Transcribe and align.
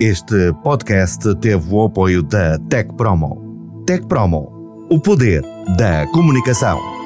Este 0.00 0.52
podcast 0.62 1.34
teve 1.40 1.74
o 1.74 1.82
apoio 1.82 2.22
da 2.22 2.56
Tech 2.70 2.88
Promo. 2.94 3.82
Tech 3.84 4.06
Promo, 4.06 4.86
o 4.88 5.00
poder 5.00 5.42
da 5.76 6.06
comunicação. 6.12 6.97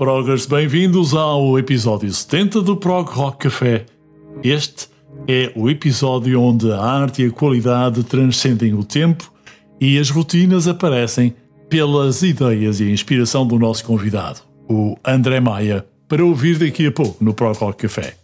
Progers, 0.00 0.46
bem-vindos 0.46 1.12
ao 1.12 1.58
episódio 1.58 2.10
70 2.10 2.62
do 2.62 2.74
Prog 2.74 3.06
Rock 3.10 3.50
Café. 3.50 3.84
Este 4.42 4.88
é 5.28 5.52
o 5.54 5.68
episódio 5.68 6.40
onde 6.40 6.72
a 6.72 6.80
arte 6.80 7.22
e 7.22 7.26
a 7.26 7.30
qualidade 7.30 8.02
transcendem 8.04 8.72
o 8.72 8.82
tempo 8.82 9.30
e 9.78 9.98
as 9.98 10.08
rotinas 10.08 10.66
aparecem 10.66 11.34
pelas 11.68 12.22
ideias 12.22 12.80
e 12.80 12.84
a 12.84 12.90
inspiração 12.90 13.46
do 13.46 13.58
nosso 13.58 13.84
convidado, 13.84 14.40
o 14.70 14.96
André 15.06 15.38
Maia, 15.38 15.84
para 16.08 16.24
ouvir 16.24 16.56
daqui 16.56 16.86
a 16.86 16.92
pouco 16.92 17.22
no 17.22 17.34
Prog 17.34 17.54
Rock 17.58 17.82
Café. 17.82 18.14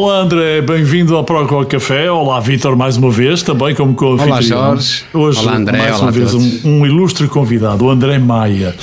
Olá 0.00 0.20
André, 0.20 0.60
bem-vindo 0.60 1.16
ao 1.16 1.24
Procol 1.24 1.66
Café. 1.66 2.08
Olá 2.08 2.38
Vitor, 2.38 2.76
mais 2.76 2.96
uma 2.96 3.10
vez, 3.10 3.42
também 3.42 3.74
como 3.74 3.96
convidado. 3.96 4.30
Olá 4.30 4.40
Jorge. 4.40 5.02
Hoje, 5.12 5.40
Olá 5.40 5.56
André. 5.56 5.76
mais 5.76 5.96
Olá 5.96 6.02
uma 6.02 6.12
vez, 6.12 6.34
um, 6.34 6.60
um, 6.64 6.86
ilustre 6.86 7.26
convidado, 7.26 7.84
o 7.84 7.90
André 7.90 8.16
Maia. 8.16 8.76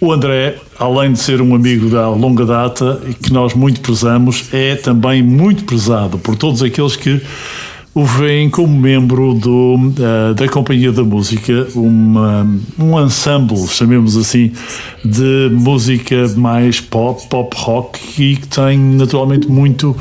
O 0.00 0.10
André, 0.10 0.56
além 0.78 1.12
de 1.12 1.18
ser 1.18 1.42
um 1.42 1.54
amigo 1.54 1.90
da 1.90 2.08
longa 2.08 2.46
data 2.46 3.02
e 3.06 3.12
que 3.12 3.30
nós 3.34 3.52
muito 3.52 3.82
prezamos, 3.82 4.46
é 4.50 4.76
também 4.76 5.22
muito 5.22 5.64
prezado 5.64 6.16
por 6.16 6.34
todos 6.36 6.62
aqueles 6.62 6.96
que 6.96 7.20
o 7.96 8.04
veem 8.04 8.50
como 8.50 8.78
membro 8.78 9.32
do, 9.32 9.76
uh, 9.76 10.34
da 10.34 10.46
Companhia 10.50 10.92
da 10.92 11.02
Música, 11.02 11.66
uma, 11.74 12.46
um 12.78 13.02
ensemble, 13.02 13.66
chamemos 13.68 14.18
assim, 14.18 14.52
de 15.02 15.48
música 15.50 16.28
mais 16.36 16.78
pop, 16.78 17.26
pop 17.26 17.56
rock 17.56 18.22
e 18.22 18.36
que 18.36 18.48
tem 18.48 18.78
naturalmente 18.78 19.48
muito 19.48 19.96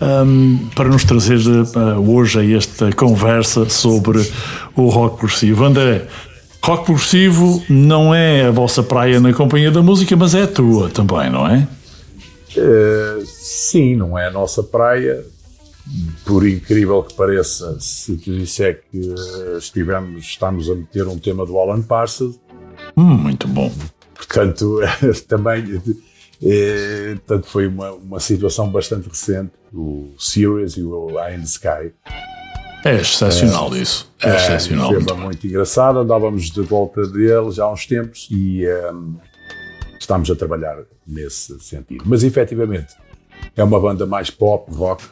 um, 0.00 0.60
para 0.76 0.88
nos 0.88 1.02
trazer 1.02 1.40
uh, 1.40 1.98
hoje 2.08 2.38
a 2.38 2.56
esta 2.56 2.92
conversa 2.92 3.68
sobre 3.68 4.24
o 4.76 4.88
rock 4.88 5.18
progressivo. 5.18 5.64
André, 5.64 6.06
rock 6.62 6.84
progressivo 6.84 7.64
não 7.68 8.14
é 8.14 8.44
a 8.44 8.52
vossa 8.52 8.80
praia 8.80 9.18
na 9.18 9.32
Companhia 9.32 9.72
da 9.72 9.82
Música, 9.82 10.14
mas 10.14 10.36
é 10.36 10.44
a 10.44 10.46
tua 10.46 10.88
também, 10.88 11.28
não 11.28 11.48
é? 11.48 11.66
Uh, 12.56 13.26
sim, 13.26 13.96
não 13.96 14.16
é 14.16 14.28
a 14.28 14.30
nossa 14.30 14.62
praia 14.62 15.24
por 16.24 16.46
incrível 16.46 17.02
que 17.02 17.14
pareça, 17.14 17.78
se 17.80 18.16
te 18.16 18.38
disser 18.38 18.82
que 18.90 19.14
estivemos, 19.58 20.24
estamos 20.24 20.70
a 20.70 20.74
meter 20.74 21.06
um 21.06 21.18
tema 21.18 21.44
do 21.44 21.58
Alan 21.58 21.82
Parsons. 21.82 22.38
Hum, 22.96 23.16
muito 23.16 23.48
bom. 23.48 23.72
Portanto, 24.14 24.80
também 25.26 25.80
é, 26.42 27.14
portanto, 27.16 27.46
foi 27.46 27.66
uma, 27.66 27.92
uma 27.92 28.20
situação 28.20 28.68
bastante 28.70 29.08
recente, 29.08 29.52
o 29.72 30.14
Sirius 30.18 30.76
e 30.76 30.82
o 30.82 31.08
the 31.08 31.36
Sky. 31.44 31.94
É 32.82 32.94
excepcional 32.96 33.74
é, 33.74 33.78
isso. 33.78 34.10
É, 34.22 34.30
é 34.30 34.36
excepcional. 34.36 34.92
Foi 35.02 35.16
muito 35.16 35.46
engraçado, 35.46 35.98
andávamos 35.98 36.50
de 36.50 36.62
volta 36.62 37.06
dele 37.06 37.50
já 37.50 37.64
há 37.64 37.72
uns 37.72 37.86
tempos 37.86 38.26
e 38.30 38.64
um, 38.92 39.16
estamos 39.98 40.30
a 40.30 40.34
trabalhar 40.34 40.78
nesse 41.06 41.60
sentido. 41.60 42.04
Mas 42.06 42.24
efetivamente 42.24 42.94
é 43.54 43.62
uma 43.62 43.78
banda 43.78 44.06
mais 44.06 44.30
pop, 44.30 44.72
rock, 44.72 45.04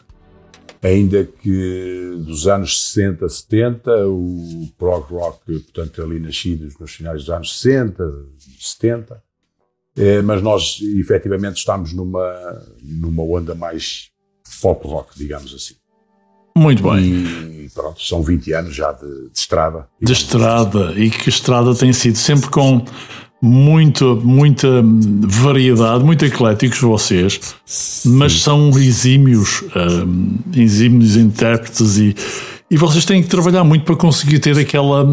ainda 0.83 1.25
que 1.25 2.15
dos 2.25 2.47
anos 2.47 2.89
60, 2.91 3.29
70, 3.29 4.09
o 4.09 4.69
prog 4.79 5.13
rock, 5.13 5.61
portanto, 5.61 6.03
ali 6.03 6.19
nascidos 6.19 6.79
nos 6.79 6.93
finais 6.93 7.25
dos 7.25 7.31
anos 7.31 7.61
60, 7.61 8.05
70, 8.61 9.23
é, 9.97 10.23
mas 10.23 10.43
nós 10.43 10.81
efetivamente 10.97 11.57
estamos 11.57 11.93
numa, 11.93 12.63
numa 12.83 13.23
onda 13.23 13.55
mais 13.55 14.11
pop 14.61 14.87
rock, 14.87 15.19
digamos 15.19 15.53
assim. 15.55 15.75
Muito 16.57 16.83
bem. 16.83 17.65
E 17.65 17.71
pronto, 17.73 18.01
são 18.01 18.23
20 18.23 18.53
anos 18.53 18.75
já 18.75 18.93
de, 18.93 19.31
de 19.31 19.39
estrada. 19.39 19.89
De 20.01 20.13
estrada, 20.13 20.91
assim. 20.91 21.01
e 21.03 21.11
que 21.11 21.29
estrada 21.29 21.75
tem 21.75 21.93
sido 21.93 22.17
sempre 22.17 22.49
com 22.51 22.85
muito, 23.41 24.21
muita 24.25 24.83
variedade, 25.23 26.05
muito 26.05 26.25
ecléticos 26.25 26.81
vocês, 26.81 27.41
mas 28.05 28.41
são 28.41 28.71
exímios, 28.71 29.63
um, 29.77 30.39
exímios 30.55 31.17
intérpretes 31.17 31.99
e, 31.99 32.17
e 32.71 32.77
vocês 32.77 33.05
têm 33.05 33.23
que 33.23 33.29
trabalhar 33.29 33.63
muito 33.65 33.85
para 33.85 33.97
conseguir 33.97 34.41
ter 34.41 34.59
aquela 34.59 35.07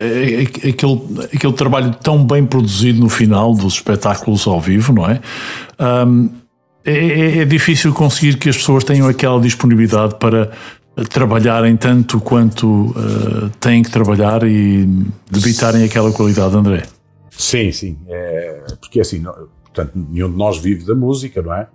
aquele, 0.00 1.00
aquele 1.34 1.52
trabalho 1.54 1.94
tão 2.02 2.24
bem 2.24 2.46
produzido 2.46 3.00
no 3.00 3.08
final 3.08 3.52
dos 3.54 3.74
espetáculos 3.74 4.46
ao 4.46 4.60
vivo, 4.60 4.92
não 4.92 5.06
é? 5.06 5.20
Um, 6.06 6.30
é, 6.84 6.92
é, 6.92 7.38
é 7.38 7.44
difícil 7.44 7.92
conseguir 7.92 8.38
que 8.38 8.48
as 8.48 8.56
pessoas 8.56 8.84
tenham 8.84 9.08
aquela 9.08 9.40
disponibilidade 9.40 10.14
para 10.14 10.50
trabalharem 11.10 11.76
tanto 11.76 12.20
quanto 12.20 12.66
uh, 12.66 13.50
têm 13.60 13.82
que 13.82 13.90
trabalhar 13.90 14.42
e 14.44 14.88
debitarem 15.30 15.84
aquela 15.84 16.12
qualidade, 16.12 16.56
André. 16.56 16.82
Sim, 17.38 17.70
sim. 17.70 17.96
É, 18.08 18.64
porque 18.80 19.00
assim, 19.00 19.20
não, 19.20 19.32
portanto, 19.62 19.92
nenhum 19.94 20.28
de 20.28 20.36
nós 20.36 20.58
vive 20.58 20.84
da 20.84 20.94
música, 20.94 21.40
não 21.40 21.54
é? 21.54 21.68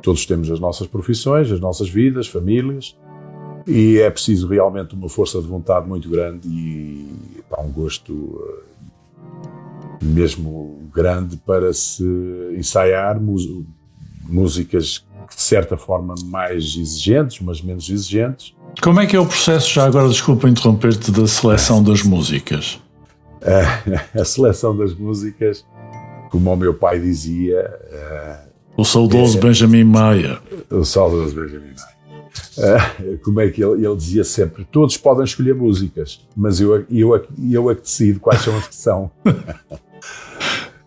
Todos 0.00 0.24
temos 0.24 0.48
as 0.48 0.60
nossas 0.60 0.86
profissões, 0.86 1.50
as 1.50 1.58
nossas 1.58 1.90
vidas, 1.90 2.28
famílias, 2.28 2.96
e 3.66 3.98
é 3.98 4.08
preciso 4.08 4.46
realmente 4.46 4.94
uma 4.94 5.08
força 5.08 5.42
de 5.42 5.48
vontade 5.48 5.88
muito 5.88 6.08
grande 6.08 6.46
e 6.48 7.42
pá, 7.50 7.60
um 7.60 7.72
gosto 7.72 8.40
eh, 8.40 10.04
mesmo 10.04 10.88
grande 10.94 11.36
para 11.38 11.72
se 11.74 12.04
ensaiar 12.56 13.20
músicas 14.28 15.04
de 15.28 15.42
certa 15.42 15.76
forma 15.76 16.14
mais 16.24 16.76
exigentes, 16.76 17.40
mas 17.40 17.60
menos 17.60 17.90
exigentes. 17.90 18.54
Como 18.80 19.00
é 19.00 19.06
que 19.06 19.16
é 19.16 19.20
o 19.20 19.26
processo, 19.26 19.68
já 19.70 19.86
agora 19.86 20.08
desculpa 20.08 20.48
interromper-te, 20.48 21.10
da 21.10 21.26
seleção 21.26 21.82
das 21.82 22.04
músicas? 22.04 22.80
A, 23.42 24.00
a 24.20 24.24
seleção 24.24 24.76
das 24.76 24.94
músicas, 24.94 25.64
como 26.30 26.52
o 26.52 26.56
meu 26.56 26.74
pai 26.74 27.00
dizia. 27.00 27.70
o 28.76 28.84
saudoso 28.84 29.38
é, 29.38 29.40
Benjamin 29.40 29.84
Maia. 29.84 30.38
O 30.70 30.84
saudoso 30.84 31.34
Benjamin 31.34 31.72
Maia. 31.76 33.18
como 33.22 33.40
é 33.40 33.48
que 33.48 33.62
ele, 33.62 33.84
ele, 33.84 33.96
dizia 33.96 34.24
sempre: 34.24 34.64
todos 34.70 34.96
podem 34.96 35.24
escolher 35.24 35.54
músicas, 35.54 36.20
mas 36.36 36.60
eu, 36.60 36.84
eu, 36.90 37.26
eu 37.50 37.70
é 37.70 37.74
que 37.74 37.82
decido 37.82 38.20
quais 38.20 38.42
são 38.42 38.56
as 38.56 38.68
que 38.68 38.74
são. 38.74 39.10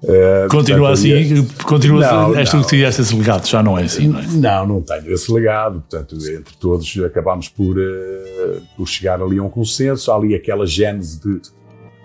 Uh, 0.03 0.47
continua 0.51 0.89
portanto, 0.89 1.07
assim, 1.07 1.47
continua 1.63 2.01
não, 2.01 2.35
és 2.35 2.49
tu 2.49 2.59
que 2.59 2.67
tiveste 2.67 3.01
esse 3.01 3.15
legado, 3.15 3.47
já 3.47 3.63
não 3.63 3.77
é 3.77 3.83
assim, 3.83 4.07
não 4.07 4.19
é? 4.19 4.27
Não, 4.27 4.67
não 4.67 4.81
tenho 4.81 5.11
esse 5.13 5.31
legado, 5.31 5.81
portanto, 5.89 6.15
entre 6.15 6.53
todos 6.59 6.97
acabámos 7.05 7.47
por, 7.47 7.77
uh, 7.77 8.61
por 8.75 8.85
chegar 8.87 9.21
ali 9.21 9.39
a 9.39 9.43
um 9.43 9.49
consenso, 9.49 10.11
há 10.11 10.15
ali 10.15 10.35
aquela 10.35 10.67
gênese 10.67 11.21
de, 11.21 11.41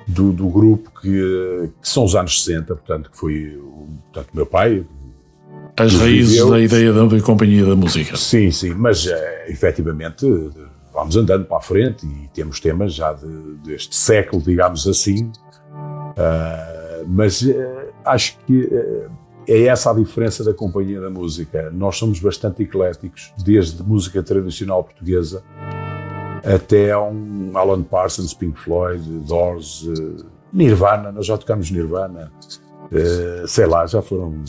do, 0.08 0.32
do 0.32 0.49
grupo 0.49 0.90
que, 1.02 1.70
que, 1.81 1.88
são 1.88 2.05
os 2.05 2.16
anos 2.16 2.43
60, 2.43 2.75
portanto, 2.75 3.10
que 3.10 3.16
foi 3.16 3.60
portanto, 4.10 4.31
meu 4.32 4.46
pai. 4.46 4.84
As 5.76 5.94
raízes 5.94 6.32
viveu. 6.32 6.50
da 6.50 6.60
ideia 6.60 6.93
da, 6.93 7.05
da, 7.05 7.20
companhia 7.20 7.64
da 7.64 7.76
música. 7.76 8.16
Sim, 8.16 8.50
sim, 8.50 8.70
mas 8.70 9.06
é, 9.06 9.50
efetivamente 9.50 10.26
vamos 10.93 11.14
andando 11.16 11.44
para 11.44 11.58
a 11.58 11.60
frente 11.60 12.06
e 12.06 12.28
temos 12.34 12.58
temas 12.58 12.94
já 12.94 13.12
de, 13.12 13.26
deste 13.62 13.94
século, 13.94 14.43
digamos 14.43 14.88
assim. 14.88 15.26
Uh, 15.26 17.06
mas 17.06 17.43
uh, 17.43 17.55
acho 18.05 18.38
que 18.46 18.62
uh, 18.62 19.10
é 19.46 19.64
essa 19.64 19.90
a 19.90 19.94
diferença 19.94 20.43
da 20.43 20.52
companhia 20.52 21.00
da 21.00 21.10
música. 21.10 21.70
Nós 21.70 21.96
somos 21.96 22.19
bastante 22.19 22.62
ecléticos, 22.62 23.32
desde 23.44 23.82
música 23.82 24.22
tradicional 24.22 24.82
portuguesa 24.82 25.44
até 26.44 26.93
a 26.93 27.00
um 27.00 27.52
Alan 27.55 27.82
Parsons, 27.82 28.35
Pink 28.35 28.58
Floyd, 28.58 29.02
Doors, 29.26 29.82
uh, 29.82 30.26
Nirvana, 30.52 31.12
nós 31.12 31.26
já 31.26 31.37
tocamos 31.37 31.70
Nirvana, 31.70 32.31
uh, 32.93 33.48
sei 33.48 33.67
lá, 33.67 33.86
já 33.86 34.03
foram 34.03 34.43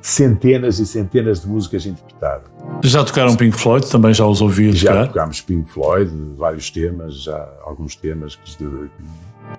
centenas 0.00 0.78
e 0.78 0.86
centenas 0.86 1.40
de 1.40 1.48
músicas 1.48 1.84
interpretadas. 1.86 2.48
Já 2.82 3.04
tocaram 3.04 3.36
Pink 3.36 3.56
Floyd? 3.58 3.86
Também 3.90 4.14
já 4.14 4.26
os 4.26 4.40
ouvi 4.40 4.72
Já 4.72 4.92
tocar? 4.92 5.06
tocámos 5.08 5.40
Pink 5.40 5.70
Floyd, 5.70 6.10
vários 6.36 6.70
temas, 6.70 7.22
já 7.22 7.48
alguns 7.64 7.94
temas 7.96 8.38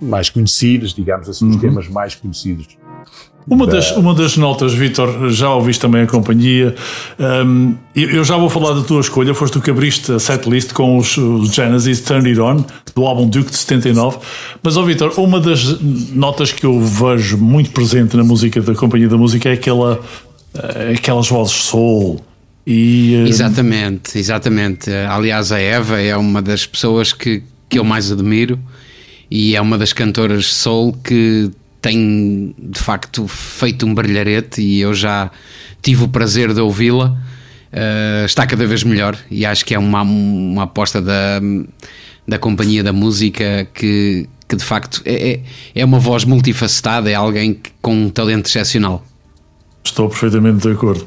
mais 0.01 0.29
conhecidos, 0.29 0.93
digamos 0.93 1.29
assim, 1.29 1.45
uhum. 1.45 1.51
os 1.51 1.57
temas 1.57 1.88
mais 1.88 2.15
conhecidos 2.15 2.77
uma 3.47 3.67
das, 3.67 3.91
uma 3.91 4.13
das 4.15 4.38
notas, 4.38 4.74
Vitor, 4.74 5.29
já 5.29 5.51
ouviste 5.51 5.79
também 5.79 6.01
a 6.01 6.07
companhia. 6.07 6.74
Um, 7.19 7.75
eu 7.95 8.24
já 8.24 8.38
vou 8.38 8.50
falar 8.50 8.74
da 8.74 8.81
tua 8.81 9.01
escolha. 9.01 9.35
Foste 9.35 9.53
tu 9.53 9.62
que 9.62 9.69
abriste 9.69 10.12
a 10.13 10.19
setlist 10.19 10.74
com 10.74 10.97
os, 10.97 11.15
os 11.15 11.53
Genesis 11.53 12.01
Turn 12.01 12.27
It 12.27 12.39
On, 12.39 12.65
do 12.95 13.05
álbum 13.05 13.27
Duke 13.27 13.51
de 13.51 13.57
79. 13.57 14.17
Mas, 14.63 14.75
ó 14.77 14.81
oh, 14.81 14.85
Vitor, 14.85 15.13
uma 15.19 15.39
das 15.39 15.79
notas 16.12 16.51
que 16.51 16.65
eu 16.65 16.81
vejo 16.81 17.38
muito 17.38 17.69
presente 17.69 18.17
na 18.17 18.24
música 18.24 18.59
da 18.62 18.74
companhia 18.74 19.07
da 19.07 19.17
música 19.17 19.47
é 19.50 19.53
aquela, 19.53 20.00
eh, 20.55 20.95
aquelas 20.97 21.29
vozes 21.29 21.53
soul. 21.53 22.19
E, 22.65 23.15
um... 23.15 23.27
Exatamente, 23.27 24.17
exatamente. 24.17 24.89
Aliás, 24.89 25.51
a 25.51 25.59
Eva 25.59 26.01
é 26.01 26.17
uma 26.17 26.41
das 26.41 26.65
pessoas 26.65 27.13
que, 27.13 27.43
que 27.69 27.77
eu 27.77 27.83
mais 27.83 28.12
admiro 28.12 28.57
e 29.29 29.55
é 29.55 29.62
uma 29.62 29.77
das 29.77 29.93
cantoras 29.93 30.47
soul 30.47 30.93
que 31.03 31.51
tem 31.85 32.55
de 32.57 32.79
facto 32.79 33.27
feito 33.27 33.85
um 33.85 33.93
brilharete 33.93 34.59
e 34.59 34.81
eu 34.81 34.91
já 34.91 35.29
tive 35.83 36.05
o 36.05 36.07
prazer 36.07 36.51
de 36.51 36.59
ouvi-la. 36.59 37.15
Uh, 37.71 38.25
está 38.25 38.47
cada 38.47 38.65
vez 38.65 38.83
melhor 38.83 39.15
e 39.29 39.45
acho 39.45 39.63
que 39.63 39.75
é 39.75 39.77
uma, 39.77 40.01
uma 40.01 40.63
aposta 40.63 40.99
da, 40.99 41.39
da 42.27 42.39
companhia 42.39 42.83
da 42.83 42.91
música 42.91 43.67
que, 43.71 44.27
que 44.47 44.55
de 44.55 44.63
facto 44.63 45.03
é, 45.05 45.33
é, 45.33 45.41
é 45.75 45.85
uma 45.85 45.99
voz 45.99 46.25
multifacetada, 46.25 47.11
é 47.11 47.13
alguém 47.13 47.59
com 47.83 47.93
um 48.05 48.09
talento 48.09 48.47
excepcional. 48.47 49.05
Estou 49.83 50.09
perfeitamente 50.09 50.67
de 50.67 50.73
acordo. 50.73 51.05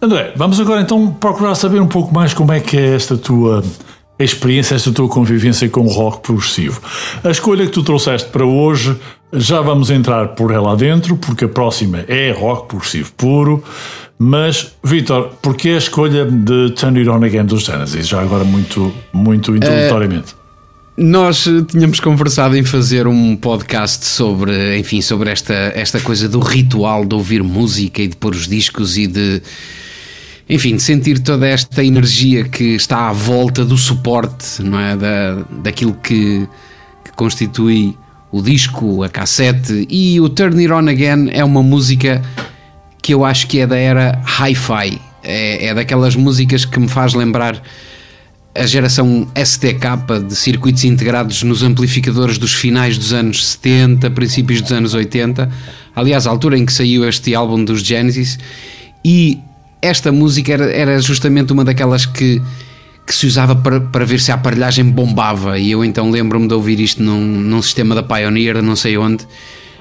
André, 0.00 0.32
vamos 0.34 0.58
agora 0.58 0.80
então 0.80 1.12
procurar 1.12 1.54
saber 1.56 1.82
um 1.82 1.88
pouco 1.88 2.14
mais 2.14 2.32
como 2.32 2.52
é 2.52 2.60
que 2.60 2.78
é 2.78 2.94
esta 2.94 3.18
tua 3.18 3.62
experiência, 4.18 4.74
esta 4.74 4.90
tua 4.92 5.08
convivência 5.08 5.68
com 5.68 5.82
o 5.82 5.88
rock 5.88 6.20
progressivo. 6.20 6.80
A 7.22 7.30
escolha 7.30 7.66
que 7.66 7.72
tu 7.72 7.82
trouxeste 7.82 8.30
para 8.30 8.46
hoje, 8.46 8.96
já 9.32 9.60
vamos 9.60 9.90
entrar 9.90 10.28
por 10.28 10.50
ela 10.50 10.76
dentro, 10.76 11.16
porque 11.16 11.44
a 11.44 11.48
próxima 11.48 12.04
é 12.08 12.30
rock 12.32 12.68
progressivo 12.68 13.12
puro. 13.16 13.62
Mas, 14.18 14.74
Vitor, 14.82 15.30
porquê 15.42 15.70
a 15.70 15.76
escolha 15.76 16.24
de 16.24 16.70
Turn 16.70 16.98
It 16.98 17.08
On 17.08 17.22
Again 17.22 17.44
dos 17.44 17.64
Genesis? 17.64 18.08
Já 18.08 18.22
agora 18.22 18.44
muito, 18.44 18.92
muito 19.12 19.54
introdutoriamente. 19.54 20.32
Uh, 20.32 20.46
nós 20.96 21.46
tínhamos 21.68 22.00
conversado 22.00 22.56
em 22.56 22.64
fazer 22.64 23.06
um 23.06 23.36
podcast 23.36 24.06
sobre, 24.06 24.78
enfim, 24.78 25.02
sobre 25.02 25.30
esta, 25.30 25.52
esta 25.52 26.00
coisa 26.00 26.26
do 26.26 26.38
ritual 26.38 27.04
de 27.04 27.14
ouvir 27.14 27.42
música 27.42 28.00
e 28.00 28.08
de 28.08 28.16
pôr 28.16 28.34
os 28.34 28.48
discos 28.48 28.96
e 28.96 29.06
de 29.06 29.42
enfim, 30.48 30.76
de 30.76 30.82
sentir 30.82 31.18
toda 31.18 31.46
esta 31.46 31.84
energia 31.84 32.44
que 32.44 32.76
está 32.76 33.08
à 33.08 33.12
volta 33.12 33.64
do 33.64 33.76
suporte, 33.76 34.62
não 34.62 34.78
é? 34.78 34.96
Da, 34.96 35.44
daquilo 35.62 35.92
que, 35.94 36.48
que 37.04 37.12
constitui 37.16 37.96
o 38.36 38.42
disco, 38.42 39.02
a 39.02 39.08
cassete 39.08 39.86
e 39.88 40.20
o 40.20 40.28
Turn 40.28 40.60
It 40.60 40.72
On 40.72 40.88
Again 40.88 41.30
é 41.30 41.42
uma 41.42 41.62
música 41.62 42.22
que 43.02 43.14
eu 43.14 43.24
acho 43.24 43.46
que 43.46 43.60
é 43.60 43.66
da 43.66 43.76
era 43.76 44.20
hi-fi. 44.24 45.00
É, 45.22 45.66
é 45.66 45.74
daquelas 45.74 46.14
músicas 46.14 46.64
que 46.64 46.78
me 46.78 46.86
faz 46.86 47.14
lembrar 47.14 47.60
a 48.54 48.66
geração 48.66 49.26
STK 49.34 50.26
de 50.28 50.36
circuitos 50.36 50.84
integrados 50.84 51.42
nos 51.42 51.62
amplificadores 51.62 52.38
dos 52.38 52.52
finais 52.52 52.96
dos 52.98 53.12
anos 53.12 53.44
70, 53.46 54.10
princípios 54.10 54.60
dos 54.60 54.72
anos 54.72 54.94
80. 54.94 55.50
Aliás, 55.94 56.26
a 56.26 56.30
altura 56.30 56.58
em 56.58 56.66
que 56.66 56.72
saiu 56.72 57.08
este 57.08 57.34
álbum 57.34 57.64
dos 57.64 57.80
Genesis. 57.82 58.38
E 59.04 59.38
esta 59.80 60.12
música 60.12 60.52
era, 60.52 60.70
era 60.70 61.00
justamente 61.00 61.52
uma 61.52 61.64
daquelas 61.64 62.06
que, 62.06 62.40
que 63.06 63.14
se 63.14 63.26
usava 63.26 63.54
para, 63.54 63.80
para 63.80 64.04
ver 64.04 64.20
se 64.20 64.32
a 64.32 64.34
aparelhagem 64.34 64.84
bombava. 64.84 65.58
E 65.58 65.70
eu 65.70 65.84
então 65.84 66.10
lembro-me 66.10 66.48
de 66.48 66.54
ouvir 66.54 66.80
isto 66.80 67.02
num, 67.02 67.20
num 67.20 67.62
sistema 67.62 67.94
da 67.94 68.02
Pioneer, 68.02 68.60
não 68.60 68.74
sei 68.74 68.98
onde, 68.98 69.26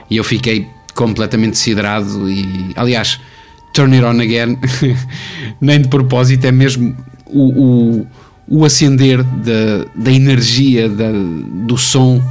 e 0.09 0.17
eu 0.17 0.23
fiquei 0.23 0.67
completamente 0.93 1.57
siderado. 1.57 2.29
E 2.29 2.71
aliás, 2.75 3.19
Turn 3.73 3.95
It 3.95 4.05
On 4.05 4.21
Again, 4.21 4.57
nem 5.59 5.81
de 5.81 5.87
propósito, 5.87 6.45
é 6.45 6.51
mesmo 6.51 6.95
o, 7.25 7.99
o, 7.99 8.07
o 8.47 8.65
acender 8.65 9.23
da, 9.23 9.85
da 9.95 10.11
energia, 10.11 10.87
da, 10.87 11.11
do 11.11 11.77
som 11.77 12.21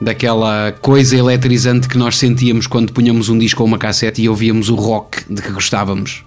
daquela 0.00 0.72
coisa 0.80 1.16
eletrizante 1.16 1.88
que 1.88 1.98
nós 1.98 2.18
sentíamos 2.18 2.66
quando 2.66 2.92
punhamos 2.92 3.28
um 3.28 3.38
disco 3.38 3.62
ou 3.62 3.66
uma 3.66 3.78
cassete 3.78 4.22
e 4.22 4.28
ouvíamos 4.28 4.68
o 4.68 4.74
rock 4.74 5.22
de 5.32 5.42
que 5.42 5.50
gostávamos. 5.50 6.24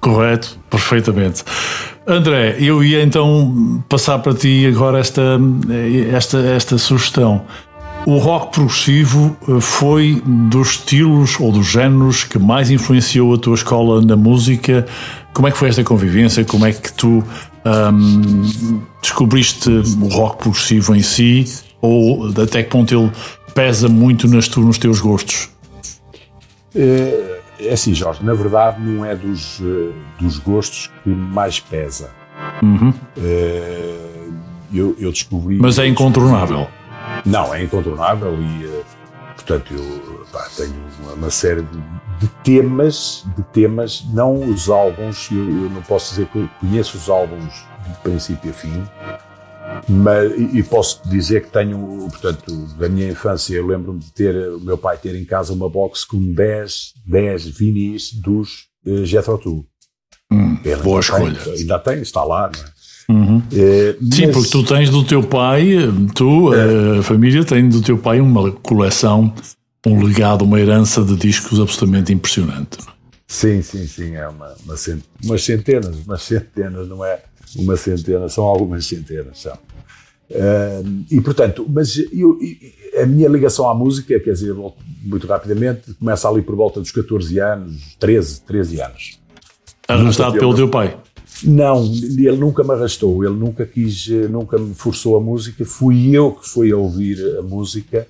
Correto, 0.00 0.58
perfeitamente. 0.70 1.42
André, 2.06 2.56
eu 2.60 2.84
ia 2.84 3.02
então 3.02 3.82
passar 3.88 4.18
para 4.20 4.32
ti 4.32 4.64
agora 4.66 5.00
esta, 5.00 5.40
esta, 6.12 6.38
esta 6.38 6.78
sugestão. 6.78 7.42
O 8.06 8.18
rock 8.18 8.52
progressivo 8.52 9.36
eh, 9.48 9.60
foi 9.60 10.22
dos 10.24 10.70
estilos 10.70 11.40
ou 11.40 11.50
dos 11.50 11.66
géneros 11.66 12.22
que 12.22 12.38
mais 12.38 12.70
influenciou 12.70 13.34
a 13.34 13.38
tua 13.38 13.56
escola 13.56 14.00
na 14.00 14.14
música. 14.14 14.86
Como 15.32 15.48
é 15.48 15.50
que 15.50 15.58
foi 15.58 15.68
esta 15.68 15.82
convivência? 15.82 16.44
Como 16.44 16.64
é 16.64 16.72
que 16.72 16.92
tu 16.92 17.24
descobriste 19.02 19.68
o 19.68 20.06
rock 20.06 20.38
progressivo 20.38 20.94
em 20.94 21.02
si? 21.02 21.44
Ou 21.82 22.28
até 22.28 22.62
que 22.62 22.70
ponto 22.70 22.94
ele 22.94 23.10
pesa 23.52 23.88
muito 23.88 24.28
nas 24.28 24.46
tu, 24.46 24.60
nos 24.60 24.78
teus 24.78 25.00
gostos? 25.00 25.50
É 26.72 27.35
é 27.58 27.72
assim, 27.72 27.94
Jorge, 27.94 28.24
na 28.24 28.34
verdade 28.34 28.80
não 28.80 29.04
é 29.04 29.14
dos, 29.14 29.60
eh, 29.60 29.92
dos 30.18 30.38
gostos 30.38 30.90
que 31.02 31.10
mais 31.10 31.60
pesa. 31.60 32.10
Uhum. 32.62 32.90
Uh, 33.16 34.32
eu, 34.72 34.94
eu, 34.98 35.10
descobri. 35.10 35.58
Mas 35.58 35.78
é 35.78 35.86
incontornável. 35.86 36.68
Não, 37.24 37.54
é 37.54 37.62
incontornável 37.62 38.34
e, 38.34 38.64
uh, 38.66 38.84
portanto, 39.34 39.74
eu 39.74 40.26
pá, 40.30 40.46
tenho 40.56 40.74
uma, 41.02 41.12
uma 41.14 41.30
série 41.30 41.62
de, 41.62 41.78
de, 42.20 42.28
temas, 42.44 43.24
de 43.36 43.42
temas, 43.44 44.04
não 44.12 44.34
os 44.34 44.68
álbuns, 44.68 45.28
eu, 45.30 45.38
eu 45.38 45.70
não 45.70 45.82
posso 45.82 46.10
dizer 46.10 46.26
que 46.26 46.48
conheço 46.60 46.96
os 46.96 47.08
álbuns 47.08 47.64
de 47.86 47.94
princípio 48.02 48.50
a 48.50 48.54
fim, 48.54 48.84
mas, 49.88 50.32
e 50.54 50.62
posso 50.62 51.00
dizer 51.08 51.44
que 51.44 51.50
tenho, 51.50 52.08
portanto, 52.10 52.52
da 52.78 52.88
minha 52.88 53.10
infância, 53.10 53.54
eu 53.54 53.66
lembro-me 53.66 54.00
de 54.00 54.12
ter, 54.12 54.34
o 54.50 54.60
meu 54.60 54.78
pai 54.78 54.96
ter 54.96 55.14
em 55.14 55.24
casa 55.24 55.52
uma 55.52 55.68
box 55.68 56.04
com 56.04 56.32
10, 56.32 56.94
10 57.06 57.46
vinis 57.48 58.12
dos 58.12 58.66
uh, 58.86 59.04
Jethro 59.04 59.38
Tull. 59.38 59.66
Hum, 60.32 60.58
boa 60.82 61.00
escolha. 61.00 61.38
Tem, 61.38 61.52
ainda 61.52 61.78
tem, 61.78 62.00
está 62.00 62.24
lá, 62.24 62.50
não 62.54 62.62
é? 62.62 62.76
Uhum. 63.08 63.40
É, 63.52 63.96
Sim, 64.12 64.32
porque 64.32 64.50
tu 64.50 64.64
tens 64.64 64.90
do 64.90 65.04
teu 65.04 65.22
pai, 65.22 65.76
tu, 66.14 66.52
é, 66.52 66.98
a 66.98 67.02
família 67.02 67.44
tem 67.44 67.68
do 67.68 67.80
teu 67.80 67.96
pai 67.96 68.20
uma 68.20 68.50
coleção, 68.50 69.32
um 69.86 70.02
legado, 70.02 70.42
uma 70.42 70.58
herança 70.58 71.04
de 71.04 71.14
discos 71.14 71.60
absolutamente 71.60 72.12
impressionante. 72.12 72.78
Sim, 73.28 73.62
sim, 73.62 73.86
sim, 73.86 74.14
é 74.14 74.26
uma, 74.28 74.54
uma 74.64 74.76
cent... 74.76 75.02
umas 75.22 75.44
centenas, 75.44 75.96
umas 76.04 76.22
centenas, 76.22 76.88
não 76.88 77.04
é? 77.04 77.20
Uma 77.58 77.76
centena, 77.76 78.28
são 78.28 78.44
algumas 78.44 78.86
centenas. 78.86 79.44
Uh, 79.46 81.04
e 81.10 81.20
portanto, 81.20 81.64
mas 81.68 81.96
eu, 82.12 82.38
a 83.00 83.06
minha 83.06 83.28
ligação 83.28 83.68
à 83.68 83.74
música, 83.74 84.18
quer 84.18 84.32
dizer, 84.32 84.54
muito 85.02 85.26
rapidamente, 85.26 85.94
começa 85.94 86.28
ali 86.28 86.42
por 86.42 86.56
volta 86.56 86.80
dos 86.80 86.90
14 86.90 87.38
anos, 87.38 87.96
13, 87.98 88.40
13 88.42 88.80
anos. 88.80 89.20
Arrastado 89.86 90.38
pelo 90.38 90.54
teu 90.54 90.68
pai? 90.68 90.96
Não, 91.44 91.84
ele 91.84 92.36
nunca 92.36 92.64
me 92.64 92.72
arrastou, 92.72 93.22
ele 93.22 93.34
nunca 93.34 93.66
quis, 93.66 94.08
nunca 94.30 94.58
me 94.58 94.74
forçou 94.74 95.16
a 95.16 95.20
música, 95.20 95.64
fui 95.64 96.16
eu 96.16 96.32
que 96.32 96.48
fui 96.48 96.72
a 96.72 96.76
ouvir 96.76 97.18
a 97.38 97.42
música 97.42 98.06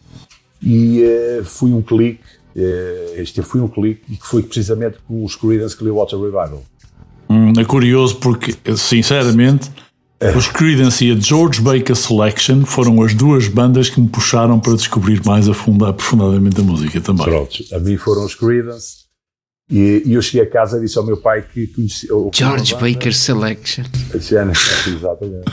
e 0.62 1.02
uh, 1.02 1.44
fui 1.44 1.72
um 1.72 1.82
clique, 1.82 2.22
uh, 2.54 3.20
este 3.20 3.42
foi 3.42 3.60
um 3.60 3.68
clique, 3.68 4.02
e 4.08 4.16
que 4.16 4.26
foi 4.26 4.42
precisamente 4.42 4.98
com 5.06 5.24
os 5.24 5.34
Creedence 5.34 5.76
Clearwater 5.76 6.18
Revival. 6.18 6.62
Hum, 7.28 7.52
é 7.58 7.64
curioso 7.64 8.16
porque, 8.16 8.54
sinceramente, 8.76 9.70
é. 10.18 10.36
os 10.36 10.48
Creedence 10.48 11.04
e 11.04 11.12
a 11.12 11.18
George 11.18 11.60
Baker 11.60 11.94
Selection 11.94 12.64
foram 12.64 13.02
as 13.02 13.14
duas 13.14 13.48
bandas 13.48 13.90
que 13.90 14.00
me 14.00 14.08
puxaram 14.08 14.58
para 14.58 14.74
descobrir 14.74 15.22
mais 15.24 15.48
a 15.48 15.54
fundo, 15.54 15.84
aprofundadamente 15.84 16.60
a 16.60 16.64
música 16.64 17.00
também. 17.00 17.24
Pronto, 17.24 17.64
a 17.72 17.78
mim 17.78 17.96
foram 17.96 18.24
os 18.24 18.34
Creedence. 18.34 19.06
E, 19.68 20.02
e 20.06 20.14
eu 20.14 20.22
cheguei 20.22 20.42
a 20.42 20.50
casa 20.50 20.78
e 20.78 20.82
disse 20.82 20.96
ao 20.96 21.04
meu 21.04 21.16
pai 21.16 21.42
que 21.42 21.66
conhecia. 21.66 22.08
George 22.32 22.74
Baker 22.74 23.12
Selection. 23.12 23.84
Exatamente. 24.86 25.50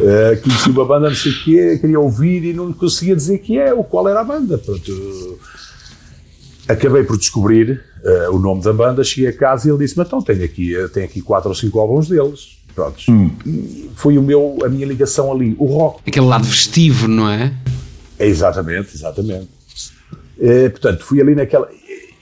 Uh, 0.00 0.42
conheci 0.42 0.68
uma 0.68 0.84
banda, 0.84 1.08
não 1.08 1.16
sei 1.16 1.32
o 1.32 1.44
quê, 1.44 1.78
queria 1.80 1.98
ouvir 1.98 2.44
e 2.44 2.52
não 2.52 2.72
conseguia 2.74 3.16
dizer 3.16 3.38
que 3.38 3.58
é, 3.58 3.72
o 3.72 3.82
qual 3.82 4.06
era 4.06 4.20
a 4.20 4.24
banda. 4.24 4.58
Pronto, 4.58 5.38
acabei 6.68 7.04
por 7.04 7.16
descobrir 7.16 7.82
uh, 8.04 8.34
o 8.34 8.38
nome 8.38 8.62
da 8.62 8.72
banda, 8.72 9.02
cheguei 9.02 9.30
a 9.30 9.32
casa 9.36 9.66
e 9.66 9.70
ele 9.70 9.78
disse-me, 9.78 10.04
então 10.04 10.20
tenho 10.20 10.44
aqui, 10.44 10.76
eh, 10.76 10.88
tenho 10.88 11.06
aqui 11.06 11.22
quatro 11.22 11.48
ou 11.48 11.54
cinco 11.54 11.80
álbuns 11.80 12.08
deles. 12.08 12.58
Prontos. 12.74 13.06
Hum. 13.08 13.30
Foi 13.94 14.18
o 14.18 14.22
meu, 14.22 14.58
a 14.64 14.68
minha 14.68 14.84
ligação 14.84 15.32
ali, 15.32 15.54
o 15.58 15.66
rock. 15.66 16.00
Aquele 16.06 16.26
lado 16.26 16.44
festivo, 16.44 17.06
não 17.06 17.28
é? 17.28 17.54
é 18.18 18.26
exatamente, 18.26 18.94
exatamente. 18.94 19.48
Uh, 20.36 20.70
portanto, 20.70 21.04
fui 21.04 21.20
ali 21.20 21.34
naquela... 21.34 21.68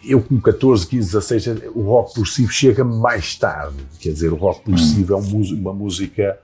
Eu 0.04 0.20
com 0.20 0.40
14, 0.40 0.86
15, 0.88 1.12
16, 1.12 1.46
o 1.74 1.82
rock 1.82 2.14
progressivo 2.14 2.50
chega 2.50 2.84
mais 2.84 3.36
tarde. 3.36 3.76
Quer 4.00 4.12
dizer, 4.12 4.32
o 4.32 4.36
rock 4.36 4.62
progressivo 4.62 5.14
hum. 5.14 5.42
é 5.42 5.54
uma 5.54 5.72
música 5.72 6.38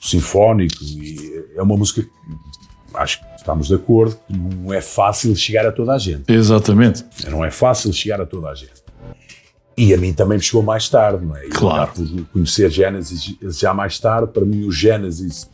sinfónico 0.00 0.82
e 0.84 1.44
é 1.56 1.62
uma 1.62 1.76
música 1.76 2.06
acho 2.94 3.20
que 3.20 3.26
estamos 3.36 3.68
de 3.68 3.74
acordo 3.74 4.16
que 4.26 4.36
não 4.36 4.72
é 4.72 4.80
fácil 4.80 5.34
chegar 5.36 5.66
a 5.66 5.72
toda 5.72 5.92
a 5.92 5.98
gente. 5.98 6.32
Exatamente. 6.32 7.04
Não 7.28 7.44
é 7.44 7.50
fácil 7.50 7.92
chegar 7.92 8.20
a 8.20 8.26
toda 8.26 8.48
a 8.48 8.54
gente. 8.54 8.84
E 9.76 9.92
a 9.92 9.96
mim 9.96 10.12
também 10.12 10.38
me 10.38 10.44
chegou 10.44 10.62
mais 10.62 10.88
tarde, 10.88 11.24
não 11.26 11.36
é? 11.36 11.48
Claro. 11.48 11.92
Eu 11.98 12.24
conhecer 12.32 12.70
Genesis 12.70 13.36
já 13.58 13.74
mais 13.74 13.98
tarde, 13.98 14.32
para 14.32 14.44
mim 14.44 14.64
o 14.64 14.70
Genesis, 14.70 15.50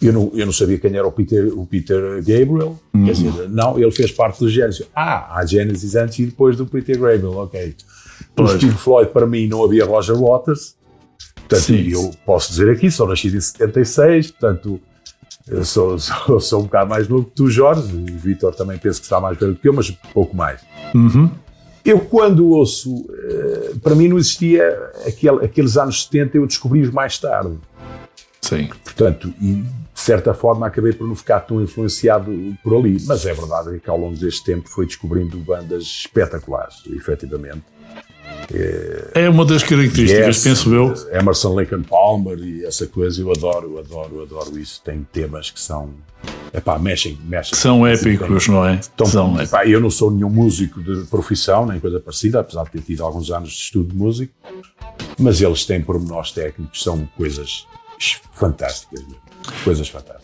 eu 0.00 0.12
não, 0.12 0.30
eu 0.34 0.46
não 0.46 0.52
sabia 0.52 0.78
quem 0.78 0.96
era 0.96 1.06
o 1.06 1.12
Peter, 1.12 1.46
o 1.56 1.66
Peter 1.66 2.16
Gabriel, 2.18 2.78
uhum. 2.94 3.04
quer 3.04 3.12
dizer, 3.12 3.48
não, 3.50 3.78
ele 3.78 3.90
fez 3.90 4.10
parte 4.12 4.38
do 4.40 4.48
Genesis. 4.48 4.86
Ah, 4.94 5.36
há 5.36 5.44
Genesis 5.44 5.94
antes 5.94 6.18
e 6.18 6.26
depois 6.26 6.56
do 6.56 6.64
Peter 6.64 6.98
Gabriel, 6.98 7.36
ok. 7.36 7.76
O 8.38 8.48
Steve 8.48 8.76
Floyd, 8.76 9.10
para 9.10 9.26
mim, 9.26 9.46
não 9.46 9.62
havia 9.62 9.84
Roger 9.84 10.16
Waters, 10.16 10.74
portanto, 11.34 11.60
Sim. 11.60 11.90
eu 11.90 12.10
posso 12.24 12.50
dizer 12.50 12.70
aqui, 12.70 12.90
sou 12.90 13.06
nascido 13.06 13.36
em 13.36 13.40
76, 13.40 14.30
portanto, 14.30 14.80
eu 15.48 15.64
sou, 15.64 15.98
sou, 16.00 16.40
sou 16.40 16.60
um 16.60 16.64
bocado 16.64 16.90
mais 16.90 17.08
novo 17.08 17.24
que 17.24 17.32
tu, 17.32 17.50
Jorge. 17.50 17.94
O 17.94 18.18
Vitor 18.18 18.54
também 18.54 18.78
penso 18.78 19.00
que 19.00 19.06
está 19.06 19.20
mais 19.20 19.38
velho 19.38 19.56
que 19.56 19.68
eu, 19.68 19.72
mas 19.72 19.90
pouco 20.12 20.36
mais. 20.36 20.60
Uhum. 20.94 21.30
Eu, 21.84 22.00
quando 22.00 22.48
ouço, 22.50 23.06
eh, 23.10 23.72
para 23.82 23.94
mim 23.94 24.08
não 24.08 24.18
existia 24.18 24.62
aquele, 25.06 25.44
aqueles 25.44 25.76
anos 25.78 26.04
70, 26.04 26.36
eu 26.36 26.46
descobri-os 26.46 26.90
mais 26.90 27.18
tarde. 27.18 27.56
Sim. 28.42 28.68
Portanto, 28.84 29.32
e 29.40 29.54
de 30.00 30.00
certa 30.00 30.34
forma 30.34 30.66
acabei 30.66 30.92
por 30.92 31.06
não 31.06 31.14
ficar 31.14 31.40
tão 31.40 31.62
influenciado 31.62 32.30
por 32.62 32.76
ali. 32.76 32.98
Mas 33.06 33.24
é 33.24 33.32
verdade 33.32 33.80
que 33.80 33.88
ao 33.88 33.98
longo 33.98 34.16
deste 34.16 34.44
tempo 34.44 34.68
foi 34.68 34.86
descobrindo 34.86 35.38
bandas 35.38 35.82
espetaculares, 35.82 36.82
efetivamente. 36.86 37.62
É 39.14 39.28
uma 39.28 39.44
das 39.44 39.62
características, 39.62 40.36
yes, 40.36 40.44
penso 40.44 40.74
eu. 40.74 40.94
Emerson 41.12 41.54
Lake 41.54 41.76
Palmer 41.88 42.38
e 42.38 42.64
essa 42.64 42.86
coisa, 42.86 43.20
eu 43.20 43.30
adoro, 43.30 43.78
adoro, 43.78 44.22
adoro 44.22 44.58
isso. 44.58 44.80
Tem 44.84 45.06
temas 45.12 45.50
que 45.50 45.60
são. 45.60 45.90
Epá, 46.52 46.78
mexem, 46.78 47.18
mexem. 47.24 47.58
São 47.58 47.86
épicos, 47.86 48.48
não 48.48 48.66
é? 48.66 48.80
Então, 48.94 49.06
são 49.06 49.40
epá, 49.40 49.66
eu 49.66 49.80
não 49.80 49.90
sou 49.90 50.10
nenhum 50.10 50.30
músico 50.30 50.82
de 50.82 51.06
profissão, 51.06 51.66
nem 51.66 51.80
coisa 51.80 52.00
parecida, 52.00 52.40
apesar 52.40 52.64
de 52.64 52.72
ter 52.72 52.82
tido 52.82 53.04
alguns 53.04 53.30
anos 53.30 53.50
de 53.50 53.56
estudo 53.56 53.92
de 53.92 53.96
música, 53.96 54.32
mas 55.18 55.40
eles 55.40 55.64
têm 55.64 55.80
pormenores 55.80 56.32
técnicos, 56.32 56.82
são 56.82 57.08
coisas 57.16 57.66
fantásticas, 58.32 59.04
coisas 59.64 59.88
fantásticas. 59.88 60.20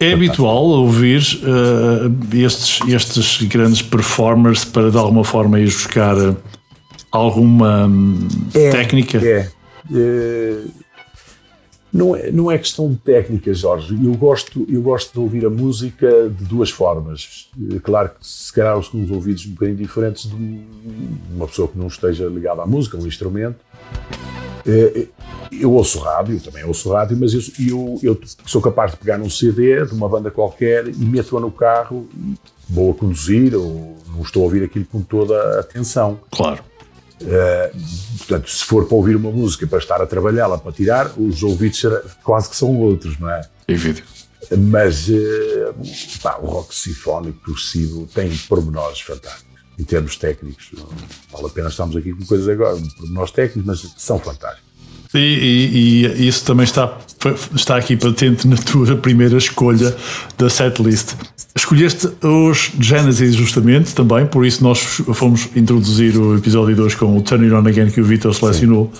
É 0.00 0.12
habitual 0.12 0.64
ouvir 0.64 1.22
uh, 1.42 2.36
estes, 2.36 2.80
estes 2.88 3.42
grandes 3.46 3.80
performers 3.80 4.64
para 4.64 4.90
de 4.90 4.98
alguma 4.98 5.24
forma 5.24 5.60
ir 5.60 5.66
buscar 5.66 6.16
alguma 7.16 7.86
hum, 7.86 8.28
é, 8.54 8.70
técnica? 8.70 9.18
É. 9.24 9.48
é. 9.94 10.64
Não 11.92 12.16
é, 12.16 12.28
não 12.32 12.50
é 12.50 12.58
questão 12.58 12.90
de 12.90 12.96
técnica, 12.96 13.54
Jorge. 13.54 13.96
Eu 14.04 14.14
gosto, 14.14 14.66
eu 14.68 14.82
gosto 14.82 15.12
de 15.12 15.20
ouvir 15.20 15.46
a 15.46 15.50
música 15.50 16.28
de 16.28 16.44
duas 16.44 16.68
formas. 16.68 17.48
É 17.72 17.78
claro 17.78 18.08
que 18.08 18.26
se 18.26 18.52
calhar 18.52 18.76
os 18.76 18.92
uns 18.92 19.12
ouvidos 19.12 19.46
um 19.46 19.50
bocadinho 19.50 19.78
diferentes 19.78 20.28
de 20.28 20.66
uma 21.32 21.46
pessoa 21.46 21.68
que 21.68 21.78
não 21.78 21.86
esteja 21.86 22.26
ligada 22.26 22.62
à 22.62 22.66
música, 22.66 22.96
a 22.96 23.00
um 23.00 23.06
instrumento. 23.06 23.58
É, 24.66 25.06
eu 25.52 25.72
ouço 25.72 26.00
rádio, 26.00 26.40
também 26.40 26.64
ouço 26.64 26.92
rádio, 26.92 27.16
mas 27.16 27.32
eu, 27.32 27.40
eu, 27.60 28.00
eu, 28.02 28.20
sou 28.44 28.60
capaz 28.60 28.90
de 28.90 28.96
pegar 28.96 29.16
num 29.16 29.30
CD 29.30 29.86
de 29.86 29.94
uma 29.94 30.08
banda 30.08 30.32
qualquer 30.32 30.88
e 30.88 31.04
meto-a 31.04 31.38
no 31.38 31.52
carro, 31.52 32.08
vou 32.68 32.90
a 32.90 32.94
conduzir 32.94 33.54
ou 33.54 33.96
não 34.12 34.22
estou 34.22 34.42
a 34.42 34.46
ouvir 34.46 34.64
aquilo 34.64 34.86
com 34.86 35.00
toda 35.00 35.36
a 35.36 35.60
atenção. 35.60 36.18
Claro. 36.32 36.73
Uh, 37.24 38.18
portanto, 38.18 38.50
se 38.50 38.64
for 38.64 38.86
para 38.86 38.96
ouvir 38.96 39.16
uma 39.16 39.30
música 39.30 39.66
para 39.66 39.78
estar 39.78 40.00
a 40.00 40.06
trabalhá-la, 40.06 40.58
para 40.58 40.72
tirar, 40.72 41.10
os 41.18 41.42
ouvidos 41.42 41.82
quase 42.22 42.50
que 42.50 42.56
são 42.56 42.76
outros, 42.76 43.18
não 43.18 43.30
é? 43.30 43.48
Evidente. 43.66 44.04
Mas 44.58 45.08
uh, 45.08 45.74
pá, 46.22 46.38
o 46.38 46.46
rock 46.46 46.74
sinfónico 46.74 47.40
progressivo 47.40 48.06
tem 48.14 48.36
pormenores 48.48 49.00
fantásticos 49.00 49.54
em 49.78 49.84
termos 49.84 50.16
técnicos. 50.16 50.70
Vale 51.32 51.46
a 51.46 51.50
pena 51.50 51.68
estarmos 51.68 51.96
aqui 51.96 52.12
com 52.12 52.24
coisas 52.26 52.48
agora, 52.48 52.76
pormenores 52.96 53.30
técnicos, 53.30 53.64
mas 53.64 53.94
são 53.96 54.18
fantásticos. 54.18 54.63
E, 55.14 55.18
e, 55.18 56.06
e, 56.06 56.28
isso 56.28 56.44
também 56.44 56.64
está, 56.64 56.98
está 57.54 57.76
aqui 57.76 57.96
patente 57.96 58.48
na 58.48 58.56
tua 58.56 58.96
primeira 58.96 59.36
escolha 59.36 59.94
da 60.36 60.50
setlist. 60.50 61.14
Escolheste 61.56 62.08
os 62.20 62.72
Genesis 62.80 63.36
justamente 63.36 63.94
também, 63.94 64.26
por 64.26 64.44
isso 64.44 64.64
nós 64.64 64.78
fomos 65.14 65.48
introduzir 65.54 66.18
o 66.18 66.36
episódio 66.36 66.74
2 66.74 66.96
com 66.96 67.16
o 67.16 67.22
Turn 67.22 67.44
It 67.44 67.54
On 67.54 67.66
Again 67.66 67.90
que 67.90 68.00
o 68.00 68.04
Vitor 68.04 68.34
selecionou. 68.34 68.92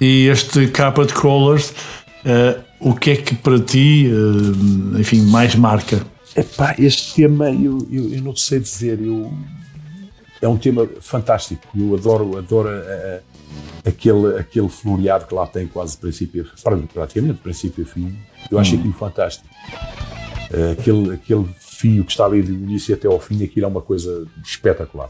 E 0.00 0.26
este 0.26 0.66
capa 0.68 1.04
de 1.04 1.12
Crawlers, 1.12 1.70
uh, 1.70 2.60
o 2.80 2.94
que 2.94 3.10
é 3.10 3.16
que 3.16 3.34
para 3.34 3.58
ti, 3.60 4.10
uh, 4.12 4.98
enfim, 4.98 5.22
mais 5.22 5.54
marca? 5.54 6.04
Epá, 6.36 6.74
este 6.78 7.14
tema 7.14 7.50
eu, 7.50 7.86
eu, 7.90 8.12
eu, 8.12 8.22
não 8.22 8.34
sei 8.34 8.60
dizer, 8.60 9.00
eu, 9.00 9.32
é 10.40 10.48
um 10.48 10.56
tema 10.56 10.88
fantástico. 11.00 11.62
Eu 11.76 11.94
adoro, 11.94 12.38
adoro 12.38 12.68
a, 12.68 13.20
aquele, 13.84 14.38
aquele 14.38 14.68
floreado 14.68 15.26
que 15.26 15.34
lá 15.34 15.46
tem 15.46 15.66
quase 15.66 15.96
princípio, 15.96 16.46
praticamente 16.92 17.40
princípio 17.40 17.84
a 17.84 17.86
fim, 17.86 18.16
eu 18.50 18.58
acho 18.58 18.74
hum. 18.74 18.78
aquilo 18.78 18.94
fantástico. 18.94 19.48
Uh, 20.50 20.72
aquele, 20.72 21.14
aquele 21.14 21.46
fio 21.58 22.04
que 22.04 22.10
está 22.10 22.24
ali 22.24 22.42
do 22.42 22.52
início 22.52 22.94
até 22.94 23.06
ao 23.06 23.20
fim, 23.20 23.42
aquilo 23.44 23.66
é 23.66 23.68
uma 23.68 23.82
coisa 23.82 24.26
espetacular. 24.44 25.08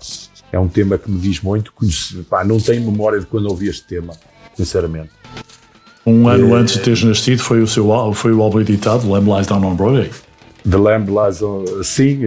É 0.50 0.58
um 0.58 0.68
tema 0.68 0.98
que 0.98 1.10
me 1.10 1.18
diz 1.18 1.40
muito, 1.40 1.72
conheci, 1.72 2.22
pá, 2.22 2.44
não 2.44 2.58
tenho 2.58 2.90
memória 2.90 3.20
de 3.20 3.26
quando 3.26 3.46
ouvi 3.46 3.68
este 3.68 3.84
tema, 3.84 4.14
sinceramente. 4.54 5.10
Um 6.06 6.26
ano 6.26 6.56
é, 6.56 6.60
antes 6.60 6.74
de 6.74 6.80
teres 6.80 7.02
nascido 7.02 7.42
foi 7.42 7.60
o, 7.60 7.66
seu, 7.66 8.12
foi 8.14 8.32
o 8.32 8.42
álbum 8.42 8.60
editado, 8.60 9.08
Lamb 9.08 9.30
Lies 9.30 9.46
Down 9.46 9.64
on 9.64 9.74
Broadway. 9.74 10.10
The 10.68 10.76
Lamb 10.76 11.10
Lies 11.10 11.42
on... 11.42 11.64
Sim, 11.82 12.20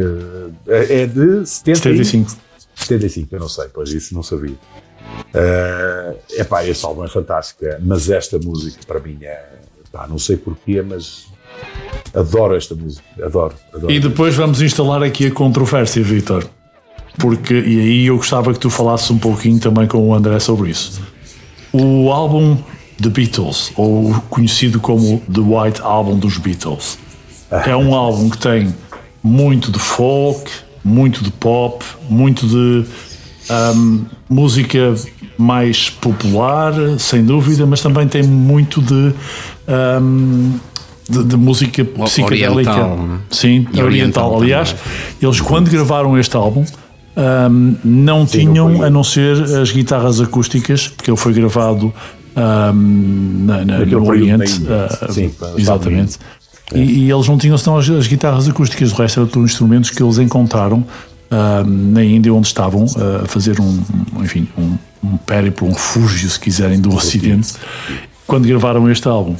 é 0.67 1.05
de 1.05 1.45
75. 1.45 2.37
75, 2.75 3.35
eu 3.35 3.39
não 3.39 3.49
sei, 3.49 3.65
pois 3.73 3.91
isso 3.91 4.13
não 4.13 4.23
sabia. 4.23 4.55
Uh, 5.33 6.17
epá, 6.31 6.65
esse 6.65 6.85
álbum 6.85 7.05
é 7.05 7.07
fantástico, 7.07 7.65
é, 7.65 7.77
mas 7.79 8.09
esta 8.09 8.37
música 8.37 8.79
para 8.85 8.99
mim 8.99 9.17
é. 9.21 9.61
Não 10.07 10.17
sei 10.17 10.37
porquê, 10.37 10.81
mas 10.81 11.27
adoro 12.13 12.55
esta 12.55 12.73
música. 12.75 13.03
Adoro. 13.23 13.53
adoro 13.73 13.91
e 13.91 13.99
depois 13.99 14.35
vamos 14.35 14.61
instalar 14.61 15.03
aqui 15.03 15.27
a 15.27 15.31
controvérsia, 15.31 16.01
Vitor. 16.01 16.45
Porque, 17.17 17.53
e 17.53 17.79
aí 17.79 18.05
eu 18.05 18.15
gostava 18.15 18.53
que 18.53 18.59
tu 18.59 18.69
falasses 18.69 19.11
um 19.11 19.17
pouquinho 19.17 19.59
também 19.59 19.87
com 19.87 19.97
o 19.97 20.13
André 20.13 20.39
sobre 20.39 20.69
isso. 20.69 21.01
O 21.73 22.09
álbum 22.09 22.57
The 23.01 23.09
Beatles, 23.09 23.73
ou 23.75 24.13
conhecido 24.29 24.79
como 24.79 25.21
The 25.21 25.41
White 25.41 25.81
Album 25.81 26.17
dos 26.17 26.37
Beatles, 26.37 26.97
é 27.49 27.75
um 27.75 27.93
álbum 27.93 28.29
que 28.29 28.37
tem 28.37 28.73
muito 29.21 29.71
de 29.71 29.79
folk, 29.79 30.49
muito 30.83 31.23
de 31.23 31.31
pop, 31.31 31.83
muito 32.09 32.47
de 32.47 32.85
um, 33.75 34.05
música 34.29 34.95
mais 35.37 35.89
popular, 35.89 36.73
sem 36.99 37.23
dúvida, 37.25 37.65
mas 37.65 37.81
também 37.81 38.07
tem 38.07 38.23
muito 38.23 38.81
de, 38.81 39.13
um, 40.01 40.53
de, 41.09 41.23
de, 41.23 41.37
música 41.37 41.83
psicodélica. 41.83 42.71
Oriental, 42.71 42.97
né? 42.97 43.19
Sim, 43.29 43.67
oriental. 43.73 43.85
oriental. 43.85 44.41
Aliás, 44.41 44.75
eles 45.21 45.41
quando 45.41 45.69
gravaram 45.69 46.17
este 46.17 46.35
álbum. 46.35 46.63
Um, 47.13 47.75
não 47.83 48.25
Sim, 48.25 48.39
tinham 48.39 48.83
a 48.83 48.89
não 48.89 49.03
ser 49.03 49.35
as 49.35 49.69
guitarras 49.69 50.21
acústicas, 50.21 50.87
porque 50.87 51.11
ele 51.11 51.17
foi 51.17 51.33
gravado 51.33 51.93
um, 52.37 53.43
na, 53.45 53.65
na, 53.65 53.79
no 53.79 54.07
Oriente, 54.07 54.61
uh, 54.61 55.11
Sim, 55.11 55.29
exatamente. 55.57 56.17
E, 56.73 56.79
e, 56.79 57.11
eles 57.11 57.27
não 57.27 57.37
tinham 57.37 57.57
senão 57.57 57.77
as, 57.77 57.89
as 57.89 58.07
guitarras 58.07 58.47
acústicas, 58.47 58.93
o 58.93 58.95
resto 58.95 59.19
eram 59.19 59.29
todos 59.29 59.51
instrumentos 59.51 59.89
que 59.89 60.01
eles 60.01 60.19
encontraram 60.19 60.85
na 61.65 62.03
Índia, 62.03 62.33
onde 62.33 62.47
estavam 62.47 62.85
uh, 62.85 63.23
a 63.23 63.27
fazer 63.27 63.59
um, 63.59 63.79
enfim, 64.21 64.47
um, 64.57 64.77
um 65.03 65.17
périplo, 65.17 65.67
um 65.67 65.71
refúgio, 65.71 66.29
se 66.29 66.39
quiserem, 66.39 66.79
do 66.79 66.93
Ocidente, 66.93 67.53
quando 68.27 68.47
gravaram 68.47 68.89
este 68.89 69.07
álbum. 69.07 69.35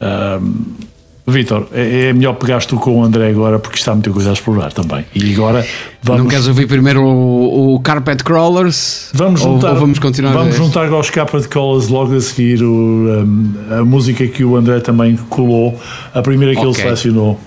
Uh, 0.00 0.86
Vitor, 1.28 1.66
é, 1.72 2.06
é, 2.06 2.12
melhor 2.12 2.34
pegares 2.34 2.66
tu 2.66 2.76
com 2.76 3.00
o 3.00 3.02
André 3.02 3.28
agora 3.28 3.58
porque 3.58 3.76
está 3.76 3.92
muita 3.92 4.10
coisa 4.10 4.30
a 4.30 4.32
explorar 4.32 4.72
também. 4.72 5.04
E 5.12 5.34
agora 5.34 5.66
vamos. 6.00 6.22
Não 6.22 6.30
queres 6.30 6.46
ouvir 6.46 6.68
primeiro 6.68 7.02
o, 7.02 7.74
o 7.74 7.80
Carpet 7.80 8.22
Crawlers? 8.22 9.10
Vamos 9.12 9.40
juntar, 9.40 9.70
ou, 9.70 9.74
ou 9.74 9.80
vamos 9.80 9.98
continuar 9.98 10.32
Vamos 10.32 10.54
juntar 10.54 10.88
aos 10.92 11.10
Carpet 11.10 11.48
Crawlers 11.48 11.88
logo 11.88 12.14
a 12.14 12.20
seguir 12.20 12.62
o, 12.62 13.24
um, 13.24 13.54
a 13.72 13.84
música 13.84 14.24
que 14.28 14.44
o 14.44 14.54
André 14.54 14.78
também 14.78 15.16
colou, 15.16 15.76
a 16.14 16.22
primeira 16.22 16.54
que 16.54 16.60
okay. 16.60 16.70
ele 16.70 16.80
selecionou. 16.80 17.40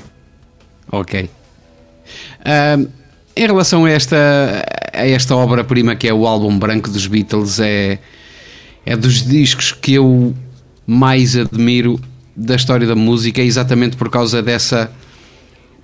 Ok. 0.91 1.30
Um, 2.45 2.98
em 3.39 3.47
relação 3.47 3.86
a 3.86 3.89
esta, 3.89 4.17
a 4.91 5.08
esta 5.08 5.34
obra-prima 5.34 5.95
que 5.95 6.10
é 6.10 6.13
o 6.13 6.28
álbum 6.28 6.60
branco 6.60 6.89
dos 6.89 7.08
Beatles, 7.08 7.58
é, 7.62 7.97
é 8.86 8.97
dos 8.97 9.25
discos 9.25 9.71
que 9.71 9.93
eu 9.93 10.36
mais 10.86 11.38
admiro 11.38 11.97
da 12.36 12.56
história 12.56 12.86
da 12.86 12.95
música, 12.95 13.41
exatamente 13.41 13.95
por 13.95 14.10
causa 14.10 14.41
dessa, 14.41 14.91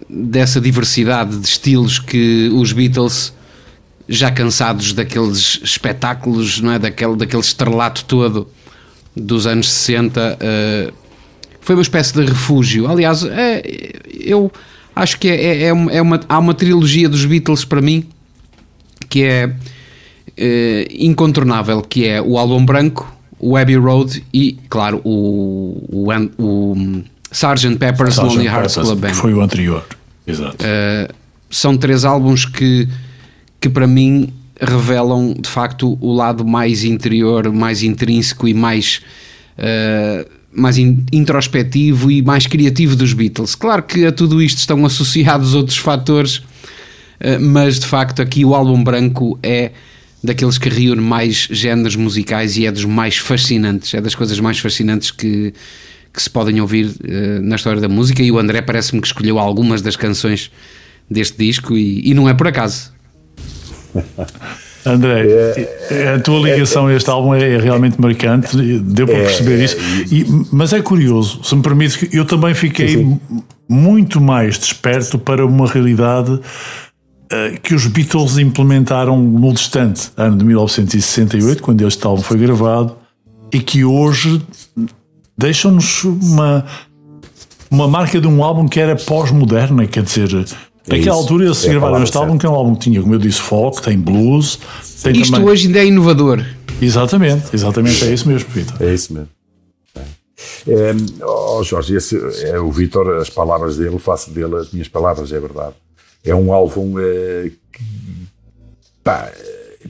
dessa 0.10 0.60
diversidade 0.60 1.38
de 1.38 1.48
estilos 1.48 1.98
que 1.98 2.50
os 2.54 2.74
Beatles, 2.74 3.34
já 4.08 4.30
cansados 4.30 4.92
daqueles 4.92 5.62
espetáculos, 5.64 6.60
não 6.60 6.74
é? 6.74 6.80
daquele, 6.80 7.16
daquele 7.16 7.42
estrelato 7.42 8.04
todo 8.04 8.50
dos 9.16 9.48
anos 9.48 9.72
60, 9.72 10.20
uh, 10.20 10.38
eh, 10.42 10.94
foi 11.62 11.74
uma 11.74 11.82
espécie 11.82 12.14
de 12.14 12.26
refúgio. 12.26 12.86
Aliás, 12.86 13.24
é, 13.24 13.64
eu 14.14 14.52
acho 14.96 15.20
que 15.20 15.28
é, 15.28 15.44
é, 15.44 15.64
é, 15.64 15.74
uma, 15.74 15.92
é 15.92 16.02
uma, 16.02 16.20
há 16.30 16.40
uma 16.40 16.54
trilogia 16.54 17.10
dos 17.10 17.26
Beatles 17.26 17.66
para 17.66 17.82
mim 17.82 18.08
que 19.10 19.24
é, 19.24 19.54
é 20.38 20.88
incontornável, 20.92 21.82
que 21.82 22.06
é 22.08 22.22
o 22.22 22.38
álbum 22.38 22.66
branco, 22.66 23.14
o 23.40 23.58
Abbey 23.58 23.76
Road 23.76 24.24
e, 24.34 24.58
claro, 24.70 25.02
o, 25.04 25.84
o, 25.90 26.12
o 26.38 27.04
Sgt. 27.32 27.78
Pepper's 27.78 28.16
Sgt. 28.16 28.28
Lonely 28.28 28.48
Hearts 28.48 28.76
Club 28.76 29.00
Band. 29.00 29.14
Foi 29.14 29.34
o 29.34 29.42
anterior, 29.42 29.86
exato. 30.26 30.58
Uh, 30.64 31.14
são 31.50 31.78
três 31.78 32.06
álbuns 32.06 32.46
que, 32.46 32.88
que 33.60 33.70
para 33.70 33.86
mim 33.86 34.34
revelam 34.60 35.34
de 35.38 35.50
facto 35.50 35.98
o 36.02 36.14
lado 36.14 36.46
mais 36.46 36.84
interior, 36.84 37.52
mais 37.52 37.84
intrínseco 37.84 38.48
e 38.48 38.54
mais 38.54 39.02
uh, 39.58 40.30
mais 40.56 40.78
introspectivo 40.78 42.10
e 42.10 42.22
mais 42.22 42.48
criativo 42.48 42.96
dos 42.96 43.14
Beatles. 43.14 43.56
Claro 43.56 43.84
que 43.84 44.06
a 44.06 44.12
tudo 44.12 44.42
isto 44.42 44.60
estão 44.60 44.86
associados 44.86 45.54
outros 45.54 45.78
fatores, 45.78 46.42
eh, 47.20 47.38
mas 47.38 47.80
de 47.80 47.86
facto 47.86 48.22
aqui 48.22 48.46
o 48.46 48.56
álbum 48.56 48.84
branco 48.84 49.38
é 49.44 49.72
daqueles 50.24 50.58
que 50.58 50.70
reúne 50.70 51.02
mais 51.02 51.48
géneros 51.52 51.96
musicais 51.96 52.58
e 52.58 52.66
é 52.66 52.72
dos 52.72 52.86
mais 52.86 53.18
fascinantes, 53.18 53.94
é 53.94 54.02
das 54.02 54.16
coisas 54.16 54.40
mais 54.40 54.58
fascinantes 54.60 55.12
que, 55.12 55.54
que 56.12 56.22
se 56.22 56.30
podem 56.30 56.60
ouvir 56.60 56.88
uh, 56.88 57.42
na 57.44 57.56
história 57.56 57.80
da 57.80 57.88
música 57.88 58.24
e 58.24 58.32
o 58.32 58.40
André 58.40 58.62
parece-me 58.62 59.00
que 59.02 59.08
escolheu 59.08 59.38
algumas 59.38 59.82
das 59.82 59.96
canções 59.96 60.52
deste 61.10 61.38
disco 61.38 61.78
e, 61.78 62.10
e 62.10 62.14
não 62.14 62.28
é 62.28 62.34
por 62.34 62.48
acaso. 62.48 62.92
André, 64.86 65.26
é, 65.90 66.14
a 66.16 66.20
tua 66.20 66.40
ligação 66.40 66.88
a 66.88 66.94
este 66.94 67.10
álbum 67.10 67.34
é, 67.34 67.56
é 67.56 67.58
realmente 67.58 68.00
marcante, 68.00 68.56
deu 68.80 69.08
para 69.08 69.18
perceber 69.18 69.64
isso. 69.64 69.78
E, 70.12 70.26
mas 70.52 70.74
é 70.74 70.82
curioso, 70.82 71.44
se 71.44 71.56
me 71.56 71.62
permite, 71.62 72.10
eu 72.14 72.26
também 72.26 72.54
fiquei 72.54 72.90
sim, 72.90 73.20
sim. 73.28 73.42
muito 73.68 74.22
mais 74.22 74.60
desperto 74.60 75.18
para 75.18 75.46
uma 75.46 75.68
realidade 75.68 76.32
uh, 76.32 76.42
que 77.64 77.74
os 77.74 77.88
Beatles 77.88 78.38
implementaram 78.38 79.18
no 79.18 79.54
distante 79.54 80.12
ano 80.16 80.38
de 80.38 80.46
1968, 80.46 81.64
quando 81.64 81.86
este 81.88 82.06
álbum 82.06 82.22
foi 82.22 82.38
gravado, 82.38 82.96
e 83.52 83.60
que 83.60 83.84
hoje 83.84 84.42
deixam-nos 85.38 86.04
uma, 86.04 86.66
uma 87.72 87.88
marca 87.88 88.20
de 88.22 88.28
um 88.28 88.44
álbum 88.44 88.68
que 88.68 88.80
era 88.80 88.96
pós-moderna, 88.96 89.88
quer 89.88 90.04
dizer 90.04 90.46
é 90.88 90.98
Naquela 90.98 91.16
altura 91.16 91.46
eles 91.46 91.66
é 91.66 91.70
gravaram 91.70 92.04
este 92.04 92.16
álbum, 92.16 92.38
que 92.38 92.46
é 92.46 92.50
um 92.50 92.54
álbum 92.54 92.76
que 92.76 92.82
tinha, 92.82 93.02
como 93.02 93.14
eu 93.14 93.20
disse, 93.20 93.42
folk, 93.42 93.82
tem 93.82 93.98
blues. 93.98 94.60
Tem 95.02 95.14
Isto 95.20 95.34
também... 95.34 95.50
hoje 95.50 95.68
ainda 95.68 95.80
é 95.80 95.86
inovador. 95.86 96.46
Exatamente, 96.82 97.56
exatamente, 97.56 98.04
é 98.06 98.14
isso 98.14 98.28
mesmo, 98.28 98.50
Vitor. 98.50 98.76
É 98.82 98.94
isso 98.94 99.14
mesmo. 99.14 99.30
É, 100.68 101.24
oh 101.24 101.64
Jorge, 101.64 101.96
esse, 101.96 102.18
é, 102.44 102.60
o 102.60 102.72
Vitor, 102.72 103.18
as 103.18 103.30
palavras 103.30 103.78
dele, 103.78 103.98
faço 103.98 104.30
dele 104.32 104.56
as 104.56 104.72
minhas 104.72 104.88
palavras, 104.88 105.32
é 105.32 105.40
verdade. 105.40 105.74
É 106.24 106.36
um 106.36 106.52
álbum 106.52 107.00
é, 107.00 107.52
que, 107.72 107.84
pá, 109.04 109.32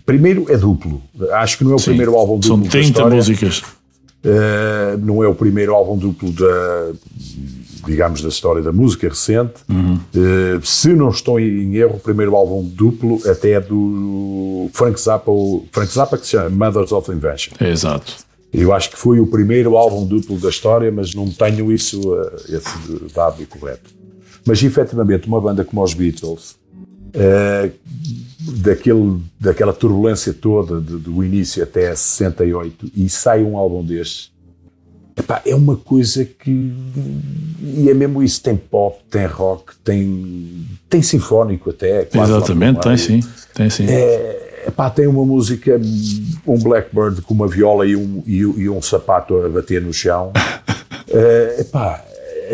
primeiro 0.06 0.46
é 0.50 0.58
duplo. 0.58 1.02
Acho 1.34 1.58
que 1.58 1.64
não 1.64 1.72
é 1.72 1.76
o 1.76 1.80
Sim, 1.80 1.86
primeiro 1.86 2.16
álbum 2.16 2.40
duplo. 2.40 2.62
São 2.64 2.70
30 2.70 3.10
músicas. 3.10 3.64
Uh, 4.24 4.98
não 5.00 5.24
é 5.24 5.28
o 5.28 5.36
primeiro 5.36 5.74
álbum 5.74 5.98
duplo 5.98 6.32
da, 6.32 6.94
digamos, 7.86 8.22
da 8.22 8.30
história 8.30 8.62
da 8.62 8.72
música 8.72 9.08
recente. 9.08 9.54
Uhum. 9.70 9.96
Uh, 9.96 10.66
se 10.66 10.94
não 10.94 11.10
estou 11.10 11.40
em 11.40 11.76
erro, 11.76 11.96
o 11.96 12.00
primeiro 12.00 12.36
álbum 12.36 12.64
duplo 12.64 13.20
até 13.30 13.52
é 13.52 13.62
do 13.62 14.70
Frank 14.74 15.00
Zappa, 15.00 15.32
Frank 15.72 15.92
Zappa 15.92 16.18
que 16.18 16.26
se 16.26 16.32
chama 16.32 16.50
Mothers 16.50 16.92
of 16.92 17.12
Invention. 17.12 17.54
É, 17.60 17.70
exato. 17.70 18.14
Eu 18.54 18.74
acho 18.74 18.90
que 18.90 18.98
foi 18.98 19.20
o 19.20 19.28
primeiro 19.28 19.76
álbum 19.76 20.06
duplo 20.06 20.38
da 20.38 20.50
história, 20.50 20.92
mas 20.92 21.14
não 21.14 21.30
tenho 21.30 21.72
isso, 21.72 22.14
uh, 22.14 22.36
esse 22.48 23.14
dado 23.14 23.46
correto. 23.48 23.94
Mas 24.46 24.64
efetivamente, 24.64 25.28
uma 25.28 25.42
banda 25.42 25.66
como 25.66 25.84
os 25.84 25.94
Beatles, 25.94 26.56
uh, 27.16 27.72
daquele, 28.62 29.20
daquela 29.40 29.74
turbulência 29.74 30.34
toda 30.34 30.80
de, 30.80 30.98
do 30.98 31.24
início 31.24 31.64
até 31.64 31.94
68, 31.94 32.92
e 32.96 33.10
sai 33.10 33.44
um 33.44 33.58
álbum 33.58 33.84
deste 33.84 34.35
Epá, 35.18 35.42
é 35.46 35.56
uma 35.56 35.78
coisa 35.78 36.26
que. 36.26 36.74
E 37.62 37.90
é 37.90 37.94
mesmo 37.94 38.22
isso: 38.22 38.42
tem 38.44 38.58
pop, 38.58 39.00
tem 39.10 39.26
rock, 39.26 39.74
tem, 39.84 40.66
tem 40.90 41.02
sinfónico 41.02 41.70
até. 41.70 42.08
Exatamente, 42.14 42.82
tem 42.82 42.98
sim. 42.98 43.20
Tem 43.54 43.70
sim. 43.70 43.86
É, 43.88 44.64
epá, 44.68 44.90
tem 44.90 45.08
uma 45.08 45.26
música, 45.26 45.80
um 46.46 46.58
Blackbird 46.60 47.22
com 47.22 47.34
uma 47.34 47.48
viola 47.48 47.86
e 47.88 47.96
um, 47.96 48.24
e, 48.26 48.40
e 48.40 48.70
um 48.70 48.82
sapato 48.82 49.38
a 49.38 49.48
bater 49.48 49.82
no 49.82 49.94
chão. 49.94 50.34
é, 51.08 51.62
epá, 51.62 52.04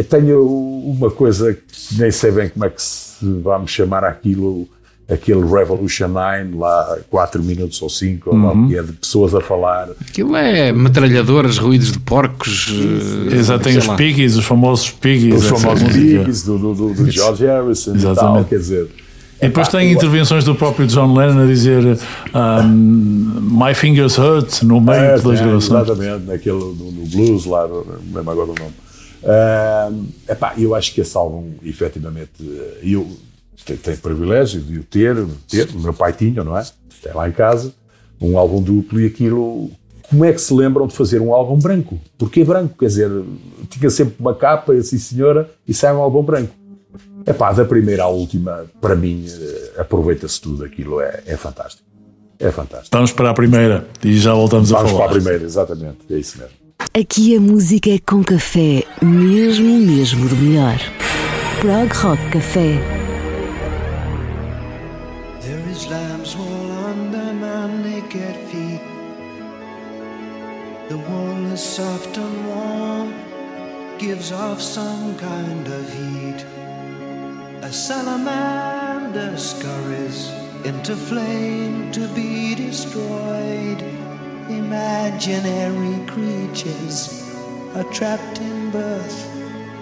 tenho 0.08 0.45
uma 0.45 1.10
coisa 1.10 1.54
que 1.54 1.97
nem 1.97 2.12
sei 2.12 2.32
bem 2.32 2.50
como 2.50 2.65
é 2.65 2.69
que 2.69 2.82
se 2.82 3.26
vamos 3.41 3.71
chamar 3.71 4.04
aquilo 4.04 4.67
aquele 5.12 5.41
Revolution 5.41 6.08
9 6.08 6.58
lá 6.58 6.97
4 7.10 7.43
minutos 7.43 7.82
ou 7.82 7.89
5 7.89 8.30
uhum. 8.30 8.50
ou 8.50 8.62
lá, 8.62 8.67
que 8.67 8.78
é 8.78 8.84
de 8.84 8.93
pessoas 8.93 9.36
a 9.36 9.41
falar. 9.41 9.89
Aquilo 10.08 10.36
é 10.36 10.71
metralhadoras, 10.71 11.58
ruídos 11.58 11.91
de 11.91 12.00
porcos. 12.00 12.74
Eh, 13.32 13.36
Exato, 13.36 13.63
tem 13.63 13.78
os 13.78 13.88
piggies, 13.88 14.38
os 14.38 14.45
famosos 14.45 14.89
piggies. 14.89 15.36
Os 15.36 15.62
famosos 15.62 15.91
piggies 15.91 16.43
do, 16.43 16.58
do, 16.58 16.74
do, 16.74 16.93
do 16.93 17.12
George 17.12 17.45
Harrison 17.45 17.95
Exatamente. 17.95 18.19
e 18.19 18.21
tal, 18.21 18.45
quer 18.45 18.58
dizer. 18.58 18.88
E 19.41 19.47
depois 19.47 19.67
tem 19.69 19.91
intervenções 19.91 20.43
do 20.43 20.54
próprio 20.54 20.86
John 20.86 21.15
Lennon 21.15 21.43
a 21.43 21.45
dizer 21.47 21.97
um, 22.36 23.41
My 23.41 23.74
Fingers 23.74 24.15
Hurt 24.17 24.62
no 24.62 24.80
meio 24.80 25.00
é, 25.00 25.19
das 25.19 25.39
é, 25.39 25.43
gravações. 25.43 25.88
Exatamente, 25.88 26.26
naquele, 26.28 26.60
no, 26.60 26.91
no, 26.91 27.06
blues 27.08 27.45
lá, 27.45 27.67
não 27.67 27.84
lembro 28.13 28.32
agora 28.32 28.52
o 28.52 28.56
nome. 28.56 28.74
Uh, 29.24 30.06
epá, 30.30 30.54
eu 30.58 30.76
acho 30.76 30.93
que 30.93 31.02
esse 31.02 31.17
álbum, 31.17 31.54
efetivamente, 31.63 32.30
eu 32.84 33.08
tem, 33.66 33.78
tem 33.78 33.96
privilégio 33.96 34.62
de 34.62 34.80
o 34.80 34.84
ter, 34.84 35.16
ter, 35.48 35.70
o 35.70 35.80
meu 35.80 35.94
pai 35.94 36.14
tinha, 36.14 36.44
não 36.44 36.58
é? 36.58 36.66
Tem 37.02 37.14
lá 37.14 37.28
em 37.28 37.32
casa, 37.32 37.74
um 38.20 38.38
álbum 38.38 38.62
duplo 38.62 39.00
e 39.00 39.06
aquilo. 39.06 39.70
Como 40.10 40.26
é 40.26 40.34
que 40.34 40.42
se 40.42 40.54
lembram 40.54 40.88
de 40.88 40.96
fazer 40.96 41.22
um 41.22 41.34
álbum 41.34 41.58
branco? 41.58 42.00
Porquê 42.18 42.44
branco? 42.44 42.76
Quer 42.78 42.88
dizer, 42.88 43.10
tinha 43.70 43.90
sempre 43.90 44.16
uma 44.20 44.36
capa, 44.36 44.74
assim 44.74 44.98
senhora, 44.98 45.50
e 45.68 45.74
sai 45.74 45.94
um 45.94 46.02
álbum 46.02 46.22
branco. 46.22 46.54
É 47.26 47.32
pá, 47.32 47.54
da 47.54 47.64
primeira 47.64 48.04
à 48.04 48.08
última, 48.08 48.66
para 48.82 48.96
mim, 48.96 49.26
eh, 49.28 49.74
aproveita-se 49.78 50.42
tudo, 50.42 50.66
aquilo 50.66 51.00
é, 51.00 51.22
é 51.26 51.38
fantástico. 51.38 51.88
É 52.40 52.52
fantástico. 52.52 52.90
Vamos 52.92 53.12
para 53.12 53.30
a 53.30 53.34
primeira 53.34 53.88
e 54.04 54.18
já 54.18 54.34
voltamos 54.34 54.70
Vamos 54.70 54.86
a 54.86 54.94
falar. 54.94 55.08
Vamos 55.08 55.12
para 55.12 55.20
a 55.20 55.22
primeira, 55.22 55.46
exatamente, 55.46 55.98
é 56.10 56.18
isso 56.18 56.40
mesmo. 56.40 56.54
Aqui 57.00 57.36
a 57.36 57.40
música 57.40 57.92
é 57.92 58.00
com 58.00 58.24
café, 58.24 58.84
mesmo, 59.02 59.78
mesmo 59.78 60.28
do 60.28 60.36
melhor. 60.36 60.78
Prog 61.62 61.94
Rock 61.94 62.30
Café. 62.32 63.01
Gives 74.21 74.34
off 74.34 74.62
some 74.62 75.17
kind 75.17 75.67
of 75.67 75.93
heat. 75.93 76.45
A 77.63 77.73
salamander 77.73 79.36
scurries 79.36 80.29
into 80.63 80.95
flame 80.95 81.91
to 81.91 82.07
be 82.10 82.53
destroyed. 82.53 83.81
Imaginary 84.47 86.05
creatures 86.05 87.36
are 87.73 87.84
trapped 87.86 88.39
in 88.39 88.69
birth 88.69 89.19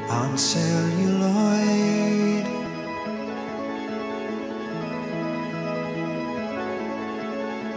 on 0.10 0.38
celluloid. 0.38 2.46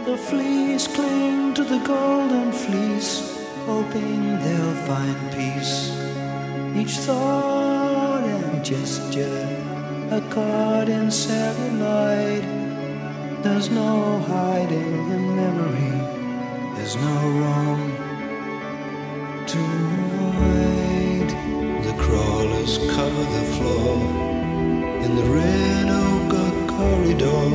The 0.05 0.17
fleas 0.17 0.87
cling 0.87 1.53
to 1.55 1.65
the 1.65 1.79
golden 1.79 2.53
fleece 2.53 3.37
hoping 3.65 4.39
they'll 4.39 4.75
find 4.87 5.31
peace. 5.33 6.12
Each 6.75 6.97
thought 7.05 8.23
and 8.23 8.65
gesture, 8.65 9.47
a 10.11 10.21
card 10.29 10.89
in 10.89 11.11
celluloid. 11.11 12.43
There's 13.43 13.69
no 13.69 14.19
hiding 14.19 15.11
in 15.15 15.35
memory, 15.35 15.95
there's 16.75 16.95
no 16.95 17.17
wrong 17.39 17.81
to 19.51 19.59
avoid. 19.99 21.29
The 21.87 21.95
crawlers 22.03 22.77
cover 22.95 23.25
the 23.37 23.45
floor 23.55 23.97
in 25.05 25.15
the 25.15 25.27
red 25.39 25.87
ochre 25.89 26.53
corridor 26.75 27.45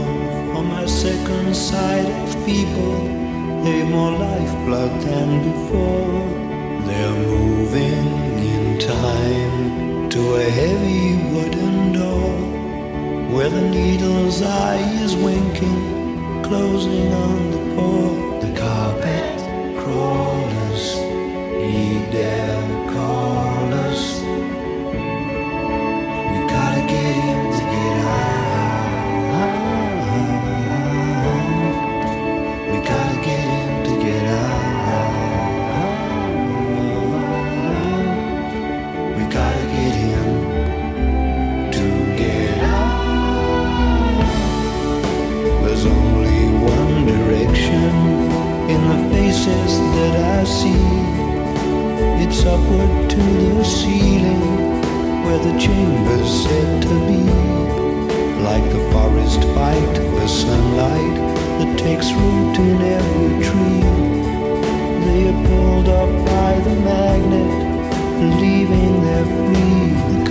on 0.57 0.67
my 0.67 0.87
second 0.87 1.55
sight 1.55 2.07
of 2.23 2.47
people 2.47 3.19
They've 3.65 3.89
more 3.89 4.13
lifeblood 4.13 5.01
than 5.03 5.43
before. 5.51 6.87
They're 6.87 7.15
moving 7.27 8.28
time 8.79 10.09
to 10.09 10.37
a 10.37 10.45
heavy 10.45 11.17
wooden 11.35 11.93
door 11.93 12.31
where 13.35 13.51
the 13.51 13.61
needle's 13.61 14.41
eye 14.41 14.79
is 15.03 15.17
winking, 15.17 16.43
closing 16.45 17.13
on 17.13 17.51
the 17.51 17.75
poor. 17.75 18.41
The 18.41 18.57
carpet 18.57 19.37
crawlers 19.83 20.97
need 21.59 22.13
their 22.13 22.58
faces 49.39 49.79
that 49.79 50.17
I 50.39 50.45
see. 50.45 50.85
It's 52.25 52.45
upward 52.45 53.11
to 53.11 53.17
the 53.17 53.65
ceiling 53.65 54.43
where 55.25 55.39
the 55.39 55.59
chamber's 55.59 56.31
said 56.45 56.83
to 56.83 56.95
be. 57.09 57.23
Like 58.43 58.65
the 58.73 58.83
forest 58.93 59.43
fight 59.55 59.95
the 59.95 60.27
sunlight 60.27 61.17
that 61.59 61.79
takes 61.79 62.11
root 62.13 62.57
in 62.59 62.81
every 62.99 63.35
tree. 63.47 63.83
They 65.07 65.21
are 65.31 65.41
pulled 65.47 65.89
up 65.89 66.11
by 66.27 66.53
the 66.67 66.77
magnet, 66.91 67.51
leaving 68.41 69.03
their 69.05 69.25
free. 69.25 70.28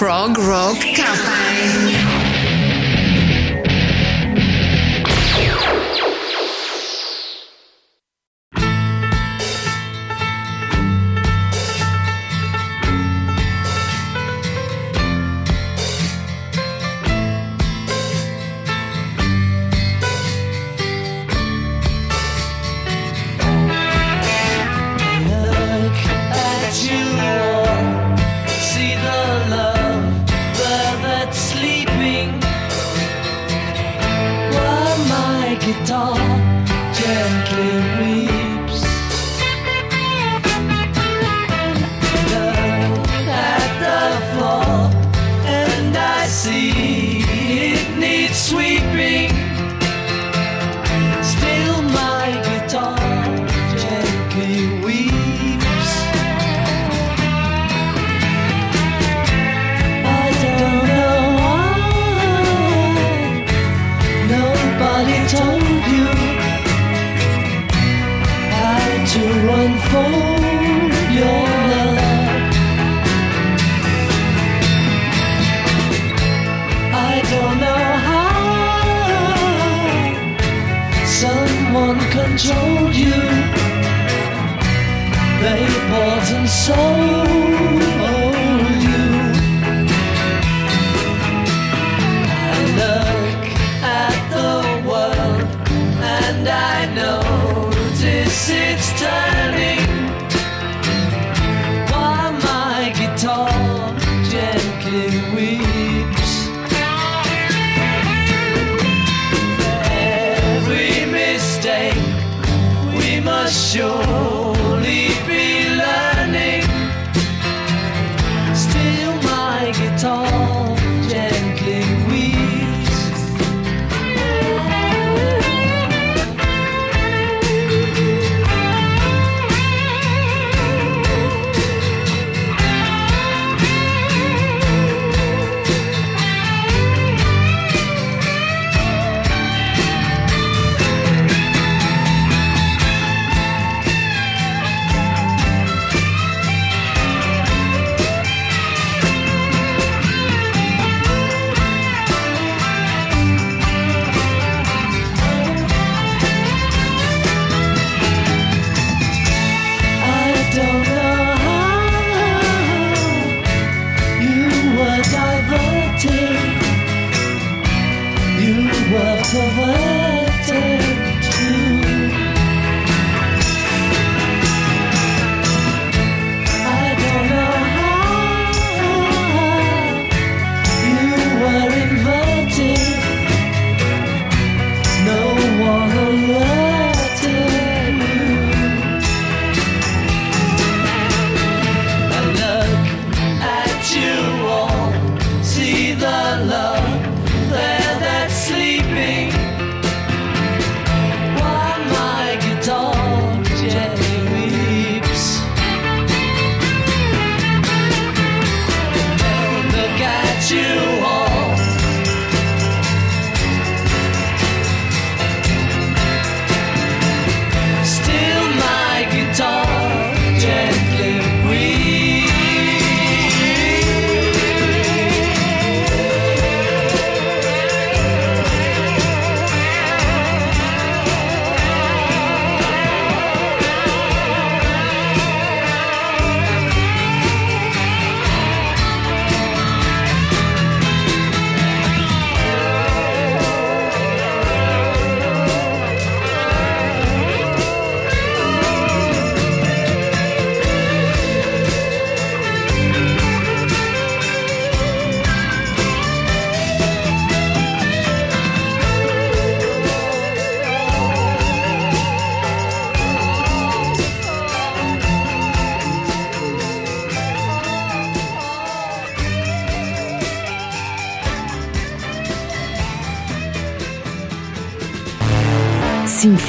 Prog 0.00 0.38
Rock 0.38 0.78
Cafe. 0.96 2.19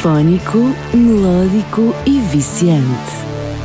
Sinfónico, 0.01 0.57
melódico 0.95 1.93
e 2.07 2.19
viciante. 2.21 2.81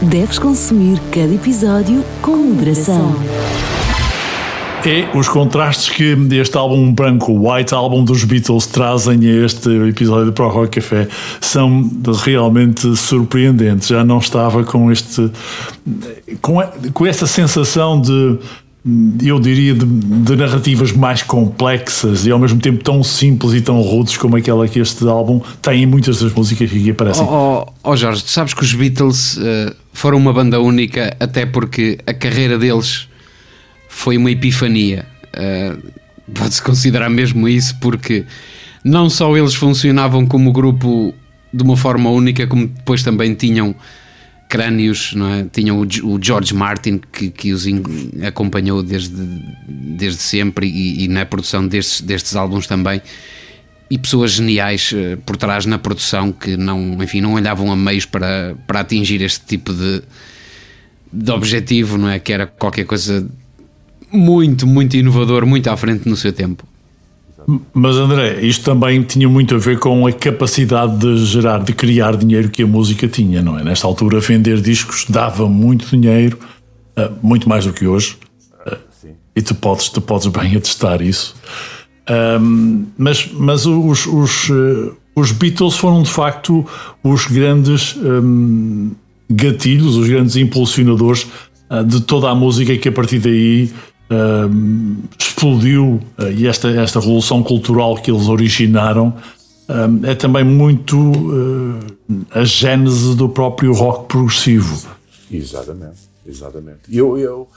Deves 0.02 0.38
consumir 0.38 1.00
cada 1.10 1.32
episódio 1.32 2.04
com 2.20 2.36
moderação. 2.36 3.16
É 4.84 5.16
os 5.16 5.30
contrastes 5.30 5.88
que 5.88 6.14
este 6.32 6.58
álbum 6.58 6.92
branco, 6.92 7.32
o 7.32 7.50
White 7.50 7.72
Album 7.72 8.04
dos 8.04 8.22
Beatles, 8.24 8.66
trazem 8.66 9.18
a 9.26 9.46
este 9.46 9.70
episódio 9.88 10.26
do 10.26 10.32
Pro 10.34 10.50
Rock 10.50 10.78
Café 10.78 11.08
são 11.40 11.90
realmente 12.22 12.94
surpreendentes. 12.96 13.88
Já 13.88 14.04
não 14.04 14.18
estava 14.18 14.62
com 14.62 14.92
este 14.92 15.30
com, 16.42 16.62
com 16.92 17.06
esta 17.06 17.26
sensação 17.26 17.98
de 17.98 18.38
eu 19.22 19.40
diria, 19.40 19.74
de, 19.74 19.84
de, 19.84 20.36
narrativas 20.36 20.92
mais 20.92 21.22
complexas 21.22 22.24
e 22.24 22.30
ao 22.30 22.38
mesmo 22.38 22.60
tempo 22.60 22.84
tão 22.84 23.02
simples 23.02 23.52
e 23.54 23.60
tão 23.60 23.80
rudes 23.80 24.16
como 24.16 24.36
aquela 24.36 24.68
que 24.68 24.78
este 24.78 25.04
álbum 25.08 25.40
tem 25.60 25.82
em 25.82 25.86
muitas 25.86 26.20
das 26.20 26.32
músicas 26.32 26.70
que 26.70 26.78
aqui 26.78 26.90
aparecem. 26.90 27.24
Oh, 27.24 27.66
oh, 27.66 27.90
oh 27.90 27.96
Jorge, 27.96 28.22
tu 28.22 28.30
sabes 28.30 28.54
que 28.54 28.62
os 28.62 28.72
Beatles 28.72 29.38
uh, 29.38 29.74
foram 29.92 30.18
uma 30.18 30.32
banda 30.32 30.60
única 30.60 31.16
até 31.18 31.44
porque 31.44 31.98
a 32.06 32.14
carreira 32.14 32.56
deles 32.58 33.08
foi 33.88 34.16
uma 34.16 34.30
epifania. 34.30 35.04
Uh, 35.34 36.06
Pode-se 36.34 36.60
considerar 36.62 37.08
mesmo 37.08 37.48
isso 37.48 37.76
porque 37.80 38.24
não 38.84 39.08
só 39.08 39.36
eles 39.36 39.54
funcionavam 39.54 40.26
como 40.26 40.52
grupo 40.52 41.14
de 41.52 41.62
uma 41.62 41.76
forma 41.76 42.10
única, 42.10 42.46
como 42.46 42.66
depois 42.66 43.02
também 43.02 43.34
tinham 43.34 43.74
crânios, 44.48 45.12
não 45.14 45.28
é? 45.28 45.46
Tinham 45.52 45.80
o, 45.80 46.18
George 46.22 46.54
Martin 46.54 47.00
que, 47.12 47.30
que 47.30 47.52
os 47.52 47.64
acompanhou 48.26 48.82
desde, 48.82 49.22
desde 49.68 50.20
sempre 50.20 50.66
e, 50.66 51.04
e, 51.04 51.08
na 51.08 51.24
produção 51.26 51.66
destes, 51.66 52.00
destes 52.00 52.36
álbuns 52.36 52.66
também. 52.66 53.00
E 53.90 53.98
pessoas 53.98 54.32
geniais 54.32 54.92
uh, 54.92 55.16
por 55.24 55.36
trás 55.36 55.64
na 55.66 55.78
produção 55.78 56.32
que 56.32 56.56
não, 56.56 57.02
enfim, 57.02 57.20
não 57.20 57.34
olhavam 57.34 57.70
a 57.70 57.76
meios 57.76 58.04
para, 58.04 58.56
para 58.66 58.80
atingir 58.80 59.22
este 59.22 59.44
tipo 59.44 59.72
de, 59.72 60.02
de 61.12 61.30
objetivo, 61.30 61.96
não 61.96 62.08
é? 62.08 62.18
Que 62.18 62.32
era 62.32 62.46
qualquer 62.46 62.84
coisa 62.84 63.28
muito, 64.10 64.66
muito 64.66 64.96
inovador, 64.96 65.46
muito 65.46 65.68
à 65.68 65.76
frente 65.76 66.08
no 66.08 66.16
seu 66.16 66.32
tempo. 66.32 66.66
Mas 67.72 67.96
André, 67.96 68.40
isto 68.40 68.64
também 68.64 69.02
tinha 69.02 69.28
muito 69.28 69.54
a 69.54 69.58
ver 69.58 69.78
com 69.78 70.04
a 70.04 70.12
capacidade 70.12 70.98
de 70.98 71.24
gerar, 71.24 71.62
de 71.62 71.72
criar 71.72 72.16
dinheiro 72.16 72.48
que 72.48 72.62
a 72.62 72.66
música 72.66 73.06
tinha, 73.06 73.40
não 73.40 73.56
é? 73.56 73.62
Nesta 73.62 73.86
altura, 73.86 74.18
vender 74.18 74.60
discos 74.60 75.06
dava 75.08 75.48
muito 75.48 75.86
dinheiro, 75.86 76.38
uh, 76.98 77.14
muito 77.22 77.48
mais 77.48 77.64
do 77.64 77.72
que 77.72 77.86
hoje. 77.86 78.18
Uh, 78.66 79.08
e 79.36 79.42
tu 79.42 79.54
podes, 79.54 79.88
tu 79.90 80.00
podes 80.00 80.26
bem 80.26 80.56
atestar 80.56 81.00
isso. 81.00 81.36
Um, 82.10 82.86
mas 82.98 83.28
mas 83.32 83.64
os, 83.64 84.06
os, 84.06 84.48
uh, 84.50 84.96
os 85.14 85.30
Beatles 85.30 85.76
foram 85.76 86.02
de 86.02 86.10
facto 86.10 86.66
os 87.02 87.26
grandes 87.26 87.96
gatilhos, 89.30 89.96
os 89.96 90.08
grandes 90.08 90.36
impulsionadores 90.36 91.26
de 91.86 92.00
toda 92.00 92.30
a 92.30 92.34
música 92.34 92.76
que 92.76 92.88
a 92.88 92.92
partir 92.92 93.18
daí 93.18 93.72
uh, 94.10 95.08
explodiu 95.18 96.00
uh, 96.18 96.30
e 96.34 96.46
esta, 96.46 96.68
esta 96.68 97.00
revolução 97.00 97.42
cultural 97.42 97.96
que 97.96 98.10
eles 98.10 98.28
originaram 98.28 99.08
uh, 99.68 100.06
é 100.06 100.14
também 100.14 100.44
muito 100.44 100.96
a 102.30 102.44
gênese 102.44 103.16
do 103.16 103.28
próprio 103.28 103.72
rock 103.72 104.08
progressivo. 104.08 104.88
Exatamente, 105.30 106.00
exatamente. 106.24 106.80
Eu, 106.90 107.18
eu 107.18 107.48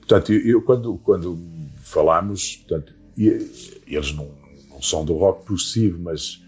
portanto, 0.00 0.32
eu 0.32 0.62
quando, 0.62 0.98
quando 1.04 1.38
falámos, 1.82 2.56
portanto, 2.56 2.92
eles 3.16 4.12
não, 4.14 4.28
não 4.70 4.82
são 4.82 5.04
do 5.04 5.14
rock 5.14 5.44
progressivo, 5.44 5.98
mas 6.02 6.40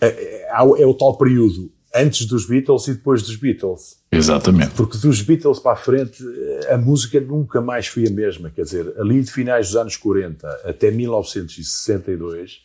é, 0.00 0.06
é, 0.06 0.82
é 0.82 0.86
o 0.86 0.94
tal 0.94 1.16
período 1.16 1.70
antes 1.94 2.26
dos 2.26 2.46
Beatles 2.46 2.88
e 2.88 2.94
depois 2.94 3.22
dos 3.22 3.36
Beatles. 3.36 3.96
Exatamente. 4.16 4.70
Porque 4.74 4.98
dos 4.98 5.22
Beatles 5.22 5.58
para 5.58 5.72
a 5.72 5.76
frente 5.76 6.22
a 6.68 6.76
música 6.76 7.20
nunca 7.20 7.60
mais 7.60 7.86
foi 7.86 8.06
a 8.06 8.10
mesma. 8.10 8.50
Quer 8.50 8.62
dizer, 8.62 8.94
ali 8.98 9.22
de 9.22 9.30
finais 9.30 9.68
dos 9.68 9.76
anos 9.76 9.96
40 9.96 10.48
até 10.64 10.90
1962 10.90 12.64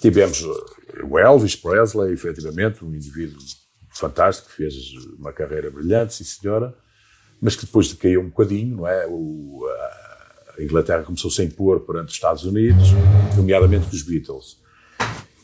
tivemos 0.00 0.44
o 1.02 1.18
Elvis 1.18 1.56
Presley, 1.56 2.12
efetivamente, 2.12 2.84
um 2.84 2.94
indivíduo 2.94 3.38
fantástico, 3.90 4.50
fez 4.50 4.74
uma 5.18 5.32
carreira 5.32 5.70
brilhante, 5.70 6.14
sim 6.14 6.24
senhora, 6.24 6.74
mas 7.40 7.56
que 7.56 7.64
depois 7.64 7.88
decaiu 7.88 8.20
um 8.20 8.28
bocadinho, 8.28 8.76
não 8.76 8.86
é? 8.86 9.06
O, 9.08 9.66
a 10.58 10.62
Inglaterra 10.62 11.02
começou 11.02 11.30
-se 11.30 11.42
a 11.42 11.44
impor 11.44 11.80
perante 11.80 12.08
os 12.08 12.14
Estados 12.14 12.44
Unidos, 12.44 12.88
nomeadamente 13.36 13.86
com 13.86 13.96
os 13.96 14.02
Beatles. 14.02 14.58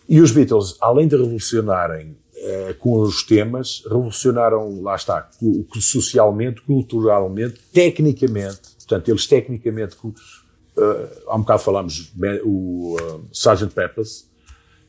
E 0.09 0.21
os 0.21 0.31
Beatles, 0.33 0.77
além 0.81 1.09
de 1.09 1.17
revolucionarem 1.17 2.11
eh, 2.11 2.22
com 2.79 3.01
os 3.01 3.23
temas, 3.23 3.83
revolucionaram, 3.85 4.83
lá 4.83 4.97
está, 4.97 5.29
socialmente, 5.81 6.61
culturalmente, 6.63 7.61
tecnicamente. 7.73 8.73
Portanto, 8.79 9.09
eles 9.09 9.27
tecnicamente, 9.27 9.97
uh, 10.05 10.13
há 11.27 11.37
um 11.37 11.41
bocado 11.41 11.63
falámos, 11.63 12.13
o 12.45 12.97
uh, 13.01 13.25
Sgt. 13.33 13.75
Peppers, 13.75 14.27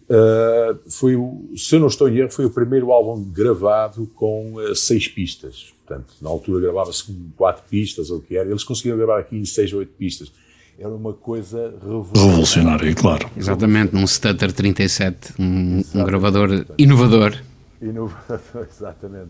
uh, 0.10 0.90
foi 0.90 1.16
o, 1.16 1.52
se 1.56 1.76
eu 1.76 1.80
não 1.80 1.88
estou 1.88 2.10
em 2.10 2.18
erro, 2.18 2.32
foi 2.32 2.46
o 2.46 2.50
primeiro 2.50 2.92
álbum 2.92 3.24
gravado 3.24 4.08
com 4.16 4.56
uh, 4.56 4.76
seis 4.76 5.08
pistas. 5.08 5.74
Portanto, 5.86 6.14
na 6.22 6.30
altura 6.30 6.62
gravava-se 6.62 7.04
com 7.04 7.14
quatro 7.38 7.64
pistas 7.70 8.10
ou 8.10 8.18
o 8.18 8.22
que 8.22 8.36
era, 8.36 8.50
eles 8.50 8.64
conseguiram 8.64 8.98
gravar 8.98 9.20
aqui 9.20 9.46
seis 9.46 9.72
ou 9.74 9.80
oito 9.80 9.94
pistas. 9.94 10.32
Era 10.78 10.90
uma 10.90 11.14
coisa 11.14 11.70
revolucionária. 11.82 12.30
Revolucionária, 12.30 12.96
claro. 12.96 13.30
Exatamente, 13.38 13.94
num 13.94 14.08
Stutter 14.08 14.52
37, 14.52 15.34
um, 15.40 15.84
um 15.94 16.04
gravador 16.04 16.66
inovador. 16.78 17.38
Inovador, 17.82 18.40
exatamente. 18.70 19.30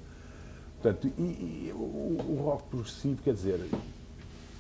Portanto, 0.82 1.12
e, 1.18 1.22
e 1.22 1.72
o, 1.74 1.78
o, 1.78 2.41
rock 2.44 2.64
progressivo, 2.70 3.18
quer 3.24 3.34
dizer, 3.34 3.60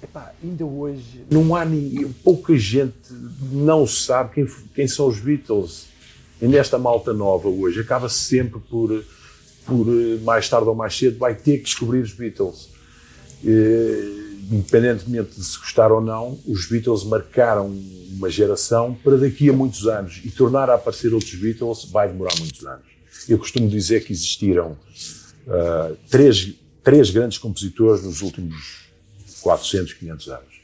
epá, 0.01 0.33
ainda 0.43 0.65
hoje 0.65 1.25
não 1.29 1.55
há 1.55 1.63
ninguém, 1.63 2.11
pouca 2.23 2.55
gente 2.57 3.13
não 3.51 3.87
sabe 3.87 4.33
quem, 4.33 4.47
quem 4.75 4.87
são 4.87 5.07
os 5.07 5.19
Beatles. 5.19 5.87
E 6.41 6.47
nesta 6.47 6.77
malta 6.77 7.13
nova 7.13 7.47
hoje 7.47 7.79
acaba 7.79 8.09
sempre 8.09 8.59
por, 8.59 9.03
por 9.65 9.85
mais 10.23 10.49
tarde 10.49 10.67
ou 10.67 10.75
mais 10.75 10.97
cedo, 10.97 11.17
vai 11.17 11.33
ter 11.33 11.59
que 11.59 11.63
descobrir 11.63 11.99
os 11.99 12.11
Beatles. 12.11 12.69
E, 13.43 14.22
independentemente 14.51 15.35
de 15.35 15.43
se 15.43 15.57
gostar 15.57 15.91
ou 15.91 16.01
não, 16.01 16.39
os 16.47 16.67
Beatles 16.67 17.03
marcaram 17.03 17.67
uma 18.11 18.29
geração 18.29 18.93
para 18.93 19.17
daqui 19.17 19.49
a 19.49 19.53
muitos 19.53 19.87
anos 19.87 20.21
e 20.23 20.31
tornar 20.31 20.69
a 20.69 20.75
aparecer 20.75 21.13
outros 21.13 21.33
Beatles 21.35 21.85
vai 21.85 22.07
demorar 22.07 22.33
muitos 22.39 22.65
anos. 22.65 22.85
Eu 23.27 23.37
costumo 23.37 23.69
dizer 23.69 24.03
que 24.03 24.11
existiram 24.11 24.77
uh, 25.47 25.95
três, 26.09 26.53
três 26.83 27.09
grandes 27.09 27.37
compositores 27.37 28.03
nos 28.03 28.21
últimos 28.21 28.83
400, 29.41 29.93
500 29.93 30.27
anos. 30.29 30.61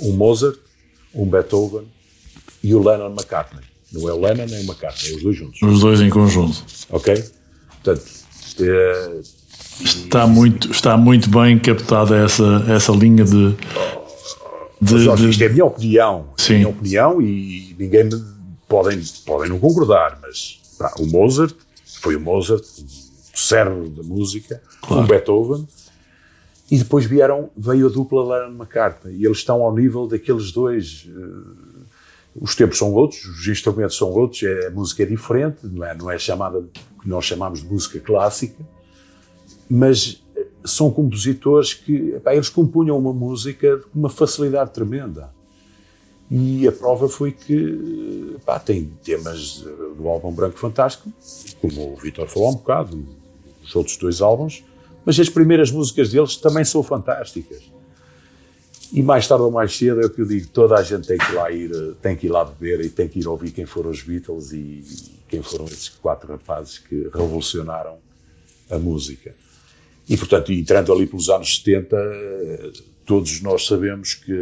Um 0.00 0.12
Mozart, 0.12 0.58
um 1.14 1.26
Beethoven 1.26 1.86
e 2.62 2.74
o 2.74 2.82
Lennon 2.82 3.10
McCartney. 3.10 3.64
Não 3.92 4.08
é 4.08 4.12
o 4.12 4.20
Lennon 4.20 4.46
nem 4.46 4.60
o 4.60 4.64
McCartney, 4.64 5.12
é 5.12 5.16
os 5.16 5.22
dois 5.22 5.36
juntos. 5.36 5.62
Os 5.62 5.80
dois 5.80 6.00
em 6.00 6.08
conjunto. 6.08 6.64
Ok? 6.90 7.14
Portanto, 7.82 8.06
uh, 8.60 9.41
Está 9.84 10.26
muito, 10.26 10.70
está 10.70 10.96
muito 10.96 11.30
bem 11.30 11.58
captada 11.58 12.16
essa, 12.16 12.64
essa 12.68 12.92
linha 12.92 13.24
de. 13.24 13.56
de, 14.80 14.98
Jorge, 14.98 15.24
de... 15.24 15.30
Isto 15.30 15.42
é 15.42 15.46
a 15.46 15.50
minha 15.50 15.64
opinião. 15.64 16.26
Sim. 16.36 16.54
A 16.54 16.58
minha 16.58 16.68
opinião 16.68 17.22
e 17.22 17.74
ninguém 17.78 18.04
me. 18.04 18.32
Podem, 18.68 19.02
podem 19.26 19.50
não 19.50 19.58
concordar, 19.58 20.18
mas 20.22 20.58
pá, 20.78 20.94
o 20.98 21.06
Mozart 21.06 21.54
foi 22.02 22.16
o 22.16 22.20
Mozart, 22.20 22.64
o 22.64 23.38
cérebro 23.38 23.88
da 23.90 24.02
música, 24.02 24.60
claro. 24.80 25.04
o 25.04 25.06
Beethoven, 25.06 25.68
e 26.68 26.78
depois 26.78 27.04
vieram, 27.04 27.48
veio 27.56 27.86
a 27.86 27.90
dupla 27.90 28.24
Lennon 28.24 28.56
McCartney, 28.56 29.14
e 29.16 29.24
eles 29.24 29.38
estão 29.38 29.62
ao 29.62 29.74
nível 29.74 30.08
daqueles 30.08 30.50
dois. 30.50 31.06
Uh, 31.08 31.72
os 32.40 32.56
tempos 32.56 32.78
são 32.78 32.92
outros, 32.92 33.24
os 33.24 33.46
instrumentos 33.46 33.96
são 33.96 34.10
outros, 34.10 34.42
é, 34.42 34.68
a 34.68 34.70
música 34.70 35.02
é 35.02 35.06
diferente, 35.06 35.58
não 35.64 35.84
é, 35.84 35.94
não 35.94 36.10
é 36.10 36.18
chamada, 36.18 36.64
que 36.72 37.08
nós 37.08 37.26
chamamos 37.26 37.60
de 37.60 37.68
música 37.68 38.00
clássica, 38.00 38.56
mas 39.68 40.22
são 40.64 40.90
compositores 40.90 41.74
que 41.74 42.14
epá, 42.14 42.34
eles 42.34 42.48
compunham 42.48 42.98
uma 42.98 43.12
música 43.12 43.78
com 43.78 43.98
uma 43.98 44.10
facilidade 44.10 44.70
tremenda. 44.70 45.30
E 46.30 46.66
a 46.66 46.72
prova 46.72 47.08
foi 47.08 47.32
que 47.32 48.34
epá, 48.36 48.58
tem 48.58 48.90
temas 49.04 49.64
do 49.96 50.08
álbum 50.08 50.32
Branco 50.32 50.58
Fantástico, 50.58 51.12
como 51.60 51.92
o 51.92 51.96
Vitor 51.96 52.28
falou 52.28 52.50
um 52.50 52.54
bocado, 52.54 53.04
os 53.62 53.74
outros 53.74 53.96
dois 53.96 54.20
álbuns, 54.20 54.64
mas 55.04 55.18
as 55.18 55.28
primeiras 55.28 55.70
músicas 55.70 56.10
deles 56.10 56.36
também 56.36 56.64
são 56.64 56.82
fantásticas. 56.82 57.70
E 58.92 59.02
mais 59.02 59.26
tarde 59.26 59.44
ou 59.44 59.50
mais 59.50 59.74
cedo 59.74 60.02
é 60.02 60.06
o 60.06 60.10
que 60.10 60.20
eu 60.20 60.26
digo, 60.26 60.48
toda 60.48 60.76
a 60.76 60.82
gente 60.82 61.06
tem 61.06 61.16
que 61.16 61.32
ir 61.32 61.34
lá 61.34 61.50
ir, 61.50 61.94
tem 62.02 62.14
que 62.14 62.26
ir 62.26 62.30
lá 62.30 62.44
beber 62.44 62.84
e 62.84 62.90
tem 62.90 63.08
que 63.08 63.20
ir 63.20 63.26
ouvir 63.26 63.50
quem 63.50 63.64
foram 63.64 63.90
os 63.90 64.02
Beatles 64.02 64.52
e 64.52 64.84
quem 65.28 65.42
foram 65.42 65.64
esses 65.64 65.88
quatro 65.88 66.30
rapazes 66.30 66.78
que 66.78 67.08
revolucionaram 67.12 67.96
a 68.70 68.78
música. 68.78 69.34
E, 70.08 70.16
portanto, 70.16 70.52
entrando 70.52 70.92
ali 70.92 71.06
pelos 71.06 71.28
anos 71.28 71.56
70, 71.56 71.96
todos 73.06 73.40
nós 73.40 73.66
sabemos 73.66 74.14
que, 74.14 74.34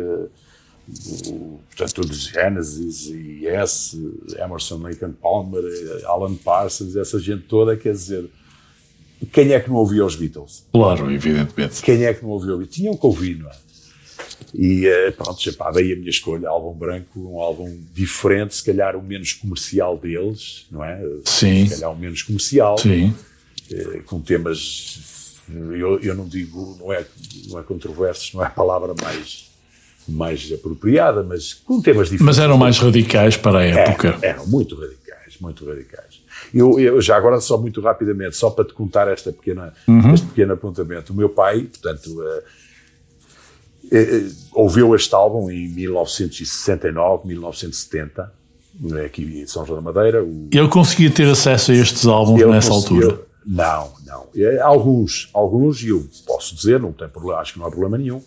portanto, 1.69 1.95
todos 1.95 2.19
Genesis 2.29 3.07
e 3.07 3.47
S, 3.47 3.97
Emerson, 4.39 4.79
Lake 4.79 5.07
Palmer, 5.21 5.63
Alan 6.05 6.35
Parsons, 6.35 6.97
essa 6.97 7.19
gente 7.19 7.45
toda, 7.45 7.77
quer 7.77 7.93
dizer, 7.93 8.29
quem 9.33 9.53
é 9.53 9.61
que 9.61 9.69
não 9.69 9.77
ouvia 9.77 10.05
os 10.05 10.17
Beatles? 10.17 10.65
Claro, 10.73 11.11
evidentemente. 11.11 11.83
Quem 11.83 12.05
é 12.05 12.15
que 12.15 12.23
não 12.23 12.31
ouvia? 12.31 12.67
Tinham 12.67 12.97
que 12.97 13.07
ouvir, 13.07 13.39
não 13.39 13.51
é? 13.51 13.57
E 14.55 14.87
eh, 14.87 15.11
pronto, 15.13 15.41
já 15.41 15.53
daí 15.71 15.93
a 15.93 15.97
minha 15.97 16.11
escolha, 16.11 16.49
álbum 16.49 16.77
branco, 16.77 17.21
um 17.21 17.39
álbum 17.39 17.79
diferente, 17.95 18.55
se 18.57 18.65
calhar 18.65 18.97
o 18.97 19.03
menos 19.03 19.33
comercial 19.35 19.97
deles, 19.97 20.67
não 20.71 20.85
é? 20.85 21.01
Sim. 21.25 21.67
Se 21.67 21.75
calhar 21.75 21.93
o 21.93 21.99
menos 21.99 22.23
comercial. 22.23 22.77
Sim. 22.79 23.15
Eh, 23.71 24.01
com 24.07 24.21
temas 24.21 25.20
eu, 25.53 25.99
eu 26.01 26.15
não 26.15 26.27
digo, 26.27 26.77
não 26.81 26.93
é, 26.93 27.05
não 27.49 27.59
é 27.59 27.63
controverso, 27.63 28.37
não 28.37 28.45
é 28.45 28.47
a 28.47 28.51
palavra 28.51 28.95
mais, 29.03 29.51
mais 30.09 30.51
apropriada, 30.53 31.23
mas 31.23 31.55
com 31.55 31.81
temas 31.81 32.09
diferentes. 32.09 32.27
Mas 32.27 32.39
eram 32.39 32.57
mais 32.57 32.79
radicais 32.79 33.37
para 33.37 33.61
a 33.61 33.65
época. 33.65 34.19
É, 34.23 34.29
eram 34.29 34.47
muito 34.47 34.75
radicais, 34.75 35.37
muito 35.41 35.67
radicais. 35.67 36.21
Eu, 36.53 36.79
eu, 36.81 37.01
já 37.01 37.17
agora, 37.17 37.41
só 37.41 37.59
muito 37.59 37.81
rapidamente, 37.81 38.37
só 38.37 38.51
para 38.51 38.65
te 38.65 38.73
contar 38.73 39.09
esta 39.09 39.33
pequena, 39.33 39.73
uhum. 39.87 40.15
este 40.15 40.27
pequeno 40.27 40.55
apontamento. 40.55 41.13
O 41.13 41.17
meu 41.17 41.29
pai, 41.29 41.63
portanto, 41.63 42.07
uh, 42.09 42.43
uh, 43.85 44.35
ouviu 44.53 44.95
este 44.95 45.15
álbum 45.15 45.51
em 45.51 45.69
1969, 45.69 47.27
1970, 47.29 48.33
aqui 49.05 49.23
em 49.23 49.47
São 49.47 49.65
João 49.67 49.83
da 49.83 49.93
Madeira. 49.93 50.25
O, 50.25 50.49
ele 50.51 50.69
conseguia 50.69 51.11
ter 51.11 51.29
acesso 51.29 51.73
a 51.73 51.75
estes 51.75 52.07
álbuns 52.07 52.45
nessa 52.47 52.73
altura? 52.73 53.30
Não, 53.45 53.93
não. 54.05 54.29
Alguns, 54.63 55.29
alguns, 55.33 55.83
e 55.83 55.89
eu 55.89 56.07
posso 56.27 56.55
dizer, 56.55 56.81
não 56.81 56.93
tem 56.93 57.09
problema, 57.09 57.41
acho 57.41 57.55
que 57.55 57.59
não 57.59 57.67
há 57.67 57.71
problema 57.71 57.97
nenhum. 57.97 58.23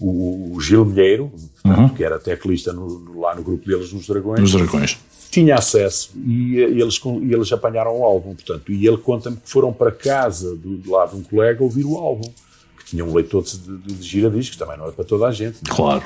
O, 0.00 0.54
o 0.54 0.60
Gil 0.60 0.84
Milheiro, 0.84 1.32
uhum. 1.64 1.88
que 1.88 2.04
era 2.04 2.18
teclista 2.18 2.72
no, 2.72 3.18
lá 3.20 3.34
no 3.34 3.42
grupo 3.42 3.66
deles, 3.66 3.92
nos 3.92 4.06
Dragões. 4.06 4.40
Nos 4.40 4.52
Dragões. 4.52 4.98
Tinha 5.30 5.56
acesso 5.56 6.12
e, 6.16 6.54
e 6.54 6.80
eles, 6.80 7.00
e 7.04 7.34
eles 7.34 7.52
apanharam 7.52 7.98
o 7.98 8.04
álbum, 8.04 8.34
portanto, 8.34 8.72
e 8.72 8.86
ele 8.86 8.96
conta-me 8.96 9.36
que 9.36 9.50
foram 9.50 9.72
para 9.72 9.90
casa 9.90 10.54
do, 10.56 10.76
do 10.76 10.90
lado 10.90 11.10
de 11.10 11.16
um 11.16 11.22
colega 11.22 11.62
ouvir 11.62 11.84
o 11.84 11.96
álbum, 11.96 12.30
que 12.78 12.84
tinha 12.86 13.04
um 13.04 13.12
leitor 13.12 13.42
de, 13.42 13.58
de, 13.58 13.94
de 13.94 14.02
giradiscos, 14.02 14.56
também 14.56 14.78
não 14.78 14.88
é 14.88 14.92
para 14.92 15.04
toda 15.04 15.26
a 15.26 15.32
gente. 15.32 15.58
Claro. 15.68 16.04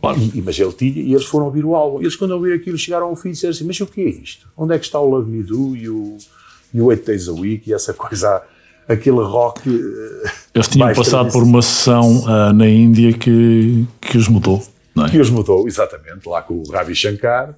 Claro. 0.00 0.18
E, 0.34 0.40
mas 0.40 0.58
ele 0.58 0.72
tinha, 0.72 1.02
e 1.02 1.12
eles 1.12 1.24
foram 1.24 1.46
ouvir 1.46 1.64
o 1.64 1.74
álbum. 1.74 2.00
E 2.00 2.04
eles, 2.04 2.16
quando 2.16 2.30
ouviram 2.30 2.56
aquilo, 2.56 2.78
chegaram 2.78 3.06
ao 3.06 3.16
fim 3.16 3.30
e 3.30 3.32
disseram 3.32 3.50
assim: 3.50 3.64
Mas 3.64 3.78
o 3.80 3.86
que 3.86 4.00
é 4.00 4.08
isto? 4.08 4.48
Onde 4.56 4.74
é 4.74 4.78
que 4.78 4.86
está 4.86 4.98
o 4.98 5.08
Love 5.08 5.30
Me 5.30 5.42
Do 5.42 5.76
e 5.76 5.88
o, 5.90 6.16
e 6.72 6.80
o 6.80 6.90
Eight 6.90 7.04
Days 7.04 7.28
a 7.28 7.32
Week 7.32 7.68
e 7.68 7.74
essa 7.74 7.92
coisa, 7.92 8.42
aquele 8.88 9.22
rock. 9.22 9.68
Eh, 9.68 10.30
eles 10.54 10.68
tinham 10.68 10.92
passado 10.92 11.30
por 11.32 11.42
uma 11.42 11.62
sessão 11.62 12.20
uh, 12.24 12.52
na 12.52 12.68
Índia 12.68 13.12
que, 13.12 13.86
que 14.00 14.16
os 14.16 14.28
mudou, 14.28 14.62
é? 14.98 15.10
Que 15.10 15.18
os 15.18 15.30
mudou, 15.30 15.66
exatamente, 15.66 16.28
lá 16.28 16.42
com 16.42 16.54
o 16.54 16.70
Ravi 16.70 16.94
Shankar. 16.94 17.54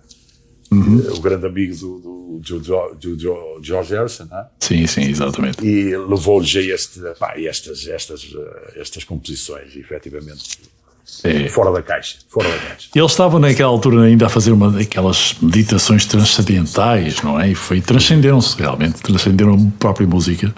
Uhum. 0.70 1.04
o 1.14 1.20
grande 1.20 1.46
amigo 1.46 1.76
do, 1.76 2.40
do, 2.40 2.60
do, 2.60 3.16
do, 3.16 3.60
George 3.62 3.94
Harrison, 3.94 4.26
é? 4.32 4.46
Sim, 4.58 4.86
sim, 4.86 5.02
exatamente. 5.02 5.62
E 5.62 5.94
levou-lhes 5.94 6.56
a 6.56 6.60
este, 6.60 7.00
pá, 7.18 7.34
estas, 7.36 7.86
estas, 7.86 8.34
eh, 8.34 8.80
estas 8.80 9.04
composições, 9.04 9.76
efetivamente 9.76 10.42
é. 11.24 11.48
Fora 11.48 11.70
da 11.72 11.82
caixa, 11.82 12.16
fora 12.28 12.48
da 12.48 12.56
caixa. 12.56 12.88
Ele 12.94 13.04
estava 13.04 13.38
naquela 13.38 13.70
altura 13.70 14.02
ainda 14.02 14.26
a 14.26 14.28
fazer 14.28 14.50
uma 14.50 14.70
daquelas 14.70 15.36
meditações 15.40 16.06
transcendentais, 16.06 17.22
não 17.22 17.38
é? 17.38 17.50
E 17.50 17.54
foi, 17.54 17.80
transcenderam-se 17.80 18.56
realmente, 18.58 19.00
transcenderam 19.02 19.54
a 19.54 19.78
própria 19.78 20.06
música. 20.06 20.52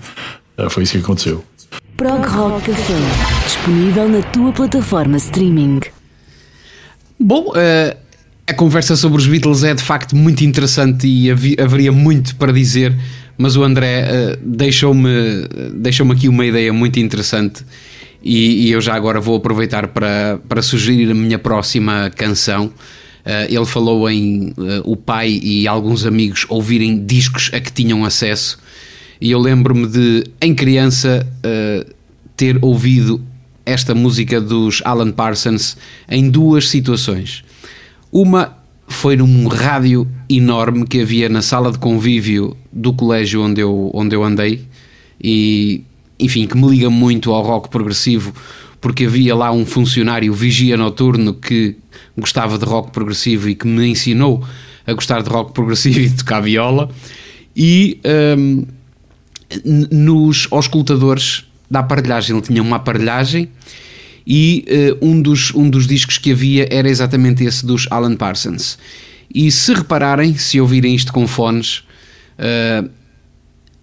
Eh, 0.57 0.69
foi 0.71 0.85
isso 0.85 0.93
que 0.93 0.99
aconteceu. 1.01 1.45
Prog 1.97 2.25
Rock 2.27 2.71
Café, 2.71 2.95
disponível 3.45 4.09
na 4.09 4.23
tua 4.23 4.53
plataforma 4.53 5.17
streaming. 5.17 5.81
Bom, 7.19 7.49
uh, 7.51 7.97
a 8.47 8.55
conversa 8.55 8.97
sobre 8.97 9.19
os 9.19 9.27
Beatles 9.27 9.65
é 9.65 9.75
de 9.75 9.83
facto 9.83 10.17
muito 10.17 10.45
interessante 10.45 11.07
e 11.07 11.31
haveria 11.31 11.93
muito 11.93 12.37
para 12.37 12.53
dizer, 12.53 12.97
mas 13.39 13.57
o 13.57 13.63
André 13.63 14.05
uh, 14.05 14.37
deixou-me 14.43 15.49
deixou 15.75 16.11
aqui 16.11 16.29
uma 16.29 16.45
ideia 16.45 16.73
muito 16.73 16.99
interessante 16.99 17.65
e, 18.25 18.69
e, 18.69 18.71
eu 18.71 18.81
já 18.81 18.95
agora 18.95 19.21
vou 19.21 19.37
aproveitar 19.37 19.89
para, 19.89 20.41
para 20.49 20.63
sugerir 20.63 21.11
a 21.11 21.15
minha 21.15 21.39
próxima 21.39 22.11
canção. 22.11 22.67
Uh, 22.67 23.47
ele 23.49 23.67
falou 23.67 24.09
em 24.09 24.49
uh, 24.51 24.81
o 24.85 24.97
pai 24.97 25.39
e 25.43 25.69
alguns 25.69 26.07
amigos 26.07 26.47
ouvirem 26.49 27.05
discos 27.05 27.51
a 27.53 27.61
que 27.61 27.71
tinham 27.71 28.05
acesso, 28.05 28.59
e 29.21 29.31
eu 29.31 29.39
lembro-me 29.39 29.87
de, 29.87 30.25
em 30.41 30.55
criança, 30.55 31.27
uh, 31.39 31.95
ter 32.37 32.59
ouvido 32.63 33.23
esta 33.65 33.95
música 33.95 34.41
dos 34.41 34.83
Alan 34.85 35.11
Parsons 35.11 35.77
em 36.09 36.29
duas 36.29 36.69
situações. 36.69 37.45
Uma 38.11 38.57
foi 38.87 39.17
num 39.17 39.47
rádio 39.47 40.07
enorme 40.29 40.87
que 40.87 41.01
havia 41.01 41.29
na 41.29 41.43
sala 41.43 41.73
de 41.73 41.79
convívio 41.79 42.57
do 42.73 42.93
colégio 42.93 43.43
onde 43.43 43.61
eu, 43.61 43.91
onde 43.95 44.15
eu 44.15 44.23
andei, 44.23 44.67
e 45.23 45.83
enfim, 46.19 46.47
que 46.47 46.57
me 46.57 46.69
liga 46.69 46.91
muito 46.91 47.33
ao 47.33 47.43
rock 47.43 47.69
progressivo, 47.69 48.33
porque 48.81 49.05
havia 49.05 49.35
lá 49.35 49.51
um 49.51 49.65
funcionário 49.65 50.33
vigia 50.33 50.77
noturno 50.77 51.35
que 51.35 51.77
gostava 52.17 52.59
de 52.59 52.65
rock 52.65 52.93
progressivo 52.93 53.49
e 53.49 53.55
que 53.55 53.67
me 53.67 53.87
ensinou 53.87 54.45
a 54.87 54.93
gostar 54.93 55.23
de 55.23 55.31
rock 55.31 55.53
progressivo 55.53 56.01
e 56.01 56.09
de 56.09 56.17
tocar 56.17 56.41
viola. 56.41 56.91
E 57.57 58.01
um, 58.37 58.67
nos 59.91 60.49
auscultadores 60.51 61.45
da 61.71 61.81
aparelhagem, 61.81 62.37
ele 62.37 62.47
tinha 62.47 62.63
uma 62.63 62.77
aparelhagem 62.77 63.49
e 64.27 64.65
uh, 65.01 65.07
um, 65.07 65.21
dos, 65.21 65.53
um 65.55 65.69
dos 65.69 65.87
discos 65.87 66.19
que 66.19 66.33
havia 66.33 66.69
era 66.71 66.89
exatamente 66.89 67.45
esse 67.45 67.65
dos 67.65 67.87
Alan 67.91 68.17
Parsons. 68.17 68.79
E 69.33 69.51
se 69.51 69.75
repararem, 69.75 70.37
se 70.37 70.61
ouvirem 70.61 70.95
isto 70.95 71.13
com 71.13 71.27
fones, 71.27 71.79
uh, 72.39 72.89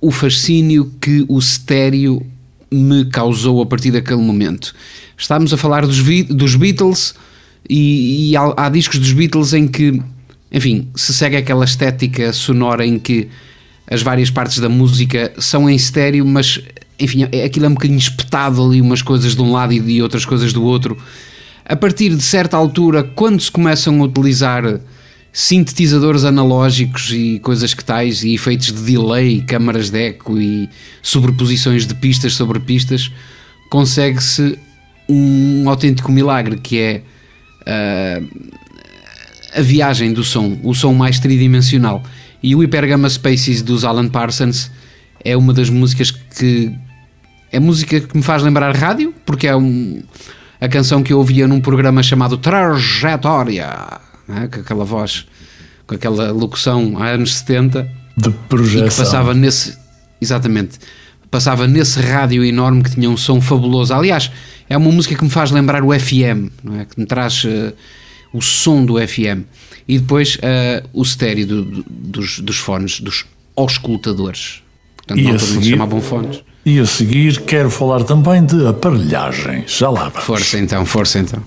o 0.02 0.10
fascínio 0.10 0.92
que 1.00 1.24
o 1.30 1.38
estéreo 1.38 2.26
me 2.72 3.06
causou 3.06 3.62
a 3.62 3.66
partir 3.66 3.92
daquele 3.92 4.22
momento. 4.22 4.74
Estávamos 5.16 5.54
a 5.54 5.58
falar 5.58 5.86
dos, 5.86 6.02
dos 6.28 6.56
Beatles 6.56 7.14
e, 7.70 8.32
e 8.32 8.36
há, 8.36 8.54
há, 8.58 8.70
discos 8.70 8.98
dos 8.98 9.14
Beatles 9.14 9.54
em 9.54 9.68
que, 9.68 10.02
enfim, 10.52 10.88
se 10.96 11.14
segue 11.14 11.36
aquela 11.36 11.64
estética 11.64 12.34
sonora 12.34 12.86
em 12.86 12.98
que 12.98 13.30
as 13.88 14.02
várias 14.02 14.32
partes 14.32 14.58
da 14.60 14.70
música 14.70 15.32
são 15.38 15.70
em 15.70 15.76
estéreo, 15.76 16.26
mas 16.26 16.60
enfim, 16.98 17.28
é, 17.32 17.44
aquilo 17.44 17.66
é 17.66 17.70
um 17.70 17.74
bocadinho 17.74 18.00
espetado 18.00 18.64
ali, 18.64 18.82
umas 18.82 19.02
coisas 19.02 19.36
de 19.36 19.42
um 19.42 19.52
lado 19.52 19.74
e 19.74 19.80
de 19.80 20.02
outras 20.02 20.26
coisas 20.26 20.52
do 20.54 20.64
outro. 20.64 20.98
A 21.66 21.76
partir 21.76 22.16
de 22.16 22.24
certa 22.24 22.58
altura, 22.58 23.04
quando 23.04 23.42
se 23.42 23.52
começam 23.52 24.02
a 24.02 24.06
utilizar 24.06 24.82
sintetizadores 25.34 26.26
analógicos 26.26 27.12
e 27.12 27.40
coisas 27.40 27.74
que 27.74 27.84
tais, 27.84 28.24
e 28.24 28.34
efeitos 28.34 28.68
de 28.68 28.82
delay, 28.82 29.42
câmaras 29.42 29.90
de 29.90 30.08
eco 30.08 30.38
e 30.38 30.70
sobreposições 31.02 31.88
de 31.88 31.96
pistas 31.96 32.34
sobre 32.34 32.60
pistas, 32.60 33.12
consegue-se 33.70 34.60
um 35.08 35.70
autêntico 35.70 36.12
milagre 36.12 36.58
que 36.58 36.80
é 36.80 37.02
uh, 37.62 38.52
a 39.56 39.62
viagem 39.62 40.12
do 40.12 40.24
som, 40.24 40.58
o 40.64 40.74
som 40.74 40.94
mais 40.94 41.20
tridimensional. 41.20 42.04
E 42.44 42.56
o 42.56 42.60
Hypergamma 42.60 43.10
Spaces 43.10 43.62
dos 43.62 43.86
Alan 43.86 44.10
Parsons 44.10 44.70
é 45.24 45.38
uma 45.38 45.54
das 45.54 45.70
músicas 45.70 46.12
que 46.12 46.74
é 47.52 47.60
música 47.60 48.00
que 48.00 48.18
me 48.18 48.24
faz 48.24 48.44
lembrar 48.44 48.76
rádio, 48.76 49.14
porque 49.26 49.48
é 49.48 49.56
um, 49.56 50.02
a 50.60 50.68
canção 50.68 51.04
que 51.04 51.14
eu 51.14 51.18
ouvia 51.18 51.48
num 51.48 51.62
programa 51.62 52.02
chamado 52.02 52.38
Trajetória 52.38 54.11
é? 54.38 54.48
com 54.48 54.60
aquela 54.60 54.86
voz, 54.86 55.26
com 55.88 55.96
aquela 55.96 56.32
locução 56.32 56.98
há 56.98 57.10
anos 57.10 57.36
70 57.36 57.90
de 58.18 58.30
projeção. 58.50 58.88
E 58.88 58.90
que 58.90 58.96
passava 58.96 59.34
nesse, 59.34 59.78
exatamente, 60.20 60.80
passava 61.30 61.68
nesse 61.68 62.00
rádio 62.00 62.44
enorme 62.44 62.84
que 62.84 62.92
tinha 62.92 63.10
um 63.10 63.18
som 63.18 63.40
fabuloso. 63.40 63.94
Aliás, 63.94 64.32
é 64.70 64.78
uma 64.78 64.92
música 64.92 65.16
que 65.16 65.24
me 65.24 65.30
faz 65.30 65.52
lembrar 65.52 65.84
o 65.84 65.98
FM, 65.98 66.52
não 66.64 66.80
é? 66.80 66.86
que 66.86 67.00
me 67.00 67.06
traz 67.06 67.44
uh, 67.44 67.74
o 68.34 68.42
som 68.42 68.86
do 68.86 68.96
FM. 68.96 69.44
E 69.88 70.00
depois 70.00 70.36
uh, 70.36 70.88
o 70.94 71.02
estéreo 71.02 71.48
do, 71.48 71.64
do, 71.64 71.86
dos, 71.88 72.40
dos 72.40 72.58
fones, 72.58 73.00
dos 73.00 73.26
auscultadores. 73.56 74.62
Portanto, 74.98 75.20
e 75.20 75.24
não 75.24 75.32
todos 75.32 75.48
seguir, 75.48 75.70
chamavam 75.72 76.02
fones. 76.02 76.44
E 76.66 76.80
a 76.80 76.86
seguir 76.86 77.42
quero 77.42 77.70
falar 77.70 78.04
também 78.04 78.46
de 78.46 78.68
aparelhagem. 78.68 79.64
Já 79.68 79.90
lá 79.90 80.10
vamos. 80.10 80.24
Força 80.24 80.60
então, 80.60 80.86
força 80.86 81.20
então. 81.20 81.44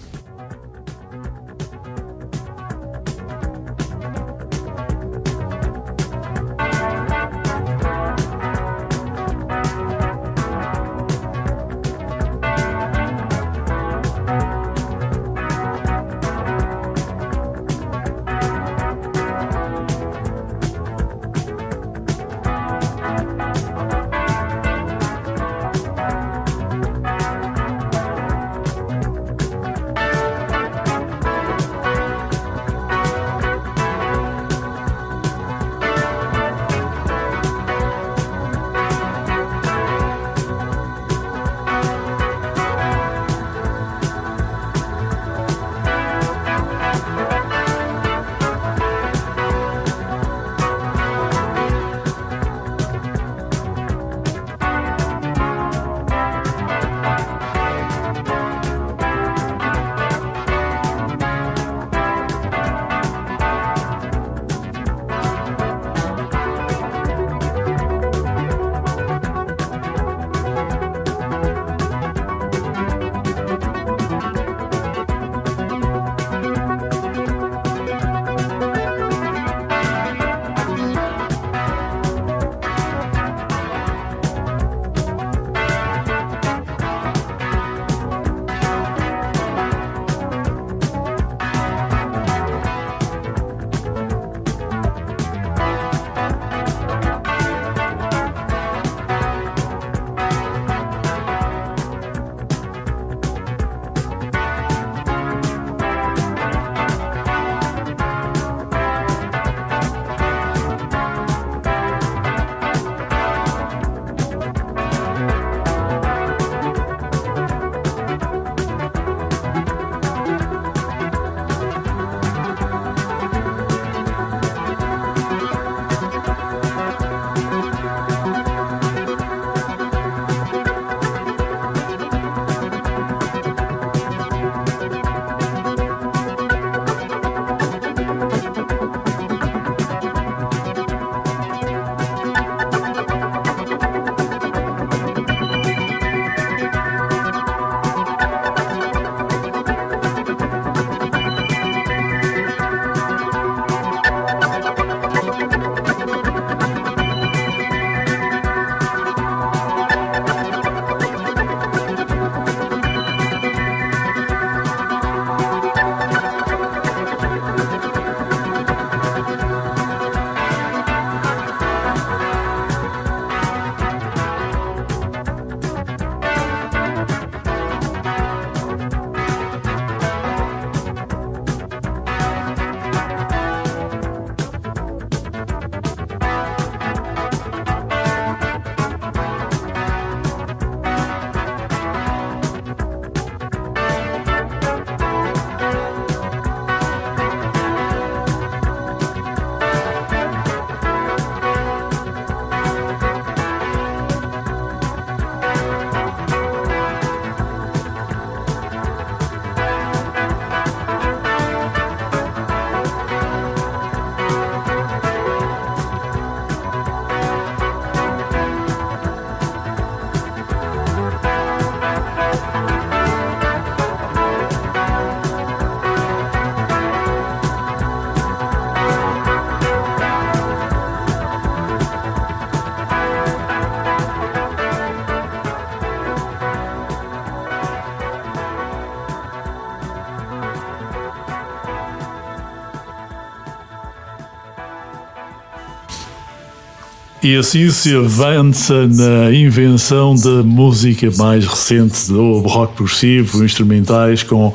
E 247.25 247.39
assim 247.39 247.71
se 247.71 247.97
avança 247.97 248.87
na 248.87 249.33
invenção 249.33 250.15
da 250.15 250.43
música 250.43 251.11
mais 251.17 251.47
recente 251.47 252.09
do 252.09 252.41
rock 252.41 252.75
progressivo, 252.75 253.43
instrumentais, 253.43 254.23
com 254.23 254.53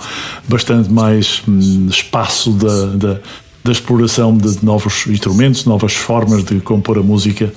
bastante 0.48 0.88
mais 0.88 1.42
hum, 1.48 1.88
espaço 1.90 2.52
da, 2.52 2.86
da, 2.96 3.20
da 3.64 3.72
exploração 3.72 4.38
de 4.38 4.64
novos 4.64 5.08
instrumentos, 5.08 5.66
novas 5.66 5.96
formas 5.96 6.44
de 6.44 6.60
compor 6.60 7.00
a 7.00 7.02
música. 7.02 7.52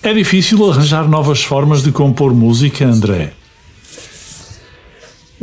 É 0.00 0.14
difícil 0.14 0.70
arranjar 0.70 1.08
novas 1.08 1.42
formas 1.42 1.82
de 1.82 1.90
compor 1.90 2.32
música, 2.32 2.86
André? 2.86 3.32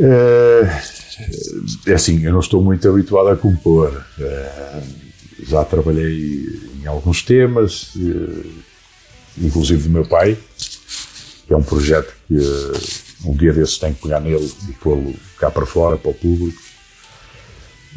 É, 0.00 0.80
é 1.88 1.92
assim, 1.92 2.24
eu 2.24 2.32
não 2.32 2.40
estou 2.40 2.62
muito 2.62 2.88
habituado 2.88 3.28
a 3.28 3.36
compor. 3.36 4.02
É, 4.18 4.82
já 5.46 5.62
trabalhei 5.62 6.46
em 6.82 6.86
alguns 6.86 7.20
temas, 7.20 7.92
inclusive 9.38 9.82
do 9.84 9.90
meu 9.90 10.04
pai, 10.04 10.38
que 11.46 11.52
é 11.52 11.56
um 11.56 11.62
projeto 11.62 12.14
que 12.28 12.38
um 13.24 13.36
dia 13.36 13.52
desses 13.52 13.78
tenho 13.78 13.94
que 13.94 14.02
pegar 14.02 14.20
nele 14.20 14.52
e 14.68 14.72
pô-lo 14.72 15.14
cá 15.38 15.50
para 15.50 15.66
fora, 15.66 15.96
para 15.96 16.10
o 16.10 16.14
público. 16.14 16.60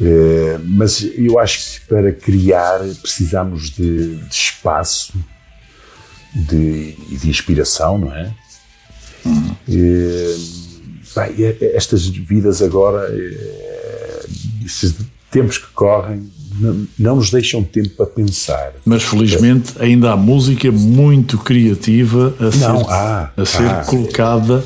É, 0.00 0.58
mas 0.64 1.02
eu 1.02 1.38
acho 1.38 1.80
que 1.80 1.86
para 1.86 2.12
criar 2.12 2.78
precisamos 3.02 3.70
de, 3.70 4.16
de 4.16 4.34
espaço 4.34 5.12
de, 6.34 6.92
de 6.92 7.28
inspiração, 7.28 7.98
não 7.98 8.14
é? 8.14 8.34
Uhum. 9.24 9.56
bem, 11.16 11.56
estas 11.74 12.06
vidas 12.06 12.62
agora, 12.62 13.08
estes 14.64 14.94
tempos 15.30 15.58
que 15.58 15.66
correm, 15.72 16.30
não, 16.98 17.16
nos 17.16 17.30
deixam 17.30 17.62
tempo 17.62 17.90
para 17.90 18.06
pensar. 18.06 18.72
Mas 18.84 19.02
felizmente 19.02 19.72
ainda 19.78 20.12
há 20.12 20.16
música 20.16 20.70
muito 20.70 21.38
criativa 21.38 22.34
a 22.38 22.44
não, 22.44 22.84
ser, 22.84 22.90
há, 22.90 23.32
a 23.36 23.44
ser 23.44 23.70
há. 23.70 23.84
colocada 23.84 24.64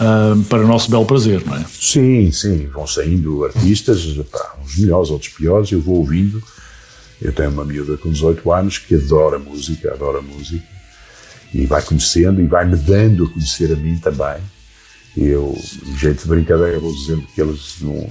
uh, 0.00 0.42
para 0.44 0.64
o 0.64 0.66
nosso 0.66 0.90
belo 0.90 1.04
prazer, 1.04 1.44
não 1.44 1.56
é? 1.56 1.64
Sim, 1.68 2.30
sim. 2.30 2.66
Vão 2.72 2.86
saindo 2.86 3.44
artistas, 3.44 4.04
pá, 4.30 4.56
uns 4.64 4.76
melhores, 4.78 5.10
outros 5.10 5.32
piores, 5.32 5.70
eu 5.72 5.80
vou 5.80 5.96
ouvindo. 5.96 6.42
Eu 7.20 7.32
tenho 7.32 7.50
uma 7.50 7.64
miúda 7.64 7.96
com 7.96 8.10
18 8.10 8.52
anos 8.52 8.78
que 8.78 8.94
adora 8.94 9.38
música, 9.38 9.92
adora 9.92 10.20
música, 10.20 10.66
e 11.54 11.66
vai 11.66 11.80
conhecendo 11.82 12.40
e 12.40 12.46
vai 12.46 12.64
me 12.64 12.76
dando 12.76 13.24
a 13.24 13.28
conhecer 13.28 13.72
a 13.72 13.76
mim 13.76 13.96
também. 13.98 14.42
Eu, 15.16 15.56
de 15.82 15.98
jeito 15.98 16.22
de 16.22 16.28
brincadeira, 16.28 16.80
vou 16.80 16.92
dizendo 16.92 17.22
que 17.34 17.40
eles 17.40 17.76
não, 17.80 18.08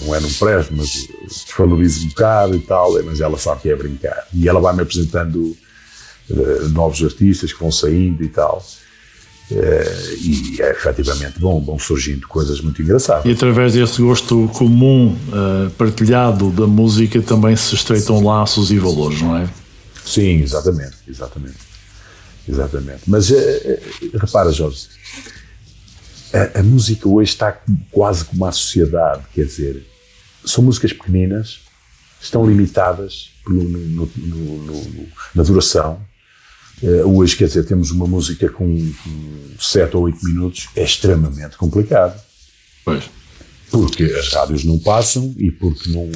não 0.00 0.14
é 0.14 0.20
num 0.20 0.32
prédio, 0.32 0.72
mas 0.76 1.08
desvalorizo 1.46 2.04
um 2.04 2.08
bocado 2.08 2.56
e 2.56 2.60
tal, 2.60 3.02
mas 3.04 3.20
ela 3.20 3.38
sabe 3.38 3.62
que 3.62 3.70
é 3.70 3.76
brincar. 3.76 4.26
E 4.32 4.48
ela 4.48 4.60
vai-me 4.60 4.82
apresentando 4.82 5.56
uh, 6.30 6.68
novos 6.70 7.02
artistas 7.02 7.52
que 7.52 7.60
vão 7.60 7.70
saindo 7.70 8.22
e 8.22 8.28
tal. 8.28 8.64
Uh, 9.50 10.14
e 10.20 10.56
é 10.60 10.70
efetivamente 10.70 11.38
bom, 11.38 11.62
vão 11.62 11.78
surgindo 11.78 12.26
coisas 12.26 12.60
muito 12.60 12.80
engraçadas. 12.82 13.24
E 13.24 13.30
através 13.30 13.74
desse 13.74 14.00
gosto 14.00 14.48
comum, 14.54 15.16
uh, 15.28 15.70
partilhado 15.72 16.50
da 16.50 16.66
música, 16.66 17.20
também 17.22 17.54
se 17.54 17.74
estreitam 17.74 18.24
laços 18.24 18.70
e 18.70 18.78
valores, 18.78 19.20
não 19.20 19.36
é? 19.36 19.48
Sim, 20.04 20.40
exatamente, 20.42 20.96
exatamente. 21.08 21.74
Exatamente. 22.46 23.00
Mas 23.06 23.32
repara, 24.12 24.52
Jorge, 24.52 24.86
a, 26.34 26.58
a, 26.58 26.62
música 26.62 27.08
hoje 27.08 27.30
está 27.30 27.56
quase 27.92 28.24
como 28.24 28.44
a 28.44 28.50
sociedade, 28.50 29.22
quer 29.32 29.44
dizer, 29.44 29.86
são 30.44 30.64
músicas 30.64 30.92
pequeninas, 30.92 31.60
estão 32.20 32.44
limitadas 32.44 33.30
no, 33.46 33.62
no, 33.62 34.10
no, 34.16 35.08
na 35.34 35.42
duração. 35.44 36.00
Uh, 36.82 37.18
hoje, 37.18 37.36
quer 37.36 37.46
dizer, 37.46 37.64
temos 37.64 37.92
uma 37.92 38.06
música 38.06 38.48
com, 38.48 38.66
com 38.66 39.60
7 39.60 39.96
ou 39.96 40.02
8 40.04 40.24
minutos, 40.24 40.68
é 40.74 40.82
extremamente 40.82 41.56
complicado. 41.56 42.20
Pois. 42.84 43.04
Porque 43.70 44.02
as 44.02 44.32
rádios 44.32 44.64
não 44.64 44.78
passam 44.78 45.34
e 45.38 45.52
porque 45.52 45.88
não, 45.90 46.10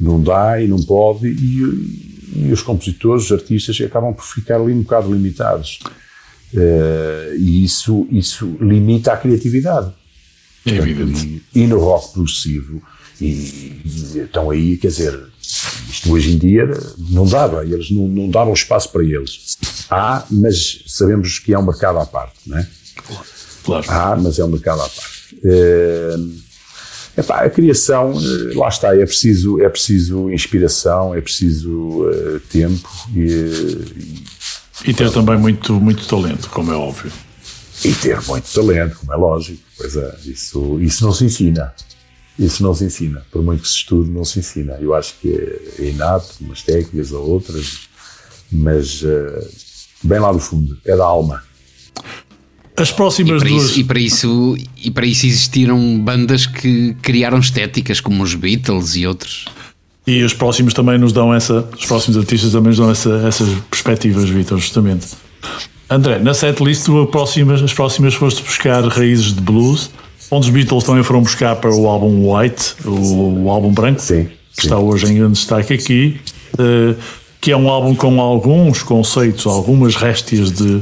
não 0.00 0.22
dá 0.22 0.60
e 0.60 0.66
não 0.66 0.82
pode, 0.82 1.28
e, 1.28 2.08
e 2.34 2.52
os 2.52 2.62
compositores, 2.62 3.26
os 3.26 3.32
artistas, 3.32 3.78
acabam 3.82 4.14
por 4.14 4.24
ficar 4.24 4.56
ali 4.56 4.72
um 4.72 4.82
bocado 4.82 5.12
limitados. 5.12 5.78
Uh, 6.54 7.34
e 7.36 7.64
isso, 7.64 8.06
isso 8.10 8.56
limita 8.60 9.12
a 9.12 9.16
criatividade. 9.16 9.92
É 10.66 10.76
evidente. 10.76 11.42
E, 11.54 11.62
e, 11.62 11.66
no 11.66 11.78
rock 11.78 12.12
progressivo, 12.12 12.82
e, 13.20 13.26
e, 13.26 14.18
estão 14.24 14.50
aí, 14.50 14.76
quer 14.76 14.88
dizer, 14.88 15.18
isto 15.90 16.12
hoje 16.12 16.32
em 16.32 16.38
dia 16.38 16.68
não 17.10 17.26
dava, 17.26 17.64
eles 17.64 17.90
não, 17.90 18.06
não 18.06 18.28
davam 18.28 18.52
espaço 18.52 18.90
para 18.90 19.02
eles. 19.02 19.56
Há, 19.90 20.24
mas 20.30 20.84
sabemos 20.86 21.38
que 21.38 21.52
é 21.52 21.58
um 21.58 21.64
mercado 21.64 21.98
à 21.98 22.06
parte, 22.06 22.34
não 22.46 22.58
é? 22.58 22.66
Claro. 23.64 23.84
Há, 23.88 24.16
mas 24.16 24.38
é 24.38 24.44
um 24.44 24.48
mercado 24.48 24.82
à 24.82 24.88
parte. 24.88 25.36
Uh, 25.44 26.36
epá, 27.16 27.42
a 27.42 27.50
criação, 27.50 28.12
eh, 28.12 28.54
lá 28.54 28.68
está, 28.68 28.96
é 28.96 29.04
preciso, 29.04 29.60
é 29.60 29.68
preciso 29.68 30.30
inspiração, 30.30 31.14
é 31.14 31.20
preciso 31.20 32.04
uh, 32.04 32.40
tempo 32.50 32.88
e, 33.14 34.22
e 34.84 34.94
ter 34.94 35.10
também 35.10 35.38
muito, 35.38 35.74
muito 35.74 36.06
talento, 36.06 36.48
como 36.50 36.72
é 36.72 36.76
óbvio. 36.76 37.12
E 37.84 37.92
ter 37.94 38.20
muito 38.22 38.52
talento, 38.52 38.96
como 38.98 39.12
é 39.12 39.16
lógico. 39.16 39.62
Pois 39.76 39.96
é, 39.96 40.16
isso, 40.24 40.80
isso 40.80 41.04
não 41.04 41.12
se 41.12 41.24
ensina. 41.24 41.72
Isso 42.38 42.62
não 42.62 42.74
se 42.74 42.84
ensina. 42.84 43.24
Por 43.30 43.42
muito 43.42 43.62
que 43.62 43.68
se 43.68 43.76
estude, 43.76 44.10
não 44.10 44.24
se 44.24 44.38
ensina. 44.38 44.74
Eu 44.80 44.94
acho 44.94 45.14
que 45.20 45.28
é 45.78 45.84
inato, 45.88 46.34
umas 46.40 46.62
técnicas 46.62 47.12
ou 47.12 47.28
outras, 47.28 47.80
mas 48.50 49.02
uh, 49.02 49.48
bem 50.02 50.18
lá 50.18 50.32
do 50.32 50.38
fundo, 50.38 50.78
é 50.84 50.96
da 50.96 51.04
alma. 51.04 51.42
As 52.76 52.90
próximas 52.90 53.42
e 53.42 53.44
duas. 53.46 53.62
Isso, 53.64 53.80
e, 53.80 53.84
para 53.84 53.98
isso, 53.98 54.56
e 54.76 54.90
para 54.90 55.06
isso 55.06 55.26
existiram 55.26 56.00
bandas 56.00 56.46
que 56.46 56.94
criaram 57.02 57.38
estéticas, 57.38 58.00
como 58.00 58.22
os 58.22 58.34
Beatles 58.34 58.96
e 58.96 59.06
outros. 59.06 59.44
E 60.06 60.22
os 60.22 60.34
próximos 60.34 60.74
também 60.74 60.98
nos 60.98 61.12
dão 61.12 61.32
essa, 61.32 61.68
os 61.78 61.86
próximos 61.86 62.18
artistas 62.18 62.50
também 62.50 62.68
nos 62.68 62.78
dão 62.78 62.90
essa, 62.90 63.24
essas 63.26 63.48
perspectivas, 63.70 64.28
Vitor, 64.28 64.58
justamente. 64.58 65.06
André, 65.88 66.18
na 66.18 66.34
setlist, 66.34 66.86
próximas, 67.10 67.62
as 67.62 67.72
próximas 67.72 68.14
foste 68.14 68.42
buscar 68.42 68.84
raízes 68.88 69.34
de 69.34 69.40
blues, 69.40 69.90
onde 70.30 70.46
os 70.46 70.52
Beatles 70.52 70.84
também 70.84 71.04
foram 71.04 71.22
buscar 71.22 71.54
para 71.56 71.72
o 71.72 71.86
álbum 71.86 72.34
White, 72.34 72.74
o, 72.84 73.44
o 73.44 73.50
álbum 73.50 73.72
branco, 73.72 74.00
sim, 74.00 74.24
que 74.24 74.62
sim. 74.62 74.66
está 74.66 74.78
hoje 74.78 75.06
em 75.06 75.14
grande 75.14 75.34
destaque 75.34 75.74
aqui, 75.74 76.20
uh, 76.54 76.96
que 77.40 77.52
é 77.52 77.56
um 77.56 77.68
álbum 77.68 77.94
com 77.94 78.20
alguns 78.20 78.82
conceitos, 78.82 79.46
algumas 79.46 79.94
réstias 79.94 80.50
de 80.50 80.80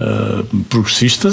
uh, 0.00 0.64
progressista, 0.68 1.30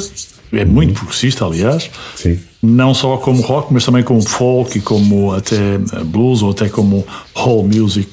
é 0.54 0.66
muito 0.66 0.94
progressista, 0.94 1.46
aliás. 1.46 1.90
Sim 2.16 2.40
não 2.62 2.94
só 2.94 3.18
como 3.18 3.42
rock, 3.42 3.74
mas 3.74 3.86
também 3.86 4.04
como 4.04 4.22
folk 4.22 4.78
e 4.78 4.82
como 4.82 5.34
até 5.34 5.78
blues 6.06 6.42
ou 6.42 6.52
até 6.52 6.70
como 6.70 7.06
whole 7.36 7.68
music. 7.68 8.10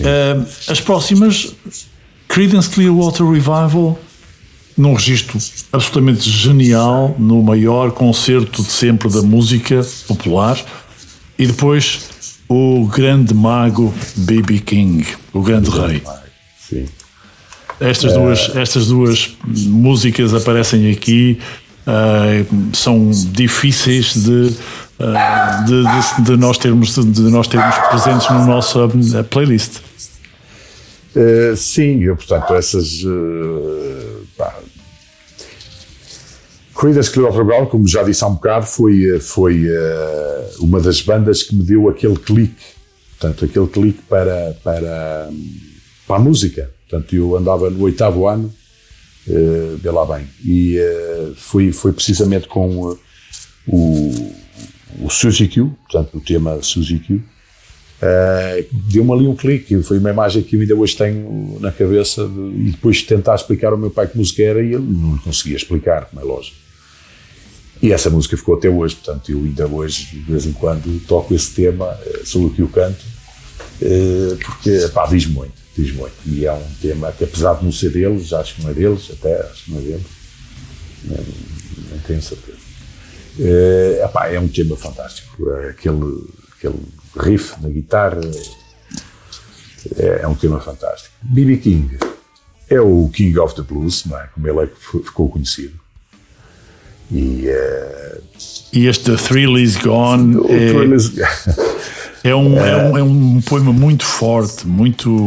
Uh, 0.00 0.46
as 0.68 0.80
próximas, 0.80 1.54
Creedence 2.28 2.70
Clearwater 2.70 3.26
Revival, 3.26 3.98
num 4.76 4.94
registro 4.94 5.38
absolutamente 5.72 6.28
genial, 6.28 7.14
no 7.18 7.42
maior 7.42 7.90
concerto 7.90 8.62
de 8.62 8.70
sempre 8.70 9.10
da 9.10 9.20
música 9.20 9.86
popular, 10.06 10.58
e 11.38 11.46
depois 11.46 12.08
o 12.48 12.86
grande 12.86 13.34
mago 13.34 13.94
B.B. 14.16 14.60
King, 14.60 15.06
o 15.32 15.42
grande 15.42 15.70
rei. 15.70 16.02
Sim. 16.68 16.86
Estas, 17.78 18.12
duas, 18.12 18.56
estas 18.56 18.86
duas 18.88 19.30
músicas 19.46 20.34
aparecem 20.34 20.90
aqui 20.90 21.38
uh, 21.86 22.76
são 22.76 23.10
difíceis 23.10 24.14
de, 24.14 24.54
uh, 24.98 25.64
de, 25.64 25.82
de, 25.82 26.22
de, 26.30 26.36
nós 26.36 26.58
termos, 26.58 26.94
de 26.94 27.22
nós 27.22 27.46
termos 27.48 27.76
presentes 27.88 28.28
no 28.30 28.46
nosso 28.46 28.84
uh, 28.84 29.24
playlist. 29.24 29.78
Uh, 31.16 31.56
sim, 31.56 32.02
eu, 32.02 32.16
portanto, 32.16 32.54
essas. 32.54 33.02
Uh, 33.02 34.26
pá. 34.36 34.54
Creedence 36.78 37.10
Clearwater 37.10 37.44
Brown, 37.44 37.66
como 37.66 37.86
já 37.86 38.02
disse 38.02 38.24
há 38.24 38.26
um 38.26 38.34
bocado, 38.34 38.64
foi, 38.64 39.20
foi 39.20 39.66
uh, 39.66 40.64
uma 40.64 40.80
das 40.80 41.02
bandas 41.02 41.42
que 41.42 41.54
me 41.54 41.62
deu 41.62 41.90
aquele 41.90 42.16
clique, 42.16 42.64
portanto, 43.18 43.44
aquele 43.44 43.66
clique 43.66 44.00
para, 44.08 44.56
para, 44.64 45.28
para 46.06 46.16
a 46.16 46.18
música. 46.18 46.70
Portanto, 46.88 47.14
eu 47.14 47.36
andava 47.36 47.68
no 47.68 47.82
oitavo 47.82 48.26
ano 48.26 48.50
uh, 49.30 49.92
lá 49.92 50.16
bem. 50.16 50.26
E 50.44 50.78
uh, 50.78 51.34
foi, 51.36 51.72
foi 51.72 51.92
precisamente 51.92 52.48
com 52.48 52.90
uh, 52.90 52.98
o, 53.66 54.34
o 55.00 55.10
Suzy 55.10 55.48
Q, 55.48 55.70
portanto, 55.88 56.16
o 56.16 56.20
tema 56.20 56.62
Suzy 56.62 56.98
Q, 56.98 57.14
uh, 57.14 57.22
deu-me 58.72 59.12
ali 59.12 59.26
um 59.26 59.36
clique. 59.36 59.82
Foi 59.82 59.98
uma 59.98 60.10
imagem 60.10 60.42
que 60.42 60.56
eu 60.56 60.60
ainda 60.60 60.74
hoje 60.74 60.96
tenho 60.96 61.58
na 61.60 61.72
cabeça. 61.72 62.26
De, 62.26 62.68
e 62.68 62.70
depois 62.72 62.98
de 62.98 63.04
tentar 63.04 63.34
explicar 63.34 63.72
ao 63.72 63.78
meu 63.78 63.90
pai 63.90 64.06
que 64.06 64.18
música 64.18 64.42
era, 64.42 64.62
e 64.62 64.74
ele 64.74 64.86
não 64.86 65.18
conseguia 65.18 65.56
explicar, 65.56 66.06
como 66.06 66.20
é 66.20 66.24
lógico. 66.24 66.56
E 67.82 67.92
essa 67.92 68.10
música 68.10 68.36
ficou 68.36 68.56
até 68.56 68.68
hoje, 68.68 68.96
portanto, 68.96 69.32
eu 69.32 69.38
ainda 69.38 69.66
hoje, 69.66 70.04
de 70.12 70.30
vez 70.30 70.44
em 70.44 70.52
quando, 70.52 71.00
toco 71.06 71.34
esse 71.34 71.50
tema, 71.52 71.98
sou 72.24 72.42
eu 72.42 72.50
que 72.50 72.62
o 72.62 72.68
canto, 72.68 73.02
porque, 74.44 74.86
pá, 74.92 75.06
diz 75.06 75.24
muito 75.24 75.59
diz 75.82 75.94
muito. 75.94 76.14
E 76.26 76.46
é 76.46 76.52
um 76.52 76.70
tema 76.80 77.12
que, 77.12 77.24
apesar 77.24 77.54
de 77.54 77.64
não 77.64 77.72
ser 77.72 77.90
deles, 77.90 78.32
acho 78.32 78.56
que 78.56 78.62
não 78.62 78.70
é 78.70 78.74
deles, 78.74 79.10
até 79.10 79.40
acho 79.42 79.64
que 79.64 79.70
não 79.70 79.78
é 79.78 79.82
deles, 79.82 80.06
não, 81.04 81.98
tenho 82.06 82.22
certeza. 82.22 82.58
É, 83.38 84.02
epá, 84.04 84.28
é 84.28 84.38
um 84.38 84.48
tema 84.48 84.76
fantástico. 84.76 85.48
Aquele, 85.70 86.24
aquele 86.56 86.78
riff 87.16 87.54
na 87.62 87.68
guitarra 87.68 88.20
é, 89.96 90.20
é 90.22 90.28
um 90.28 90.34
tema 90.34 90.60
fantástico. 90.60 91.14
B.B. 91.22 91.56
King 91.58 91.98
é 92.68 92.80
o 92.80 93.08
King 93.12 93.36
of 93.38 93.54
the 93.54 93.62
Blues, 93.62 94.04
não 94.04 94.18
é? 94.18 94.28
como 94.32 94.46
ele 94.48 94.60
é 94.60 94.66
que 94.66 94.80
ficou 95.04 95.28
conhecido. 95.28 95.74
E, 97.10 97.48
uh, 97.48 98.22
e 98.72 98.86
este 98.86 99.16
Thrill 99.16 99.58
is 99.58 99.76
Gone 99.76 100.46
é, 100.48 100.94
is... 100.94 101.12
é, 102.22 102.34
um, 102.34 102.56
é, 102.56 102.76
um, 102.76 102.98
é 102.98 103.02
um 103.02 103.40
poema 103.40 103.72
muito 103.72 104.04
forte, 104.04 104.64
muito. 104.64 105.26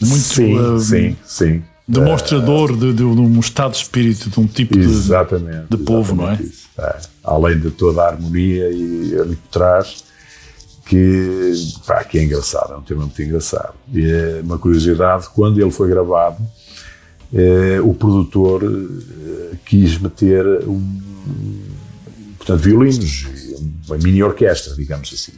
Muito 0.00 0.22
sim, 0.22 0.78
sim, 0.80 1.16
sim. 1.24 1.62
Demonstrador 1.86 2.72
uh, 2.72 2.76
de, 2.76 2.92
de, 2.92 3.02
um 3.02 3.40
estado 3.40 3.72
de 3.72 3.78
espírito, 3.78 4.28
de 4.28 4.38
um 4.38 4.46
tipo 4.46 4.78
exatamente, 4.78 5.68
de, 5.70 5.76
de 5.76 5.84
povo, 5.84 6.14
não 6.14 6.28
é? 6.30 6.38
é? 6.78 6.96
Além 7.24 7.58
de 7.58 7.70
toda 7.70 8.02
a 8.02 8.08
harmonia 8.08 8.68
e 8.70 9.18
ali 9.18 9.36
por 9.36 9.48
trás, 9.48 10.04
que, 10.84 11.52
pá, 11.86 12.04
que 12.04 12.18
é 12.18 12.24
engraçado, 12.24 12.74
é 12.74 12.76
um 12.76 12.82
tema 12.82 13.02
muito 13.02 13.22
engraçado. 13.22 13.74
E 13.92 14.04
é 14.10 14.40
uma 14.42 14.58
curiosidade, 14.58 15.28
quando 15.34 15.60
ele 15.60 15.70
foi 15.70 15.88
gravado, 15.88 16.42
eh, 17.32 17.80
o 17.82 17.92
produtor 17.92 18.62
eh, 18.64 19.56
quis 19.66 19.98
meter 19.98 20.46
um, 20.66 21.00
portanto, 22.38 22.60
violinos, 22.60 23.26
uma 23.86 23.98
mini 23.98 24.22
orquestra, 24.22 24.74
digamos 24.74 25.12
assim. 25.12 25.32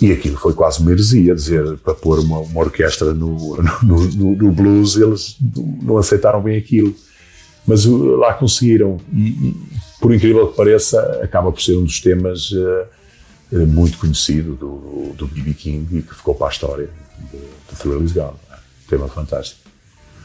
E 0.00 0.12
aquilo 0.12 0.36
foi 0.36 0.54
quase 0.54 0.80
uma 0.80 0.92
heresia, 0.92 1.34
dizer, 1.34 1.76
para 1.78 1.94
pôr 1.94 2.20
uma, 2.20 2.38
uma 2.38 2.60
orquestra 2.60 3.12
no, 3.12 3.56
no, 3.82 4.04
no, 4.04 4.36
no, 4.36 4.52
blues, 4.52 4.96
eles 4.96 5.36
não 5.82 5.98
aceitaram 5.98 6.40
bem 6.40 6.56
aquilo. 6.56 6.94
Mas 7.66 7.84
uh, 7.84 8.16
lá 8.16 8.32
conseguiram, 8.32 8.98
e, 9.12 9.54
por 10.00 10.14
incrível 10.14 10.46
que 10.48 10.56
pareça, 10.56 11.20
acaba 11.22 11.50
por 11.50 11.60
ser 11.60 11.76
um 11.76 11.84
dos 11.84 12.00
temas 12.00 12.50
uh, 12.52 12.86
uh 13.52 13.66
muito 13.66 13.98
conhecido 13.98 14.54
do 15.16 15.26
B.B. 15.26 15.54
King 15.54 15.98
e 15.98 16.02
que 16.02 16.14
ficou 16.14 16.34
para 16.34 16.46
a 16.46 16.50
história 16.50 16.88
do 17.32 17.76
Thrill 17.76 18.04
Is 18.04 18.12
Gone. 18.12 18.36
Um 18.86 18.88
tema 18.88 19.08
fantástico. 19.08 19.68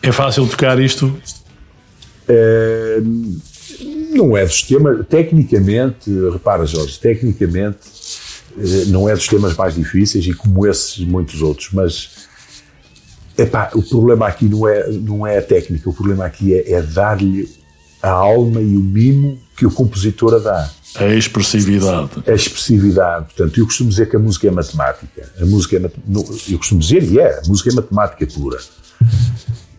É 0.04 0.12
fácil 0.12 0.48
tocar 0.48 0.80
isto? 0.80 1.18
É, 2.28 3.02
não 4.14 4.38
é 4.38 4.46
dos 4.46 4.62
temas, 4.64 5.06
tecnicamente, 5.08 6.12
repara 6.32 6.66
Jorge, 6.66 7.00
tecnicamente 7.00 7.78
eh, 7.78 7.93
não 8.88 9.10
é 9.10 9.14
dos 9.14 9.28
temas 9.28 9.56
mais 9.56 9.76
difíceis 9.76 10.26
e 10.26 10.34
como 10.34 10.66
esses 10.68 11.00
muitos 11.00 11.42
outros, 11.42 11.70
mas 11.72 12.28
epá, 13.38 13.72
o 13.74 13.82
problema 13.82 14.28
aqui 14.28 14.46
não 14.46 14.68
é, 14.68 14.90
não 14.90 15.28
é 15.28 15.38
a 15.38 15.42
técnica, 15.42 15.90
o 15.90 15.94
problema 15.94 16.26
aqui 16.26 16.54
é, 16.54 16.74
é 16.74 16.82
dar-lhe 16.82 17.50
a 18.02 18.10
alma 18.10 18.62
e 18.62 18.76
o 18.76 18.82
mimo 18.82 19.40
que 19.56 19.66
o 19.66 19.72
compositor 19.72 20.36
a 20.36 20.40
dá. 20.40 20.70
A 20.96 21.08
expressividade. 21.08 22.12
A 22.28 22.34
expressividade. 22.34 23.26
Portanto, 23.26 23.60
eu 23.60 23.66
costumo 23.66 23.90
dizer 23.90 24.10
que 24.10 24.16
a 24.16 24.20
música 24.20 24.48
é 24.48 24.52
matemática. 24.52 25.32
A 25.40 25.46
música 25.46 25.78
é, 25.78 25.92
eu 26.52 26.58
costumo 26.58 26.82
dizer, 26.82 27.04
e 27.04 27.18
é, 27.18 27.40
a 27.40 27.48
música 27.48 27.70
é 27.70 27.74
matemática 27.74 28.28
pura. 28.28 28.60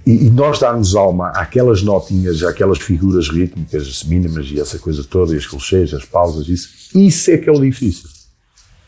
E, 0.07 0.27
e, 0.27 0.31
nós 0.31 0.59
darmos 0.59 0.95
alma 0.95 1.29
àquelas 1.31 1.83
notinhas, 1.83 2.43
àquelas 2.43 2.79
figuras 2.79 3.29
rítmicas 3.29 4.05
mínimas 4.05 4.47
e 4.51 4.61
essa 4.61 4.79
coisa 4.79 5.05
toda, 5.05 5.35
e 5.35 5.39
as 5.39 5.47
colcheias, 5.47 5.95
as 5.95 6.05
pausas, 6.05 6.49
isso, 6.49 6.69
isso 6.95 7.31
é 7.31 7.39
que 7.39 7.49
é 7.49 7.53
o 7.53 7.61
difícil. 7.61 8.09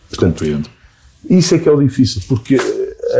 Portanto, 0.08 0.40
Compreendo. 0.40 0.68
isso 1.28 1.54
é 1.54 1.58
que 1.58 1.68
é 1.68 1.72
o 1.72 1.80
difícil, 1.80 2.22
porque 2.28 2.56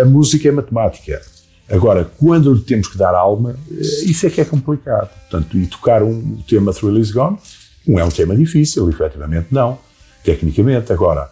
a 0.00 0.04
música 0.04 0.48
é 0.48 0.52
matemática. 0.52 1.20
Agora, 1.68 2.08
quando 2.18 2.54
lhe 2.54 2.60
temos 2.60 2.88
que 2.88 2.96
dar 2.96 3.14
alma, 3.14 3.56
eh, 3.70 4.04
isso 4.04 4.26
é 4.26 4.30
que 4.30 4.40
é 4.40 4.44
complicado. 4.44 5.10
Portanto, 5.28 5.58
e 5.58 5.66
tocar 5.66 6.02
um 6.02 6.40
tema 6.48 6.72
Thrill 6.72 6.98
is 6.98 7.10
Gone 7.10 7.38
não 7.86 7.98
é 7.98 8.04
um 8.04 8.08
tema 8.08 8.36
difícil, 8.36 8.88
efetivamente 8.88 9.48
não, 9.50 9.78
tecnicamente. 10.22 10.92
Agora, 10.92 11.30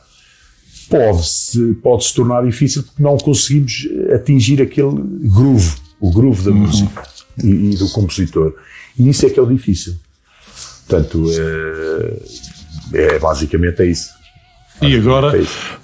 pode-se 0.89 1.75
pode 1.75 2.05
-se 2.05 2.15
tornar 2.15 2.45
difícil 2.45 2.83
porque 2.83 3.03
não 3.03 3.17
conseguimos 3.17 3.89
atingir 4.13 4.61
aquele 4.61 4.95
groove 5.23 5.85
o 6.01 6.11
groove 6.11 6.45
da 6.45 6.51
uhum. 6.51 6.59
música 6.59 7.03
e, 7.43 7.73
e, 7.73 7.77
do 7.77 7.89
compositor. 7.89 8.55
E 8.99 9.09
isso 9.09 9.25
é 9.25 9.31
que 9.31 9.39
é 9.39 9.43
o 9.43 9.47
difícil. 9.47 9.95
Portanto, 10.87 11.25
é, 12.93 13.15
é 13.15 13.19
basicamente 13.19 13.81
é 13.81 13.87
isso. 13.87 14.11
E 14.83 14.97
agora 14.97 15.33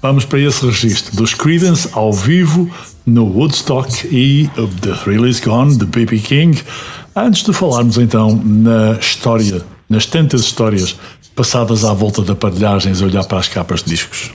vamos 0.02 0.24
para 0.24 0.40
esse 0.40 0.66
registro 0.66 1.16
dos 1.16 1.32
Creedence 1.32 1.88
ao 1.92 2.12
vivo 2.12 2.70
no 3.06 3.24
Woodstock 3.24 4.06
e 4.06 4.50
The 4.80 4.92
Thrill 5.04 5.26
Is 5.26 5.40
Gone 5.40 5.76
de 5.76 5.86
B.B. 5.86 6.18
King. 6.18 6.60
Antes 7.14 7.42
de 7.42 7.52
falarmos 7.52 7.98
então 7.98 8.40
na 8.44 8.98
história, 9.00 9.62
nas 9.88 10.06
tantas 10.06 10.42
histórias 10.42 10.96
passadas 11.34 11.84
à 11.84 11.92
volta 11.92 12.22
de 12.22 12.32
aparelhagens 12.32 13.00
a 13.00 13.06
olhar 13.06 13.24
para 13.24 13.38
as 13.38 13.48
capas 13.48 13.82
de 13.82 13.90
discos. 13.90 14.30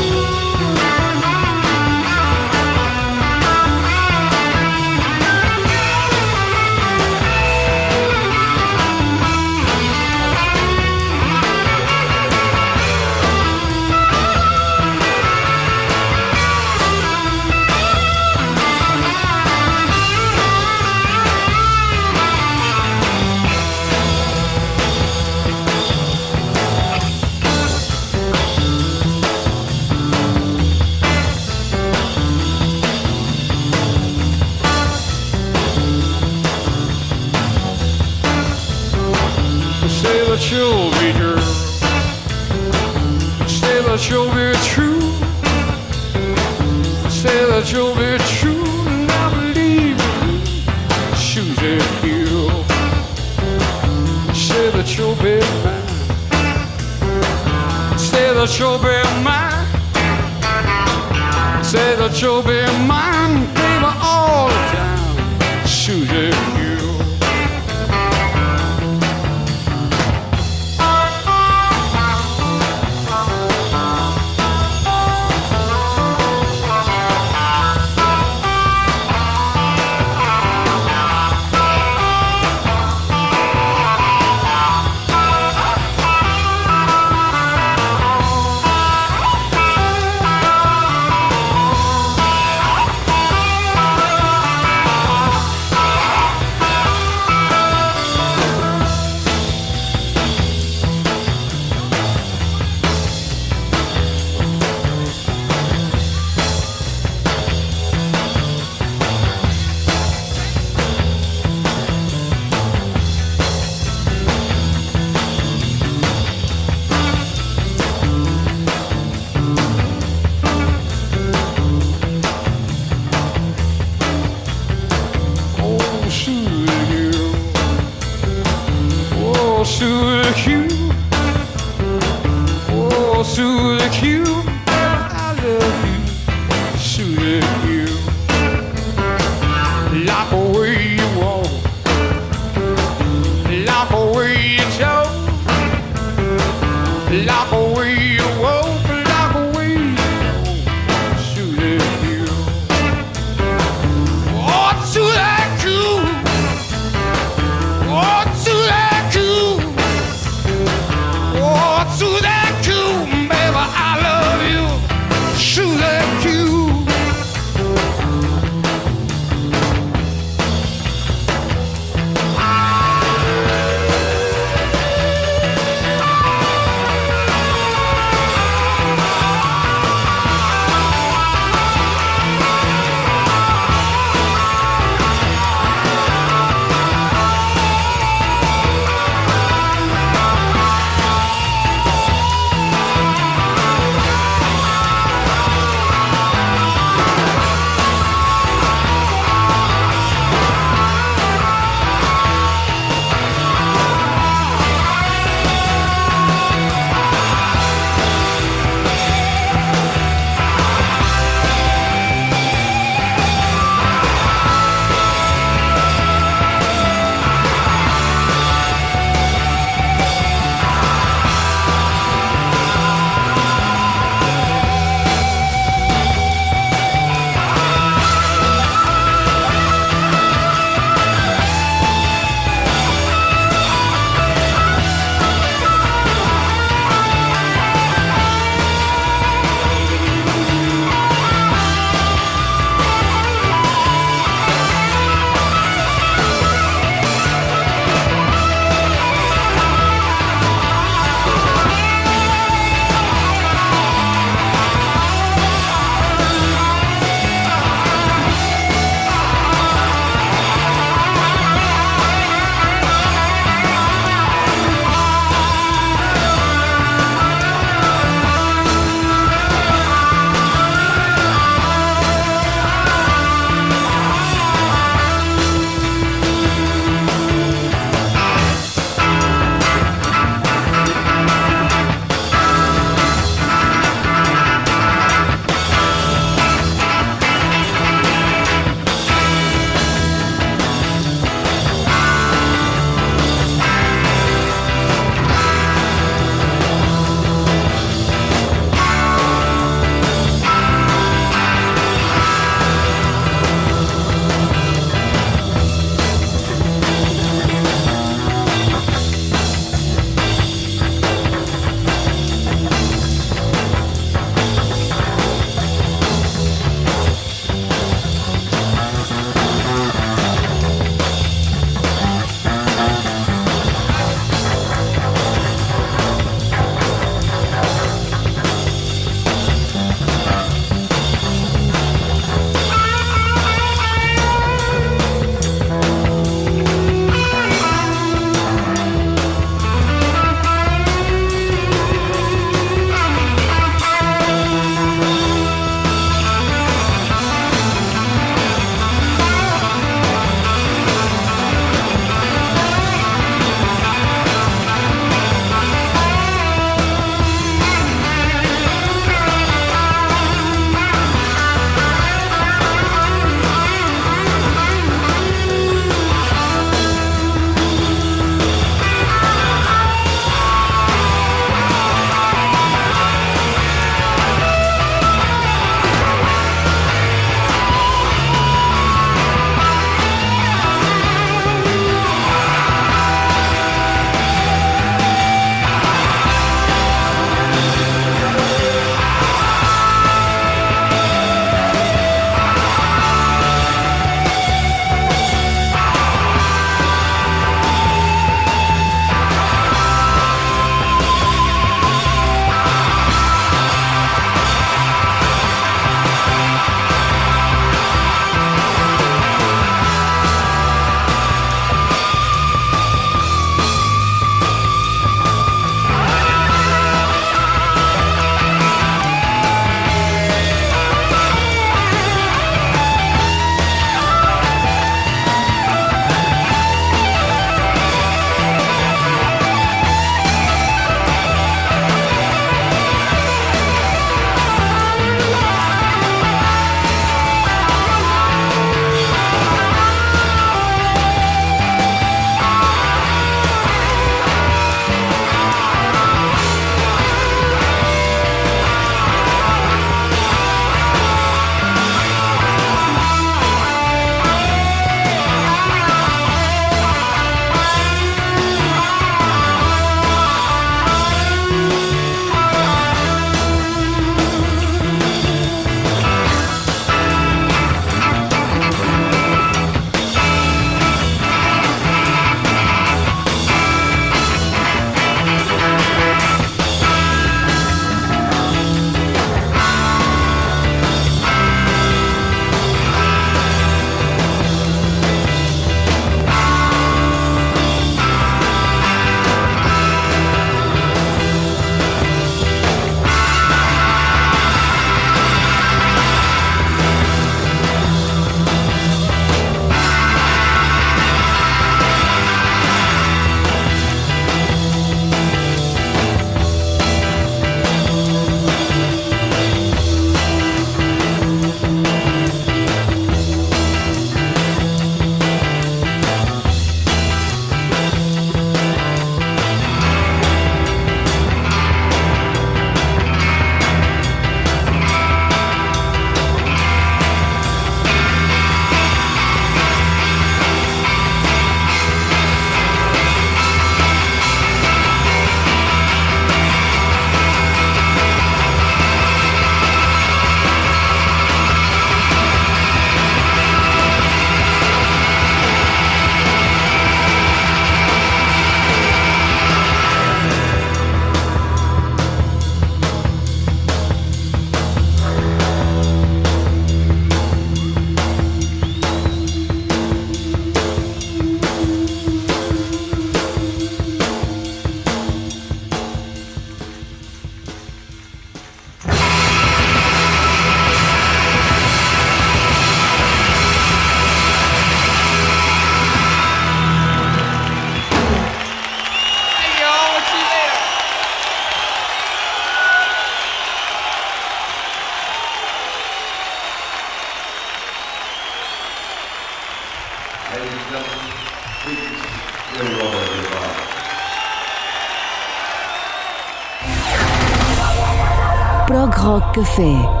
Café. 599.41 600.00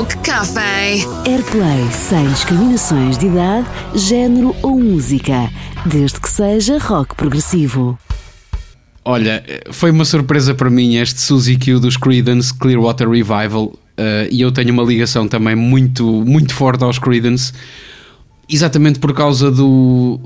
Rock 0.00 0.16
Café. 0.20 0.94
Airplay 1.26 1.86
sem 1.92 2.26
discriminações 2.30 3.18
de 3.18 3.26
idade, 3.26 3.66
género 3.94 4.56
ou 4.62 4.80
música, 4.80 5.50
desde 5.84 6.18
que 6.18 6.30
seja 6.30 6.78
rock 6.78 7.14
progressivo. 7.14 7.98
Olha, 9.04 9.44
foi 9.70 9.90
uma 9.90 10.06
surpresa 10.06 10.54
para 10.54 10.70
mim 10.70 10.96
este 10.96 11.20
Suzy 11.20 11.54
Q 11.54 11.80
dos 11.80 11.98
Creedence 11.98 12.54
Clearwater 12.54 13.10
Revival 13.10 13.64
uh, 13.66 13.76
e 14.30 14.40
eu 14.40 14.50
tenho 14.50 14.72
uma 14.72 14.82
ligação 14.82 15.28
também 15.28 15.54
muito, 15.54 16.06
muito 16.24 16.54
forte 16.54 16.82
aos 16.82 16.98
Creedence, 16.98 17.52
exatamente 18.48 18.98
por 18.98 19.12
causa 19.12 19.50
do. 19.50 20.18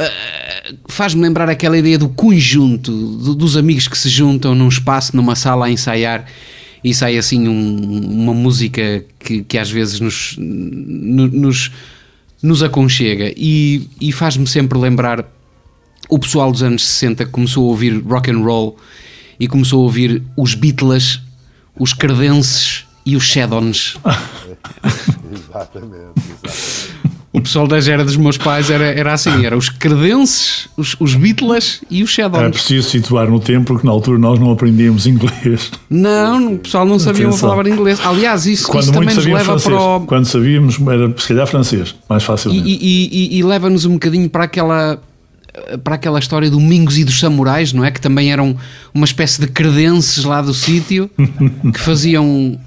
Uh, 0.00 0.76
Faz-me 0.88 1.22
lembrar 1.22 1.48
aquela 1.48 1.78
ideia 1.78 1.96
do 1.96 2.08
conjunto, 2.08 2.90
do, 2.90 3.36
dos 3.36 3.56
amigos 3.56 3.86
que 3.86 3.96
se 3.96 4.08
juntam 4.08 4.52
num 4.52 4.68
espaço, 4.68 5.14
numa 5.14 5.36
sala 5.36 5.66
a 5.66 5.70
ensaiar 5.70 6.26
e 6.82 6.94
sai 6.94 7.18
assim 7.18 7.48
um, 7.48 8.22
uma 8.22 8.34
música 8.34 9.04
que, 9.18 9.42
que 9.42 9.58
às 9.58 9.70
vezes 9.70 10.00
nos, 10.00 10.36
nos, 10.38 11.70
nos 12.42 12.62
aconchega 12.62 13.32
e, 13.36 13.88
e 14.00 14.12
faz-me 14.12 14.46
sempre 14.46 14.78
lembrar 14.78 15.24
o 16.08 16.18
pessoal 16.18 16.50
dos 16.50 16.62
anos 16.62 16.86
60 16.86 17.26
começou 17.26 17.64
a 17.64 17.68
ouvir 17.68 18.02
rock 18.02 18.30
and 18.30 18.40
roll 18.40 18.76
e 19.38 19.46
começou 19.46 19.80
a 19.80 19.84
ouvir 19.84 20.22
os 20.36 20.54
Beatles, 20.54 21.20
os 21.78 21.92
Credences 21.92 22.84
e 23.06 23.16
os 23.16 23.24
Shadons. 23.24 23.96
exatamente, 25.32 26.20
exatamente. 26.44 27.09
O 27.32 27.40
pessoal 27.40 27.64
da 27.68 27.80
gera 27.80 28.04
dos 28.04 28.16
meus 28.16 28.36
pais 28.36 28.70
era, 28.70 28.84
era 28.86 29.12
assim: 29.12 29.44
era 29.46 29.56
os 29.56 29.68
Credences, 29.68 30.68
os, 30.76 30.96
os 30.98 31.14
Beatles 31.14 31.80
e 31.88 32.02
os 32.02 32.10
Shadons. 32.10 32.40
Era 32.40 32.50
preciso 32.50 32.88
situar 32.88 33.30
no 33.30 33.38
tempo 33.38 33.66
porque 33.66 33.86
na 33.86 33.92
altura 33.92 34.18
nós 34.18 34.38
não 34.40 34.50
aprendíamos 34.50 35.06
inglês. 35.06 35.70
Não, 35.88 36.54
o 36.54 36.58
pessoal 36.58 36.84
não 36.84 36.98
sabia 36.98 37.28
uma 37.28 37.38
palavra 37.38 37.68
em 37.68 37.72
inglês. 37.72 38.00
Aliás, 38.04 38.46
isso, 38.46 38.66
Quando 38.66 38.82
isso 38.82 38.92
também 38.92 39.14
nos 39.14 39.24
leva 39.24 39.44
francês. 39.44 39.64
para 39.74 39.80
o. 39.80 40.00
Quando 40.06 40.24
sabíamos, 40.26 40.80
era 40.80 41.14
se 41.16 41.28
calhar 41.28 41.46
francês, 41.46 41.94
mais 42.08 42.22
E, 42.22 42.26
facilmente. 42.26 42.68
e- 42.68 43.08
e- 43.12 43.38
e 43.38 43.42
leva-nos 43.44 43.84
um 43.84 43.92
bocadinho 43.92 44.28
para 44.28 44.44
aquela 44.44 45.00
para 45.84 45.96
aquela 45.96 46.18
história 46.20 46.48
do 46.48 46.60
Mingos 46.60 46.96
e 46.96 47.04
dos 47.04 47.18
Samurais, 47.18 47.72
não 47.72 47.84
é? 47.84 47.90
Que 47.90 48.00
também 48.00 48.32
eram 48.32 48.56
uma 48.94 49.04
espécie 49.04 49.40
de 49.40 49.48
credences 49.48 50.24
lá 50.24 50.40
do 50.40 50.54
sítio 50.54 51.10
que 51.74 51.78
faziam, 51.80 52.58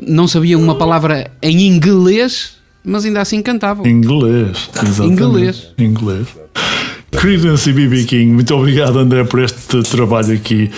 não 0.00 0.26
sabiam 0.26 0.60
uma 0.60 0.74
palavra 0.74 1.30
em 1.42 1.66
inglês, 1.66 2.52
mas 2.84 3.04
ainda 3.04 3.20
assim 3.20 3.42
cantavam. 3.42 3.86
Inglês, 3.86 4.70
exatamente. 4.82 5.22
Inglês. 5.22 5.66
Inglês. 5.78 6.28
Creedence 7.12 7.68
e 7.68 7.72
B.B. 7.72 8.04
King, 8.04 8.32
muito 8.32 8.54
obrigado 8.54 8.98
André 8.98 9.24
por 9.24 9.40
este 9.40 9.82
trabalho 9.82 10.32
aqui. 10.32 10.70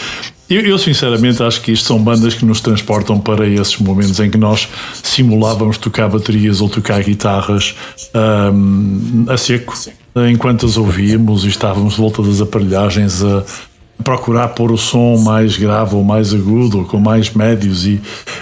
Eu, 0.48 0.60
eu, 0.62 0.78
sinceramente 0.78 1.42
acho 1.42 1.62
que 1.62 1.72
isto 1.72 1.86
são 1.86 2.02
bandas 2.02 2.34
que 2.34 2.44
nos 2.44 2.60
transportam 2.60 3.18
para 3.18 3.46
esses 3.46 3.78
momentos 3.78 4.18
em 4.20 4.28
que 4.28 4.36
nós 4.36 4.68
simulávamos 5.02 5.78
tocar 5.78 6.08
baterias 6.08 6.60
ou 6.60 6.68
tocar 6.68 7.02
guitarras 7.02 7.74
ahm, 8.12 9.24
a 9.28 9.36
seco, 9.36 9.72
enquanto 10.28 10.66
as 10.66 10.76
ouvíamos 10.76 11.44
e 11.44 11.48
estávamos 11.48 11.94
de 11.94 12.00
volta 12.00 12.22
das 12.22 12.40
aparelhagens 12.40 13.22
a 13.22 13.44
procurar 14.02 14.48
pôr 14.48 14.72
o 14.72 14.78
som 14.78 15.16
mais 15.18 15.56
grave 15.56 15.94
ou 15.94 16.04
mais 16.04 16.34
agudo 16.34 16.78
ou 16.78 16.84
com 16.84 16.98
mais 16.98 17.30
médios 17.30 17.86
e 17.86 18.00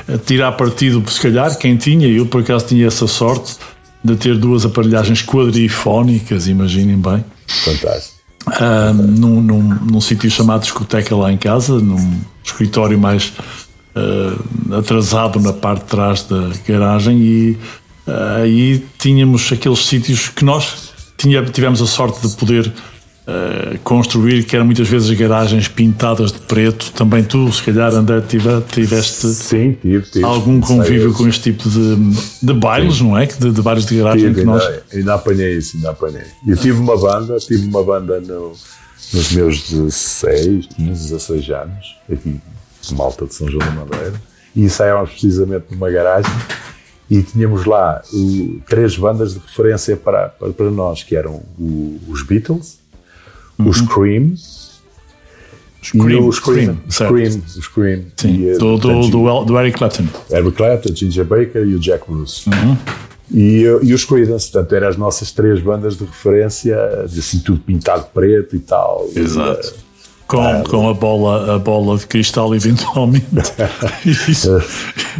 a 0.08 0.16
tirar 0.18 0.52
partido, 0.52 1.02
se 1.10 1.20
calhar 1.20 1.56
quem 1.58 1.76
tinha, 1.76 2.08
eu 2.08 2.26
por 2.26 2.40
acaso 2.40 2.66
tinha 2.66 2.86
essa 2.86 3.06
sorte 3.06 3.56
de 4.02 4.16
ter 4.16 4.36
duas 4.36 4.64
aparelhagens 4.64 5.22
quadrifónicas, 5.22 6.46
imaginem 6.46 6.96
bem, 6.96 7.24
Fantástico. 7.46 8.18
ah, 8.46 8.92
num, 8.94 9.42
num, 9.42 9.62
num 9.62 10.00
sítio 10.00 10.30
chamado 10.30 10.62
discoteca 10.62 11.14
lá 11.14 11.30
em 11.30 11.36
casa, 11.36 11.78
num 11.78 12.20
escritório 12.42 12.98
mais 12.98 13.32
ah, 13.94 14.78
atrasado 14.78 15.38
na 15.40 15.52
parte 15.52 15.82
de 15.82 15.88
trás 15.88 16.22
da 16.22 16.50
garagem 16.66 17.18
e 17.18 17.58
ah, 18.06 18.36
aí 18.42 18.84
tínhamos 18.98 19.50
aqueles 19.52 19.86
sítios 19.86 20.28
que 20.28 20.44
nós 20.44 20.90
tinha, 21.18 21.44
tivemos 21.44 21.82
a 21.82 21.86
sorte 21.86 22.26
de 22.26 22.34
poder 22.36 22.72
ah, 23.32 23.78
construir, 23.84 24.44
que 24.44 24.56
eram 24.56 24.66
muitas 24.66 24.88
vezes 24.88 25.10
garagens 25.18 25.68
pintadas 25.68 26.32
de 26.32 26.38
preto. 26.40 26.90
Também 26.92 27.22
tu, 27.22 27.50
se 27.52 27.62
calhar, 27.62 27.94
André, 27.94 28.20
tive- 28.22 28.60
tiveste 28.72 29.26
Sim, 29.28 29.72
tive, 29.80 30.02
tive. 30.10 30.24
algum 30.24 30.60
convívio 30.60 31.12
com 31.12 31.28
este 31.28 31.52
tipo 31.52 31.68
de, 31.68 31.96
de 32.42 32.52
bailes, 32.54 33.00
não 33.00 33.16
é? 33.16 33.26
Que 33.26 33.38
De, 33.38 33.52
de 33.52 33.62
bares 33.62 33.86
de 33.86 33.96
garagem 33.98 34.28
Tive, 34.28 34.40
que 34.40 34.46
nós. 34.46 34.62
ainda, 34.64 34.82
ainda 34.92 35.14
apanhei 35.14 35.56
isso, 35.58 35.76
ainda 35.76 35.90
apanhei. 35.90 36.22
Eu 36.46 36.56
tive 36.56 36.78
uma 36.78 36.96
banda, 36.98 37.36
tive 37.38 37.66
uma 37.68 37.82
banda 37.84 38.20
no- 38.20 38.52
nos 39.12 39.32
meus 39.32 39.70
16, 39.70 40.66
15, 40.76 41.10
16 41.10 41.48
anos, 41.50 41.96
aqui, 42.12 42.40
Malta 42.92 43.26
de 43.26 43.34
São 43.34 43.48
João 43.48 43.60
da 43.64 43.70
Madeira, 43.72 44.20
e 44.56 44.62
ensaiávamos 44.62 45.10
precisamente 45.10 45.66
numa 45.70 45.90
garagem 45.90 46.30
e 47.10 47.22
tínhamos 47.22 47.64
lá 47.66 48.00
o- 48.12 48.60
três 48.68 48.96
bandas 48.96 49.34
de 49.34 49.40
referência 49.40 49.96
para, 49.96 50.28
para, 50.28 50.50
para 50.52 50.70
nós, 50.70 51.02
que 51.02 51.14
eram 51.16 51.42
o- 51.58 52.00
os 52.08 52.22
Beatles, 52.24 52.78
os 53.68 53.80
Cream, 53.82 54.34
Scream, 55.82 56.30
Scream, 56.32 56.78
certo. 56.88 57.10
Scream, 57.16 57.42
os 57.58 57.68
Cream, 57.68 58.02
Sim, 58.16 58.50
e, 58.50 58.58
do, 58.58 58.76
do, 58.76 59.08
do, 59.08 59.44
do 59.44 59.58
Eric 59.58 59.78
Clapton. 59.78 60.04
Eric 60.30 60.52
Clapton, 60.52 60.94
Ginger 60.94 61.24
Baker 61.24 61.62
e 61.66 61.74
o 61.74 61.78
Jack 61.80 62.04
Bruce. 62.10 62.48
Uhum. 62.50 62.76
E, 63.32 63.62
e 63.82 63.94
os 63.94 64.04
Creedence, 64.04 64.50
portanto, 64.50 64.74
eram 64.74 64.88
as 64.88 64.96
nossas 64.96 65.30
três 65.30 65.60
bandas 65.62 65.96
de 65.96 66.04
referência, 66.04 66.76
assim, 67.04 67.38
tudo 67.38 67.60
pintado 67.60 68.06
preto 68.12 68.56
e 68.56 68.58
tal. 68.58 69.08
Exato. 69.14 69.68
E, 69.68 70.26
Com, 70.26 70.62
com 70.64 70.88
a, 70.88 70.94
bola, 70.94 71.54
a 71.54 71.58
bola 71.58 71.96
de 71.96 72.06
cristal, 72.06 72.54
eventualmente. 72.54 73.26
Isso. 74.04 74.60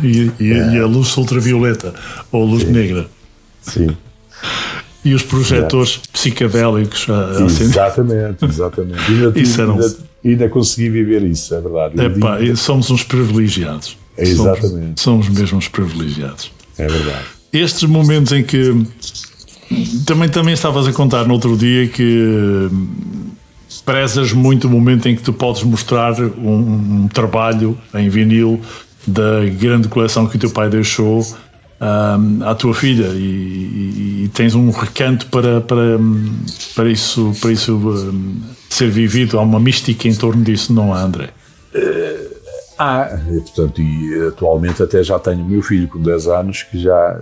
E, 0.03 0.31
e- 0.41 0.75
e 0.75 0.79
a 0.79 0.87
luz 0.87 1.17
ultravioleta 1.17 1.95
ou 2.33 2.45
luz 2.45 2.65
negra. 2.65 3.07
sim, 3.63 3.97
E 5.05 5.15
os 5.15 5.23
projetores 5.23 5.97
psicadélicos 6.13 7.07
a, 7.09 7.15
a 7.15 7.45
acender. 7.45 7.63
exatamente, 7.71 8.45
exatamente. 8.45 9.01
Ainda, 9.11 9.33
tive- 9.33 9.63
ainda, 9.63 9.97
ainda 10.25 10.49
consegui 10.49 10.91
viver 10.91 11.23
isso, 11.23 11.55
é 11.55 11.61
verdade. 11.61 11.95
Eu 11.97 12.05
Epá, 12.17 12.39
digo- 12.39 12.57
somos 12.57 12.91
uns 12.91 13.03
privilegiados. 13.03 13.97
É 14.19 14.25
exatamente. 14.25 15.01
Somos, 15.01 15.27
somos 15.27 15.29
mesmo 15.29 15.59
uns 15.59 15.69
privilegiados. 15.69 16.53
é 16.77 16.87
verdade. 16.87 17.25
Estes 17.53 17.85
momentos 17.89 18.33
em 18.33 18.43
que 18.45 18.85
também, 20.07 20.29
também 20.29 20.53
estavas 20.55 20.87
a 20.87 20.93
contar 20.93 21.25
no 21.27 21.35
outro 21.35 21.57
dia 21.57 21.87
que 21.89 22.69
hum, 22.71 22.89
prezas 23.85 24.33
muito 24.33 24.67
o 24.67 24.71
momento 24.71 25.09
em 25.09 25.17
que 25.17 25.23
tu 25.23 25.33
podes 25.33 25.63
mostrar 25.63 26.21
um, 26.21 27.05
um 27.05 27.09
trabalho 27.09 27.77
em 27.95 28.09
vinil 28.09 28.61
da 29.07 29.45
grande 29.59 29.89
coleção 29.89 30.27
que 30.27 30.37
o 30.37 30.39
teu 30.39 30.51
pai 30.51 30.69
deixou 30.69 31.27
hum, 31.81 32.41
à 32.45 32.55
tua 32.55 32.75
filha 32.75 33.07
e, 33.09 33.19
e- 33.19 34.25
e 34.25 34.29
tens 34.29 34.55
um 34.55 34.71
recanto 34.71 35.27
para, 35.27 35.61
para, 35.61 35.99
para 36.75 36.89
isso, 36.91 37.33
para 37.41 37.53
isso 37.53 37.75
hum, 37.77 38.41
ser 38.69 38.91
vivido. 38.91 39.39
Há 39.39 39.43
uma 39.43 39.59
mística 39.61 40.07
em 40.09 40.15
torno 40.15 40.43
disso, 40.43 40.73
não 40.73 40.93
há, 40.95 41.03
André? 41.03 41.31
Ah, 42.79 43.19
e, 43.31 43.41
portanto, 43.41 43.81
e 43.83 44.27
atualmente 44.29 44.83
até 44.83 45.03
já 45.03 45.19
tenho 45.19 45.43
o 45.45 45.49
meu 45.49 45.61
filho 45.63 45.87
com 45.89 46.01
10 46.01 46.27
anos 46.29 46.63
que 46.63 46.79
já 46.83 47.21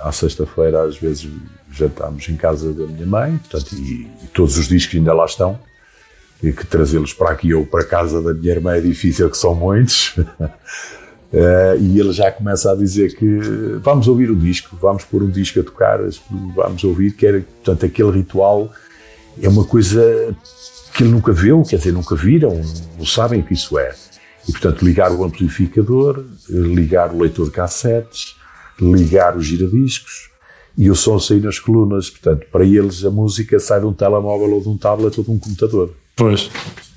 à 0.00 0.10
sexta-feira 0.10 0.82
às 0.82 0.96
vezes 0.96 1.28
jantamos 1.70 2.26
em 2.28 2.36
casa 2.36 2.72
da 2.72 2.86
minha 2.86 3.06
mãe, 3.06 3.38
portanto, 3.38 3.74
e, 3.74 4.08
e 4.24 4.26
todos 4.32 4.56
os 4.56 4.66
discos 4.68 4.96
ainda 4.96 5.12
lá 5.12 5.26
estão. 5.26 5.58
E 6.42 6.50
que 6.52 6.64
trazê-los 6.64 7.12
para 7.12 7.30
aqui 7.32 7.52
ou 7.52 7.66
para 7.66 7.84
casa 7.84 8.22
da 8.22 8.32
minha 8.32 8.52
irmã 8.54 8.72
é 8.74 8.80
difícil, 8.80 9.28
que 9.28 9.36
são 9.36 9.54
muitos. 9.54 10.14
Eh, 11.32 11.76
e 11.80 12.00
ele 12.00 12.12
já 12.12 12.30
começa 12.32 12.72
a 12.72 12.74
dizer 12.74 13.14
que 13.14 13.38
vamos 13.82 14.08
ouvir 14.08 14.30
o 14.30 14.36
disco, 14.36 14.76
vamos 14.80 15.04
pôr 15.04 15.22
um 15.22 15.30
disco 15.30 15.60
a 15.60 15.62
tocar, 15.62 16.00
vamos 16.54 16.82
ouvir, 16.82 17.12
que 17.12 17.24
era, 17.24 17.40
portanto, 17.40 17.86
aquele 17.86 18.10
ritual 18.10 18.70
é 19.40 19.48
uma 19.48 19.64
coisa 19.64 20.34
que 20.94 21.04
ele 21.04 21.12
nunca 21.12 21.32
viu, 21.32 21.62
quer 21.62 21.76
dizer, 21.76 21.92
nunca 21.92 22.16
viram, 22.16 22.60
não 22.98 23.06
sabem 23.06 23.40
o 23.40 23.44
que 23.44 23.54
isso 23.54 23.78
é. 23.78 23.94
E, 24.48 24.52
portanto, 24.52 24.84
ligar 24.84 25.12
o 25.12 25.22
amplificador, 25.22 26.24
ligar 26.48 27.14
o 27.14 27.20
leitor 27.20 27.46
de 27.46 27.52
cassetes, 27.52 28.34
ligar 28.80 29.36
os 29.36 29.46
giradiscos 29.46 30.30
e 30.76 30.90
o 30.90 30.96
som 30.96 31.18
sair 31.18 31.40
nas 31.40 31.58
colunas. 31.58 32.10
Portanto, 32.10 32.46
para 32.50 32.64
eles 32.64 33.04
a 33.04 33.10
música 33.10 33.60
sai 33.60 33.80
de 33.80 33.86
um 33.86 33.92
telemóvel 33.92 34.54
ou 34.54 34.60
de 34.60 34.68
um 34.68 34.76
tablet 34.76 35.16
ou 35.18 35.24
de 35.24 35.30
um 35.30 35.38
computador. 35.38 35.94
Pois. 36.16 36.50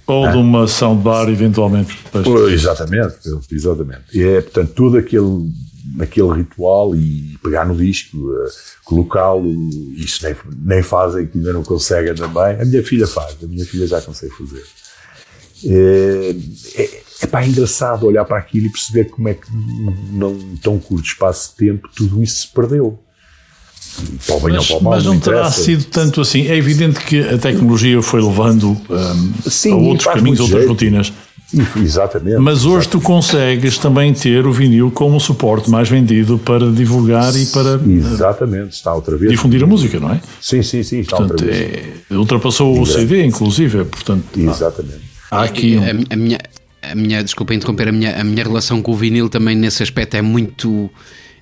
Ou 0.05 0.29
de 0.29 0.37
uma 0.37 0.67
soundbar, 0.67 1.29
eventualmente. 1.29 1.97
Pois. 2.11 2.53
Exatamente, 2.53 3.15
exatamente. 3.51 4.21
É, 4.21 4.41
portanto, 4.41 4.73
todo 4.73 4.97
aquele, 4.97 5.49
aquele 5.99 6.33
ritual 6.33 6.95
e 6.95 7.37
pegar 7.41 7.65
no 7.65 7.75
disco, 7.75 8.17
eh, 8.33 8.49
colocá-lo, 8.83 9.49
isso 9.95 10.23
nem, 10.25 10.35
nem 10.65 10.83
fazem, 10.83 11.25
que 11.25 11.37
ainda 11.37 11.53
não 11.53 11.63
conseguem 11.63 12.13
também. 12.13 12.59
A 12.61 12.65
minha 12.65 12.83
filha 12.83 13.07
faz, 13.07 13.37
a 13.41 13.47
minha 13.47 13.65
filha 13.65 13.87
já 13.87 14.01
consegue 14.01 14.33
fazer. 14.33 14.63
É, 15.65 16.35
é, 16.75 17.01
é 17.21 17.27
pá, 17.27 17.41
é 17.41 17.47
engraçado 17.47 18.05
olhar 18.05 18.25
para 18.25 18.37
aquilo 18.37 18.65
e 18.65 18.69
perceber 18.69 19.05
como 19.05 19.29
é 19.29 19.33
que 19.33 19.47
num 20.11 20.57
tão 20.57 20.77
curto 20.77 21.05
espaço 21.05 21.51
de 21.51 21.65
tempo 21.67 21.89
tudo 21.95 22.21
isso 22.21 22.41
se 22.41 22.47
perdeu. 22.53 22.99
Para 24.25 24.35
o 24.35 24.39
bem 24.39 24.51
ou 24.51 24.57
Mas, 24.57 24.67
para 24.67 24.77
o 24.77 24.83
mal, 24.83 24.93
mas 24.95 25.05
não 25.05 25.19
terá 25.19 25.37
interessa. 25.37 25.61
sido 25.63 25.83
tanto 25.85 26.21
assim. 26.21 26.47
É 26.47 26.55
evidente 26.57 26.99
que 27.01 27.19
a 27.21 27.37
tecnologia 27.37 28.01
foi 28.01 28.21
levando 28.21 28.71
hum, 28.89 29.33
Sim, 29.47 29.73
a 29.73 29.75
outros 29.75 30.07
caminhos, 30.13 30.39
outras 30.39 30.57
jeito. 30.59 30.69
rotinas. 30.69 31.13
Exatamente. 31.75 32.37
Mas 32.39 32.65
hoje 32.65 32.87
tu 32.89 32.99
consegues 32.99 33.77
também 33.77 34.11
ter 34.13 34.45
o 34.47 34.51
vinil 34.51 34.89
como 34.89 35.19
suporte 35.19 35.69
mais 35.69 35.87
vendido 35.87 36.39
para 36.39 36.71
divulgar 36.71 37.35
e 37.35 37.45
para 37.45 37.79
Exatamente, 37.87 38.73
está 38.73 38.93
outra 38.93 39.15
vez. 39.15 39.31
difundir 39.31 39.63
a 39.63 39.67
música, 39.67 39.99
não 39.99 40.11
é? 40.11 40.19
Sim, 40.41 40.63
sim, 40.63 40.81
sim, 40.81 40.99
está 41.01 41.17
outra 41.17 41.37
Portanto, 41.37 41.55
vez. 41.55 41.85
é, 42.09 42.15
ultrapassou 42.15 42.81
o 42.81 42.85
CD, 42.87 43.23
inclusive. 43.23 43.85
Portanto, 43.85 44.23
Exatamente. 44.35 45.01
há 45.29 45.43
aqui. 45.43 45.77
um- 45.77 45.83
a, 45.83 46.13
a 46.13 46.15
minha, 46.15 46.39
a 46.81 46.95
minha, 46.95 47.23
desculpa 47.23 47.53
interromper, 47.53 47.89
a 47.89 47.91
minha, 47.91 48.19
a 48.19 48.23
minha 48.23 48.43
relação 48.43 48.81
com 48.81 48.91
o 48.91 48.95
vinil 48.95 49.29
também 49.29 49.55
nesse 49.55 49.83
aspecto 49.83 50.15
é 50.15 50.21
muito, 50.23 50.89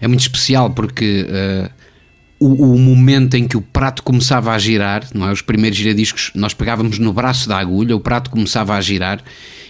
é 0.02 0.08
muito 0.10 0.22
especial 0.22 0.70
porque 0.72 1.26
eh, 1.30 1.70
o, 2.42 2.74
o 2.74 2.80
momento 2.80 3.36
em 3.36 3.48
que 3.48 3.56
o 3.56 3.62
prato 3.62 4.02
começava 4.02 4.52
a 4.52 4.58
girar, 4.58 5.08
não 5.14 5.30
é? 5.30 5.32
Os 5.32 5.44
primeiros 5.44 5.78
giradiscos, 5.78 6.32
nós 6.34 6.56
pegávamos 6.56 6.98
no 6.98 7.14
braço 7.14 7.48
da 7.48 7.56
agulha, 7.60 7.96
o 7.96 8.00
prato 8.00 8.32
começava 8.32 8.74
a 8.74 8.82
girar 8.82 9.24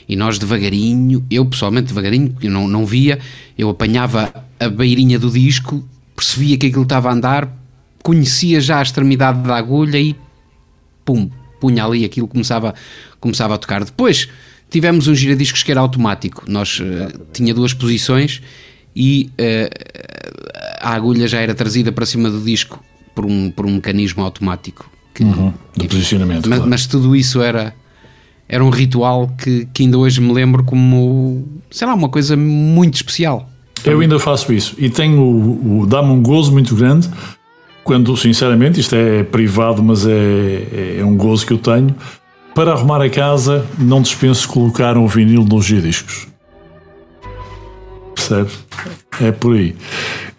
e 0.08 0.16
nós 0.16 0.40
devagarinho, 0.40 1.26
eu 1.30 1.46
pessoalmente 1.46 1.88
devagarinho, 1.88 2.34
eu 2.42 2.50
não, 2.50 2.70
não 2.70 2.86
via, 2.86 3.20
eu 3.58 3.70
apanhava 3.70 4.34
a 4.58 4.70
beirinha 4.70 5.20
do 5.20 5.30
disco, 5.30 5.86
percebia 6.16 6.58
que 6.58 6.68
aquilo 6.68 6.84
estava 6.84 7.10
a 7.10 7.14
andar, 7.14 7.54
conhecia 8.02 8.62
já 8.62 8.80
a 8.80 8.84
extremidade 8.84 9.42
da 9.42 9.58
agulha 9.58 10.00
e 10.00 10.16
pum, 11.04 11.30
punha 11.60 11.84
ali 11.84 12.06
aquilo 12.06 12.28
começava, 12.28 12.74
começava 13.20 13.56
a 13.56 13.58
tocar. 13.58 13.84
Depois 13.84 14.30
tivemos 14.70 15.10
um 15.10 15.14
giradiscos 15.14 15.62
que 15.62 15.72
era 15.72 15.82
automático, 15.82 16.46
nós 16.48 16.82
eh, 16.82 17.12
tinha 17.34 17.54
duas 17.54 17.74
posições 17.74 18.42
e 18.96 19.30
eh, 19.38 19.70
a 20.82 20.94
agulha 20.94 21.28
já 21.28 21.40
era 21.40 21.54
trazida 21.54 21.92
para 21.92 22.06
cima 22.06 22.30
do 22.30 22.42
disco 22.42 22.84
por 23.14 23.26
um, 23.26 23.50
por 23.52 23.66
um 23.66 23.76
mecanismo 23.76 24.24
automático. 24.24 24.90
Que, 25.14 25.24
Uhum, 25.24 25.54
de 25.76 25.88
posicionamento. 25.90 26.48
mas, 26.48 26.58
claro. 26.58 26.70
mas 26.70 26.88
tudo 26.88 27.14
isso 27.14 27.42
era, 27.42 27.74
era 28.48 28.64
um 28.64 28.70
ritual 28.70 29.28
que, 29.38 29.68
que 29.74 29.84
ainda 29.84 29.98
hoje 29.98 30.22
me 30.22 30.32
lembro 30.32 30.64
como, 30.64 31.46
sei 31.70 31.86
lá, 31.86 31.94
uma 31.94 32.08
coisa 32.08 32.38
muito 32.38 32.96
especial. 32.96 33.50
Eu 33.84 34.00
ainda 34.00 34.18
faço 34.20 34.54
isso 34.54 34.76
e 34.78 34.90
tenho 34.90 35.22
o, 35.22 35.82
o 35.82 35.86
dá-me 35.86 36.12
um 36.12 36.22
gozo 36.22 36.52
muito 36.52 36.76
grande 36.76 37.10
quando, 37.84 38.16
sinceramente, 38.16 38.80
isto 38.80 38.96
é 38.96 39.24
privado, 39.24 39.82
mas 39.82 40.06
é, 40.06 40.98
é 41.00 41.06
um 41.06 41.18
gozo 41.18 41.46
que 41.46 41.54
eu 41.54 41.58
tenho. 41.58 41.96
Para 42.54 42.74
arrumar 42.74 43.02
a 43.02 43.10
casa, 43.10 43.66
não 43.78 44.02
dispenso 44.02 44.48
colocar 44.48 44.98
um 44.98 45.08
vinil 45.08 45.44
nos 45.44 45.66
discos. 45.66 46.28
Percebe? 48.14 48.52
É 49.20 49.32
por 49.32 49.56
aí. 49.56 49.76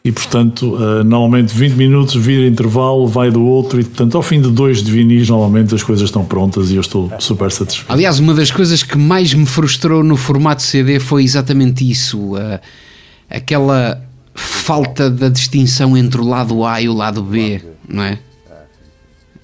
E 0.04 0.10
portanto, 0.10 0.76
eh, 0.80 1.04
normalmente 1.04 1.54
20 1.54 1.74
minutos, 1.74 2.16
vira 2.16 2.44
intervalo, 2.48 3.06
vai 3.06 3.30
do 3.30 3.40
outro, 3.44 3.80
e 3.80 3.84
portanto, 3.84 4.16
ao 4.16 4.22
fim 4.22 4.40
de 4.40 4.50
dois 4.50 4.82
de 4.82 4.90
vinis, 4.90 5.28
normalmente 5.28 5.74
as 5.76 5.82
coisas 5.84 6.06
estão 6.06 6.24
prontas 6.24 6.70
e 6.72 6.74
eu 6.74 6.80
estou 6.80 7.12
super 7.20 7.52
satisfeito. 7.52 7.92
Aliás, 7.92 8.18
uma 8.18 8.34
das 8.34 8.50
coisas 8.50 8.82
que 8.82 8.98
mais 8.98 9.32
me 9.32 9.46
frustrou 9.46 10.02
no 10.02 10.16
formato 10.16 10.60
CD 10.62 10.98
foi 10.98 11.22
exatamente 11.22 11.88
isso. 11.88 12.34
a- 12.36 12.60
aquela 13.30 14.02
falta 14.34 15.08
da 15.08 15.28
distinção 15.28 15.96
entre 15.96 16.20
o 16.20 16.24
lado 16.28 16.64
A 16.64 16.82
e 16.82 16.88
o 16.88 16.92
lado 16.94 17.22
B, 17.22 17.62
não 17.88 18.02
é? 18.02 18.18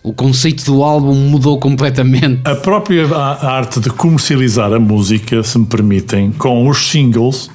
O 0.03 0.13
conceito 0.13 0.65
do 0.65 0.83
álbum 0.83 1.15
mudou 1.15 1.59
completamente. 1.59 2.41
A 2.45 2.55
própria 2.57 3.07
arte 3.15 3.79
de 3.81 3.91
comercializar 3.91 4.73
a 4.73 4.79
música, 4.81 5.43
se 5.43 5.59
me 5.59 5.67
permitem, 5.67 6.33
com 6.33 6.69
os 6.69 6.79
singles, 6.91 7.51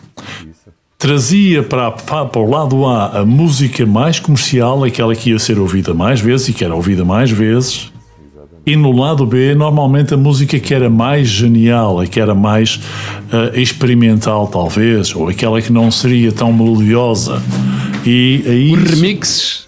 trazia 1.03 1.61
para, 1.61 1.91
para 1.91 2.39
o 2.39 2.49
lado 2.49 2.85
A 2.85 3.19
a 3.19 3.25
música 3.25 3.85
mais 3.85 4.21
comercial, 4.21 4.85
aquela 4.85 5.13
que 5.13 5.31
ia 5.31 5.37
ser 5.37 5.59
ouvida 5.59 5.93
mais 5.93 6.21
vezes 6.21 6.47
e 6.47 6.53
que 6.53 6.63
era 6.63 6.73
ouvida 6.73 7.03
mais 7.03 7.29
vezes. 7.29 7.91
E 8.65 8.77
no 8.77 8.93
lado 8.97 9.25
B, 9.25 9.53
normalmente 9.53 10.13
a 10.13 10.17
música 10.17 10.57
que 10.61 10.73
era 10.73 10.89
mais 10.89 11.27
genial, 11.27 11.99
a 11.99 12.07
que 12.07 12.21
era 12.21 12.33
mais 12.33 12.79
eh, 13.33 13.59
experimental, 13.61 14.47
talvez, 14.47 15.13
ou 15.13 15.27
aquela 15.27 15.61
que 15.61 15.73
não 15.73 15.91
seria 15.91 16.31
tão 16.31 16.53
melodiosa. 16.53 17.43
E 18.05 18.41
aí. 18.45 18.71
Os 18.71 18.83
remixes, 18.89 19.67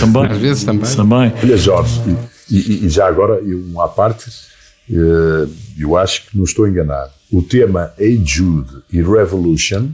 também. 0.00 0.24
às 0.26 0.38
vezes 0.38 0.64
também. 0.64 0.96
também. 0.96 1.32
Olha, 1.40 1.56
Jorge, 1.56 2.00
e, 2.50 2.56
e- 2.56 2.86
e 2.86 2.88
já 2.88 3.06
agora, 3.06 3.40
uma 3.40 3.84
à 3.84 3.88
parte, 3.88 4.28
eh, 4.90 5.46
eu 5.78 5.96
acho 5.96 6.22
que 6.28 6.36
não 6.36 6.42
estou 6.42 6.66
enganado. 6.66 7.12
O 7.30 7.42
tema 7.42 7.92
Hey 7.96 8.20
Jude 8.24 8.70
e 8.92 9.00
Revolution, 9.00 9.90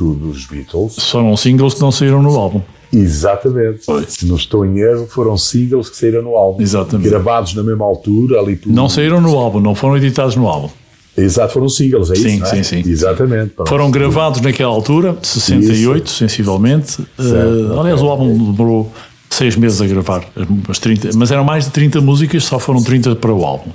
do- 0.00 0.14
dos 0.14 0.46
Beatles, 0.46 0.96
Foram 1.10 1.36
singles 1.36 1.74
que 1.74 1.80
não 1.80 1.92
saíram 1.92 2.22
no 2.22 2.34
álbum. 2.38 2.60
exatamente. 2.92 3.84
Se 4.08 4.26
não 4.26 4.36
estou 4.36 4.64
em 4.64 4.78
erro, 4.78 5.06
foram 5.06 5.36
singles 5.36 5.88
que 5.90 5.96
saíram 5.96 6.22
no 6.22 6.34
álbum. 6.36 6.62
Exatamente. 6.62 7.08
Gravados 7.08 7.54
na 7.54 7.62
mesma 7.62 7.84
altura, 7.84 8.40
ali 8.40 8.56
por. 8.56 8.70
Não 8.72 8.88
saíram 8.88 9.20
no 9.20 9.36
álbum, 9.38 9.60
não 9.60 9.74
foram 9.74 9.96
editados 9.96 10.34
no 10.36 10.48
álbum. 10.48 10.68
Exato, 11.16 11.52
foram 11.52 11.68
singles, 11.68 12.10
é 12.10 12.14
Sim, 12.14 12.36
isso? 12.36 12.44
é? 12.44 12.62
sim, 12.62 12.82
sim. 12.82 12.90
Exatamente. 12.90 13.50
pronto. 13.50 13.68
Foram 13.68 13.90
gravados 13.90 14.40
naquela 14.40 14.72
altura, 14.72 15.16
68, 15.22 16.08
sensivelmente. 16.08 17.02
Uh, 17.18 17.78
aliás, 17.78 18.00
o 18.00 18.08
álbum 18.08 18.52
demorou 18.52 18.90
seis 19.28 19.54
meses 19.56 19.80
a 19.82 19.86
gravar, 19.86 20.24
as 20.68 20.78
30, 20.78 21.10
mas 21.16 21.30
eram 21.30 21.44
mais 21.44 21.64
de 21.66 21.70
30 21.72 22.00
músicas, 22.00 22.44
só 22.44 22.58
foram 22.58 22.82
30 22.82 23.14
para 23.16 23.32
o 23.32 23.44
álbum. 23.44 23.70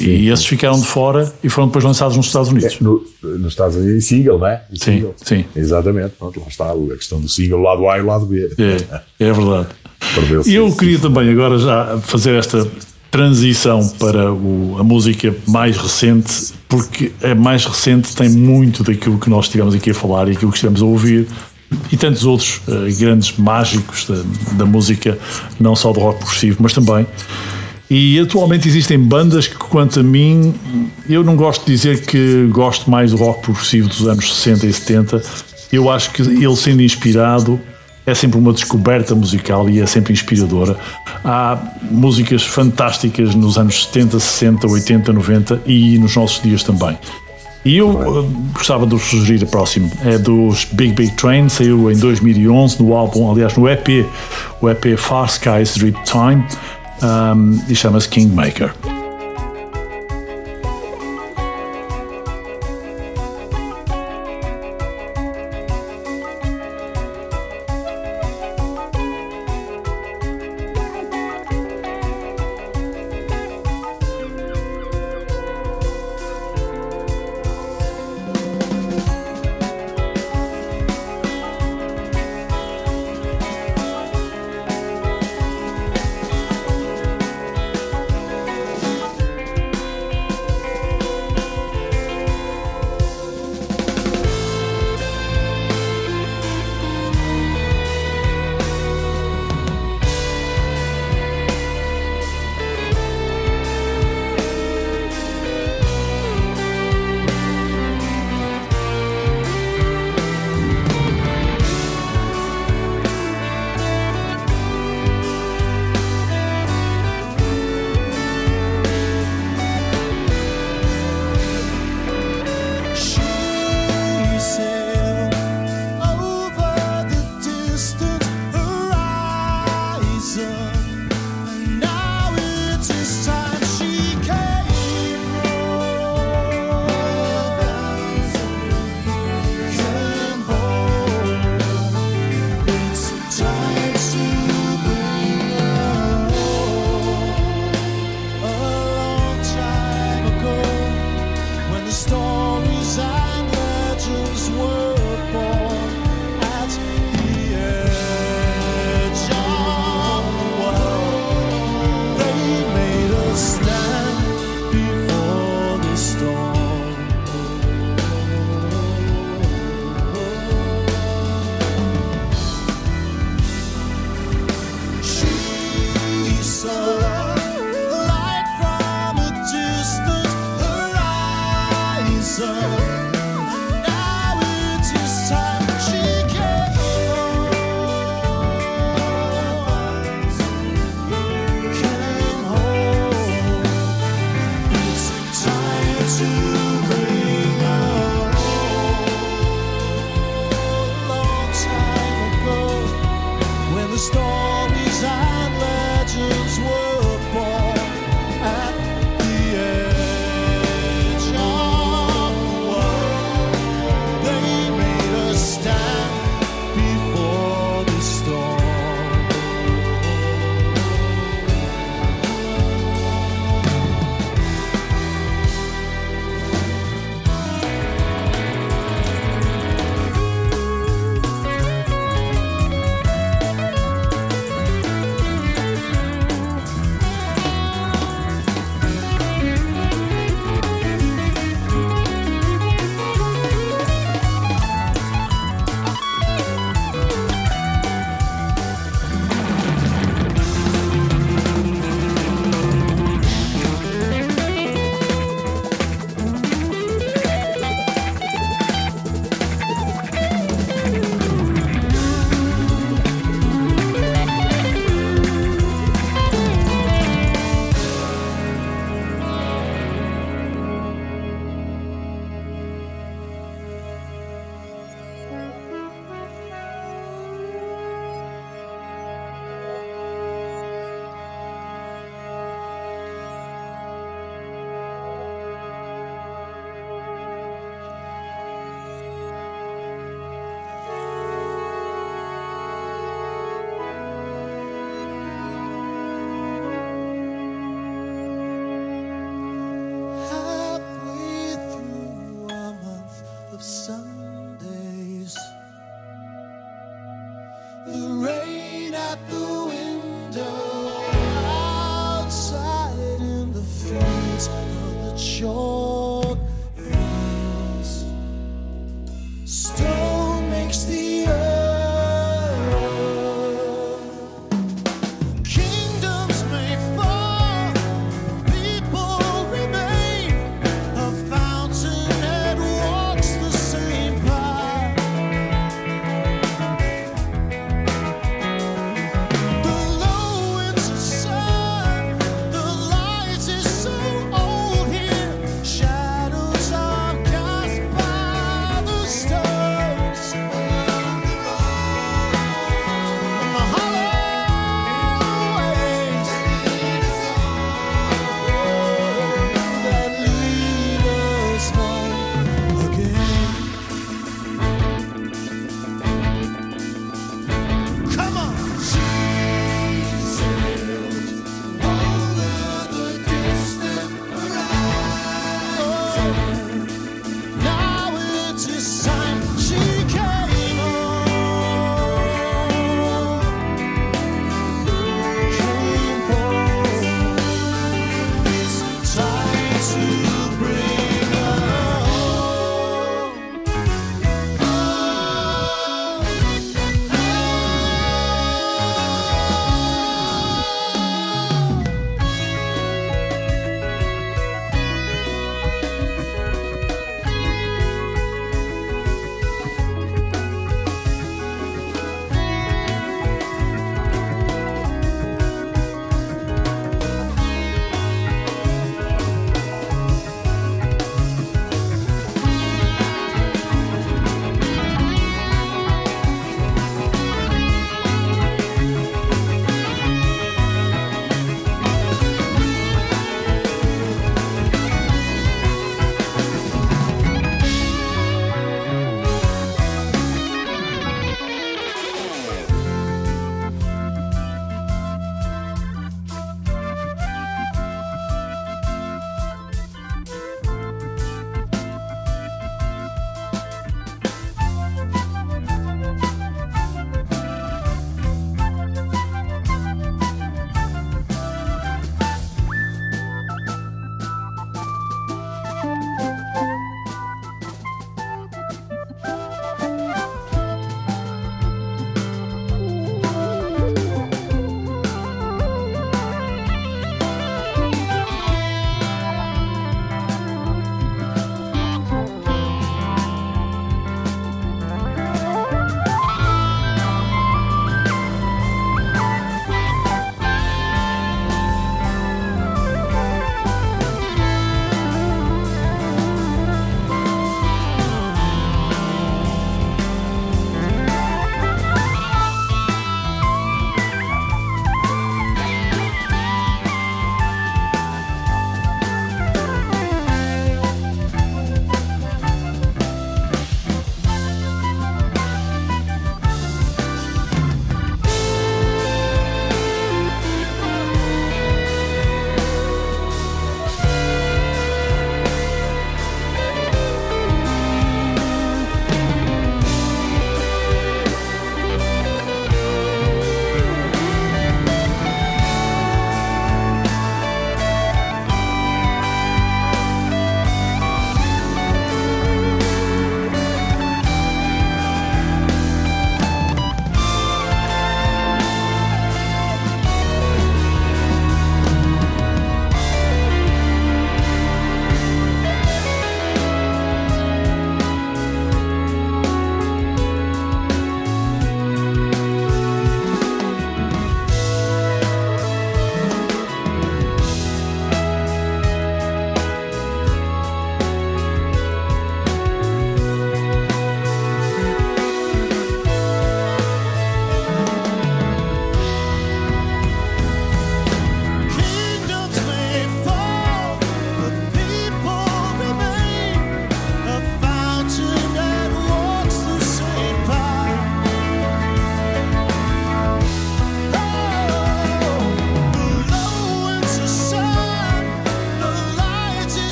E 0.00 0.28
esses 0.28 0.44
ficaram 0.46 0.78
de 0.78 0.86
fora 0.86 1.32
e 1.42 1.48
foram 1.48 1.68
depois 1.68 1.84
lançados 1.84 2.16
nos 2.16 2.26
Estados 2.26 2.48
Unidos. 2.50 2.78
No, 2.80 3.02
nos 3.22 3.52
Estados 3.52 3.76
Unidos, 3.76 3.96
em 3.96 4.00
single, 4.00 4.38
não 4.38 4.46
é? 4.46 4.62
Em 4.72 4.76
Sim, 4.76 4.84
single. 4.96 5.14
sim. 5.24 5.44
Exatamente. 5.56 6.10
Pronto, 6.18 6.40
lá 6.40 6.46
está 6.48 6.70
a 6.72 6.96
questão 6.96 7.20
do 7.20 7.28
single, 7.28 7.60
lado 7.62 7.88
A 7.88 7.98
e 7.98 8.02
lado 8.02 8.26
B. 8.26 8.50
É, 8.58 9.00
é 9.26 9.32
verdade. 9.32 9.68
E 10.46 10.54
eu 10.54 10.70
queria 10.76 10.98
também 10.98 11.28
agora 11.30 11.58
já 11.58 11.98
fazer 12.02 12.34
esta 12.34 12.66
transição 13.10 13.86
para 13.98 14.32
o- 14.32 14.76
a 14.78 14.84
música 14.84 15.34
mais 15.46 15.76
recente, 15.76 16.52
porque 16.68 17.10
a 17.22 17.34
mais 17.34 17.64
recente 17.64 18.14
tem 18.14 18.28
muito 18.28 18.84
daquilo 18.84 19.18
que 19.18 19.30
nós 19.30 19.46
estivemos 19.46 19.74
aqui 19.74 19.90
a 19.90 19.94
falar 19.94 20.28
e 20.28 20.32
aquilo 20.32 20.50
que 20.52 20.58
estivemos 20.58 20.82
a 20.82 20.84
ouvir, 20.84 21.26
e 21.90 21.96
tantos 21.96 22.24
outros 22.24 22.60
eh, 22.68 22.92
grandes 22.98 23.36
mágicos 23.38 24.06
da, 24.06 24.22
da 24.58 24.66
música, 24.66 25.18
não 25.58 25.74
só 25.74 25.92
do 25.92 26.00
rock 26.00 26.18
progressivo, 26.18 26.58
mas 26.60 26.72
também. 26.72 27.06
E 27.90 28.18
atualmente 28.18 28.68
existem 28.68 28.98
bandas 28.98 29.46
que, 29.46 29.56
quanto 29.56 30.00
a 30.00 30.02
mim, 30.02 30.54
eu 31.08 31.24
não 31.24 31.36
gosto 31.36 31.64
de 31.64 31.72
dizer 31.72 32.04
que 32.04 32.46
gosto 32.50 32.90
mais 32.90 33.12
do 33.12 33.16
rock 33.16 33.42
progressivo 33.42 33.88
dos 33.88 34.06
anos 34.06 34.34
60 34.34 34.66
e 34.66 34.72
70. 34.72 35.22
Eu 35.72 35.90
acho 35.90 36.10
que 36.10 36.22
ele 36.22 36.56
sendo 36.56 36.82
inspirado 36.82 37.58
é 38.04 38.14
sempre 38.14 38.38
uma 38.38 38.52
descoberta 38.52 39.14
musical 39.14 39.68
e 39.68 39.80
é 39.80 39.86
sempre 39.86 40.12
inspiradora. 40.12 40.76
Há 41.22 41.58
músicas 41.90 42.42
fantásticas 42.42 43.34
nos 43.34 43.58
anos 43.58 43.84
70, 43.84 44.18
60, 44.18 44.66
80, 44.66 45.12
90 45.12 45.62
e 45.66 45.98
nos 45.98 46.16
nossos 46.16 46.42
dias 46.42 46.62
também. 46.62 46.96
E 47.64 47.76
eu 47.76 47.90
eh, 47.90 48.28
gostava 48.54 48.86
de 48.86 48.94
vos 48.94 49.02
sugerir 49.02 49.44
a 49.44 49.46
próximo. 49.46 49.90
É 50.04 50.16
dos 50.16 50.64
Big 50.72 50.94
Big 50.94 51.12
Train, 51.16 51.50
saiu 51.50 51.90
em 51.90 51.98
2011 51.98 52.82
no 52.82 52.94
álbum, 52.94 53.30
aliás, 53.30 53.54
no 53.56 53.68
EP, 53.68 54.06
o 54.62 54.70
EP 54.70 54.96
Far 54.96 55.26
Skies 55.28 55.76
Drip 55.76 55.98
Time, 56.04 56.44
um, 57.02 57.60
e 57.68 57.74
chama-se 57.74 58.08
Kingmaker. 58.08 58.97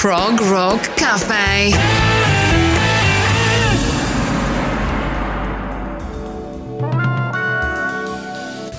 Prog 0.00 0.40
Rock 0.44 0.90
Café. 0.90 1.70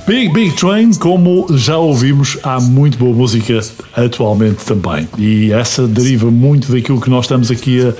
Big 0.07 0.31
Big 0.31 0.55
Train, 0.55 0.93
como 0.93 1.45
já 1.57 1.77
ouvimos, 1.77 2.37
há 2.41 2.61
muito 2.61 2.97
boa 2.97 3.13
música 3.13 3.59
atualmente 3.97 4.63
também. 4.63 5.09
E 5.17 5.51
essa 5.51 5.85
deriva 5.85 6.31
muito 6.31 6.71
daquilo 6.71 7.01
que 7.01 7.09
nós 7.09 7.25
estamos 7.25 7.51
aqui 7.51 7.85
a 7.85 7.93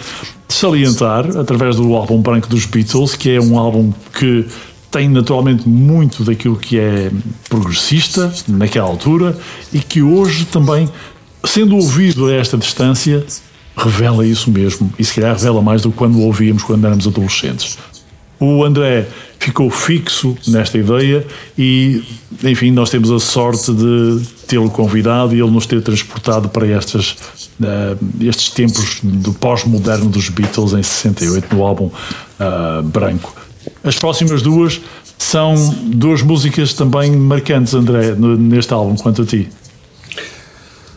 salientar 0.48 1.26
através 1.38 1.76
do 1.76 1.94
álbum 1.96 2.22
branco 2.22 2.48
dos 2.48 2.66
Beatles, 2.66 3.16
que 3.16 3.32
é 3.32 3.42
um 3.42 3.60
álbum 3.60 3.92
que 4.18 4.48
tem 4.90 5.10
naturalmente 5.10 5.68
muito 5.68 6.24
daquilo 6.24 6.56
que 6.56 6.80
é 6.80 7.12
progressista 7.50 8.34
naquela 8.48 8.88
altura 8.88 9.38
e 9.74 9.80
que 9.80 10.02
hoje 10.02 10.46
também, 10.46 10.90
sendo 11.44 11.76
ouvido 11.76 12.28
a 12.28 12.34
esta 12.34 12.58
distância, 12.58 13.26
revela 13.76 14.26
isso 14.26 14.52
mesmo. 14.52 14.92
E 15.00 15.04
se 15.04 15.14
calhar 15.14 15.36
revela 15.36 15.62
mais 15.62 15.82
do 15.82 15.92
que 15.92 15.98
quando 15.98 16.18
o 16.18 16.22
ouvíamos 16.22 16.64
quando 16.64 16.86
éramos 16.86 17.08
adolescentes. 17.08 17.78
O 18.40 18.64
André 18.64 19.06
ficou 19.38 19.70
fixo 19.70 20.38
nesta 20.48 20.78
ideia 20.78 21.26
e, 21.58 22.04
enfim, 22.44 22.72
nós 22.72 22.90
temos 22.90 23.12
a 23.12 23.20
sorte 23.20 23.74
de 23.74 24.22
tê-lo 24.48 24.70
convidado 24.70 25.36
e 25.36 25.42
ele 25.42 25.52
nos 25.52 25.66
ter 25.66 25.82
transportado 25.82 26.48
para 26.48 26.68
estas, 26.68 27.18
eh, 27.62 27.98
estes 28.22 28.50
tempos 28.52 29.00
do 29.04 29.34
pós-moderno 29.34 30.10
dos 30.10 30.30
Beatles 30.30 30.74
em 30.74 30.84
68, 30.84 31.54
no 31.54 31.64
álbum 31.66 31.90
ah, 32.40 32.82
branco. 32.84 33.34
As 33.84 33.98
próximas 33.98 34.42
duas 34.42 34.80
são 35.18 35.56
duas 35.84 36.22
músicas 36.22 36.74
também 36.74 37.12
marcantes, 37.12 37.74
André, 37.74 38.16
neste 38.16 38.74
álbum, 38.74 38.96
quanto 38.96 39.22
a 39.22 39.26
ti. 39.26 39.50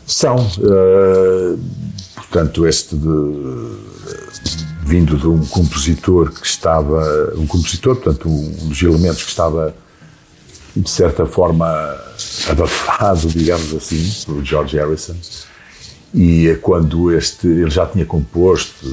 São, 0.07 0.37
eh, 0.37 1.57
portanto, 2.15 2.67
este 2.67 2.97
de, 2.97 3.09
vindo 4.85 5.17
de 5.17 5.27
um 5.27 5.45
compositor 5.47 6.31
que 6.31 6.47
estava, 6.47 7.35
um 7.37 7.47
compositor, 7.47 7.97
portanto, 7.97 8.29
um 8.29 8.69
dos 8.69 8.83
elementos 8.83 9.23
que 9.23 9.31
estava, 9.31 9.75
de 10.77 10.91
certa 10.91 11.25
forma, 11.25 11.67
abafado, 12.49 13.29
digamos 13.29 13.73
assim, 13.75 14.11
por 14.27 14.45
George 14.45 14.77
Harrison. 14.77 15.17
E 16.15 16.49
é 16.49 16.57
quando 16.57 17.11
este, 17.11 17.47
ele 17.47 17.71
já 17.71 17.87
tinha 17.87 18.05
composto 18.05 18.87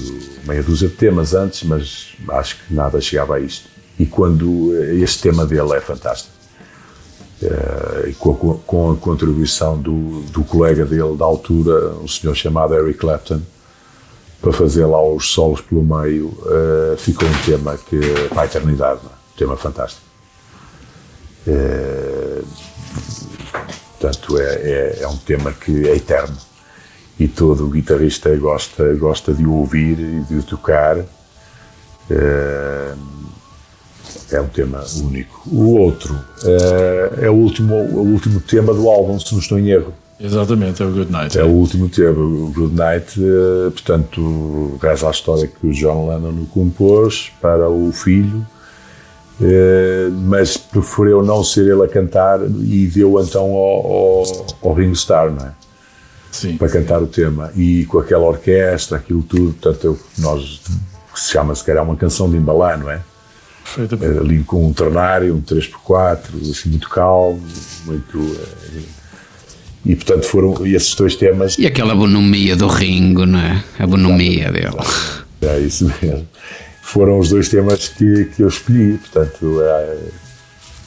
meia 0.47 0.63
dúzia 0.63 0.87
de 0.87 0.95
temas 0.95 1.33
antes, 1.33 1.63
mas 1.63 2.15
acho 2.29 2.55
que 2.57 2.73
nada 2.73 3.01
chegava 3.01 3.35
a 3.35 3.39
isto. 3.39 3.67
E 3.99 4.05
quando 4.05 4.73
este 5.01 5.23
tema 5.23 5.45
dele 5.45 5.73
é 5.73 5.81
fantástico. 5.81 6.38
Eh, 7.41 8.13
com, 8.19 8.91
a, 8.91 8.95
contribuição 8.97 9.77
do, 9.77 10.21
do 10.23 10.43
colega 10.43 10.85
dele 10.85 11.15
da 11.15 11.23
altura, 11.23 11.93
um 11.95 12.07
senhor 12.07 12.35
chamado 12.35 12.73
Eric 12.73 12.99
Clapton, 12.99 13.41
para 14.41 14.51
fazer 14.51 14.85
lá 14.85 15.01
os 15.01 15.31
solos 15.31 15.61
pelo 15.61 15.83
meio, 15.83 16.37
eh, 16.45 16.95
ficou 16.97 17.27
um 17.27 17.41
tema 17.45 17.77
que, 17.77 17.99
para 18.29 18.41
a 18.41 18.45
eternidade, 18.45 18.99
é? 19.03 19.07
um 19.07 19.37
tema 19.37 19.57
fantástico. 19.57 20.01
Eh, 21.47 22.41
portanto, 23.97 24.37
é, 24.37 24.55
é, 24.55 24.99
é 25.01 25.07
um 25.07 25.17
tema 25.17 25.53
que 25.53 25.87
é 25.87 25.95
eterno 25.95 26.37
e 27.19 27.27
todo 27.27 27.65
o 27.65 27.69
guitarrista 27.69 28.33
gosta, 28.37 28.93
gosta 28.95 29.33
de 29.33 29.45
o 29.45 29.53
ouvir 29.53 29.99
e 29.99 30.21
de 30.21 30.35
o 30.35 30.43
tocar. 30.43 30.97
Eh, 32.09 32.93
é 34.31 34.41
um 34.41 34.47
tema 34.47 34.83
único. 35.03 35.41
O 35.51 35.77
outro 35.79 36.17
eh, 36.45 37.25
é 37.25 37.29
o 37.29 37.33
último, 37.33 37.75
o 37.75 37.99
último 38.11 38.39
tema 38.39 38.73
do 38.73 38.89
álbum, 38.89 39.19
se 39.19 39.31
não 39.33 39.39
estou 39.39 39.57
em 39.59 39.69
erro. 39.69 39.93
Exatamente, 40.19 40.83
é 40.83 40.85
o 40.85 40.91
Good 40.91 41.11
Night. 41.11 41.39
É 41.39 41.43
o 41.43 41.49
último 41.49 41.87
tema, 41.87 42.19
o 42.19 42.51
Good 42.53 42.75
Night, 42.75 43.19
eh, 43.23 43.69
portanto, 43.71 44.77
reza 44.81 45.07
a 45.07 45.11
história 45.11 45.47
que 45.47 45.65
o 45.67 45.71
John 45.71 46.09
Lennon 46.09 46.45
compôs 46.53 47.31
para 47.41 47.69
o 47.69 47.91
filho, 47.93 48.45
eh, 49.41 50.09
mas 50.11 50.57
preferiu 50.57 51.23
não 51.23 51.43
ser 51.43 51.67
ele 51.71 51.83
a 51.83 51.87
cantar 51.87 52.39
e 52.41 52.87
deu 52.87 53.19
então 53.21 53.43
ao, 53.45 53.85
ao, 53.91 54.45
ao 54.61 54.73
Ringo 54.73 54.93
Starr, 54.93 55.31
não 55.31 55.45
é? 55.45 55.51
Sim. 56.31 56.57
Para 56.57 56.69
cantar 56.69 57.01
o 57.01 57.07
tema. 57.07 57.51
E 57.55 57.85
com 57.85 57.97
aquela 57.99 58.25
orquestra, 58.25 58.97
aquilo 58.97 59.23
tudo, 59.23 59.53
portanto, 59.53 59.83
eu- 59.85 59.99
nós, 60.19 60.61
que 61.13 61.19
se 61.19 61.31
chama 61.31 61.55
se 61.55 61.63
calhar 61.63 61.83
uma 61.83 61.95
canção 61.95 62.29
de 62.29 62.37
embalar, 62.37 62.77
não 62.77 62.89
é? 62.91 63.01
Perfeitamente. 63.75 64.19
ali 64.19 64.43
com 64.43 64.67
um 64.67 64.73
ternário, 64.73 65.35
um 65.35 65.41
3x4, 65.41 66.19
assim, 66.51 66.69
muito 66.69 66.89
calmo, 66.89 67.41
muito. 67.85 68.17
eh, 68.75 68.79
E 69.85 69.95
portanto 69.95 70.25
foram 70.25 70.65
esses 70.65 70.93
dois 70.95 71.15
temas. 71.15 71.57
E 71.57 71.65
aquela 71.65 71.95
bonomia 71.95 72.55
do 72.55 72.67
Ringo, 72.67 73.25
não 73.25 73.39
é? 73.39 73.63
A 73.79 73.87
bonomia 73.87 74.51
dele. 74.51 74.75
É 75.41 75.59
isso 75.59 75.89
mesmo. 76.01 76.27
Foram 76.81 77.17
os 77.19 77.29
dois 77.29 77.47
temas 77.49 77.87
que, 77.87 78.25
que 78.25 78.41
eu 78.43 78.47
escolhi, 78.49 78.97
portanto, 78.97 79.61
é, 79.61 79.97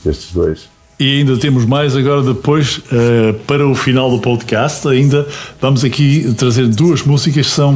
estes 0.05 0.33
dois. 0.33 0.69
E 1.01 1.19
ainda 1.19 1.37
temos 1.39 1.65
mais 1.65 1.97
agora 1.97 2.23
depois 2.23 2.81
eh, 2.93 3.33
para 3.47 3.67
o 3.67 3.75
final 3.75 4.11
do 4.11 4.21
podcast. 4.21 4.87
Ainda 4.87 5.27
vamos 5.61 5.83
aqui 5.85 6.33
trazer 6.37 6.69
duas 6.69 7.03
músicas 7.03 7.47
que 7.47 7.53
são 7.53 7.75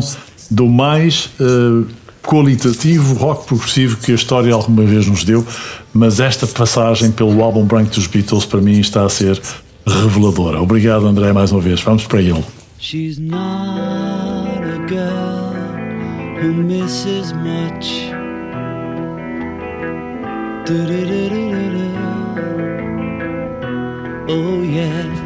do 0.50 0.66
mais 0.68 1.30
eh, 1.40 1.84
qualitativo 2.26 3.14
rock 3.14 3.46
progressivo 3.46 3.96
que 3.98 4.12
a 4.12 4.14
história 4.16 4.52
alguma 4.52 4.82
vez 4.82 5.06
nos 5.06 5.24
deu. 5.24 5.46
Mas 5.94 6.20
esta 6.20 6.46
passagem 6.46 7.10
pelo 7.10 7.42
álbum 7.42 7.64
branco 7.64 7.92
dos 7.92 8.06
Beatles 8.06 8.44
para 8.44 8.60
mim 8.60 8.78
está 8.80 9.04
a 9.04 9.08
ser 9.08 9.40
reveladora. 9.86 10.60
Obrigado, 10.60 11.06
André, 11.06 11.32
mais 11.32 11.52
uma 11.52 11.60
vez. 11.60 11.80
Vamos 11.80 12.04
para 12.06 12.20
ele. 12.20 12.44
She's 12.78 13.18
not 13.18 13.38
a 13.38 14.86
girl 14.88 15.54
who 16.42 16.52
misses 16.52 17.32
much. 17.32 18.12
Oh, 24.28 24.62
yeah. 24.62 25.25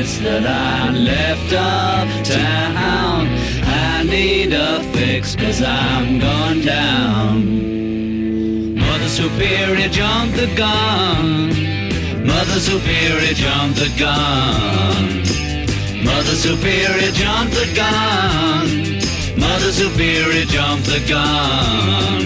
Bits 0.00 0.18
that 0.20 0.46
I 0.46 0.90
left 0.92 1.52
uptown. 1.52 3.28
I 3.64 4.02
need 4.02 4.52
a 4.52 4.82
fix 4.94 5.36
cause 5.36 5.60
I'm 5.62 6.18
going 6.18 6.62
down. 6.64 7.34
Mother 8.76 9.08
Superior 9.08 9.88
jumped 9.88 10.36
the 10.36 10.48
gun. 10.56 11.50
Mother 12.24 12.60
Superior 12.70 13.34
jumped 13.34 13.78
the 13.78 13.92
gun. 13.98 15.04
Mother 16.04 16.36
Superior 16.46 17.12
jumped 17.22 17.54
the 17.60 17.68
gun. 17.82 18.66
Mother 19.38 19.72
Superior 19.72 20.46
jumped 20.46 20.86
the 20.86 21.00
gun. 21.14 22.20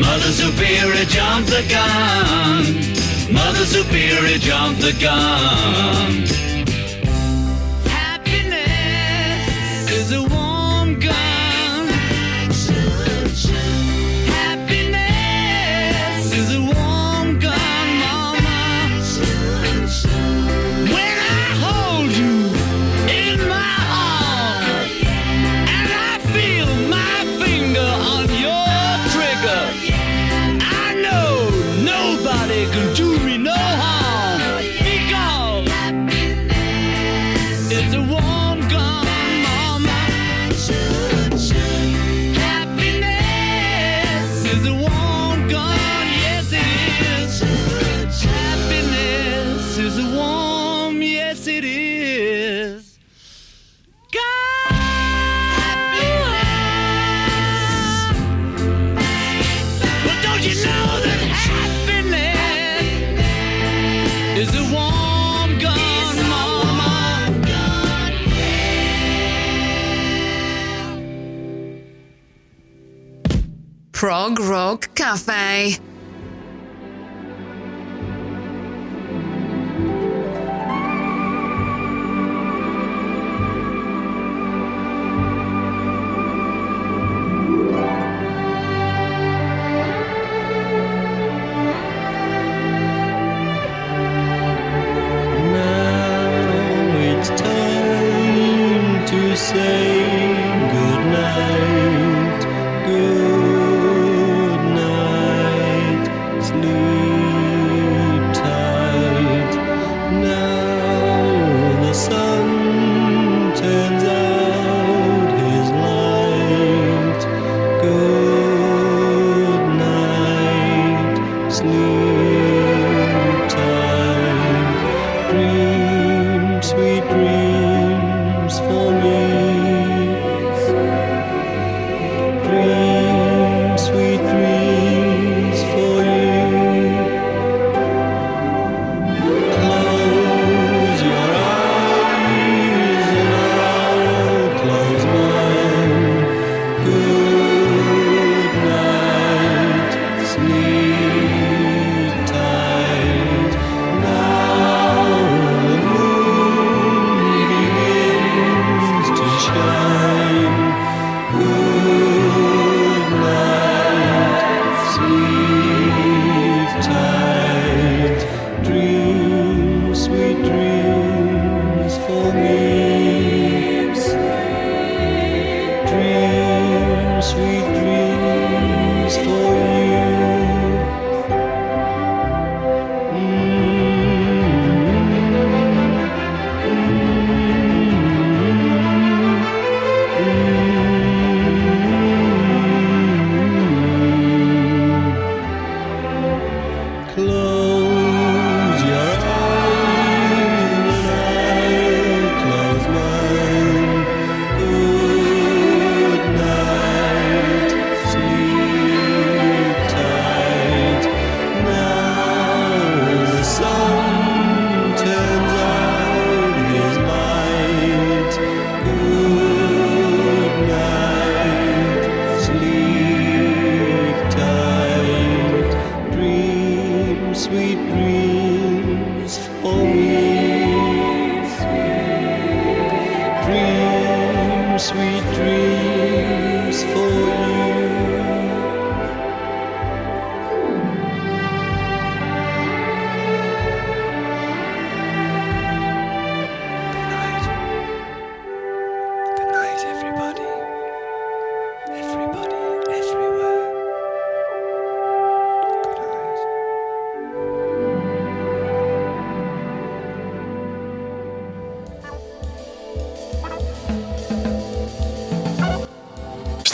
Mother 0.00 0.32
Superior 0.42 1.06
jumped 1.16 1.50
the 1.50 1.62
gun. 1.76 2.62
Mother 3.32 3.66
Superior 3.76 4.38
jumped 4.38 4.80
the 4.80 4.94
gun. 5.00 6.49
Cafe. 74.94 75.89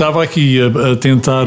Estava 0.07 0.23
aqui 0.23 0.61
a, 0.61 0.93
a 0.93 0.97
tentar 0.97 1.47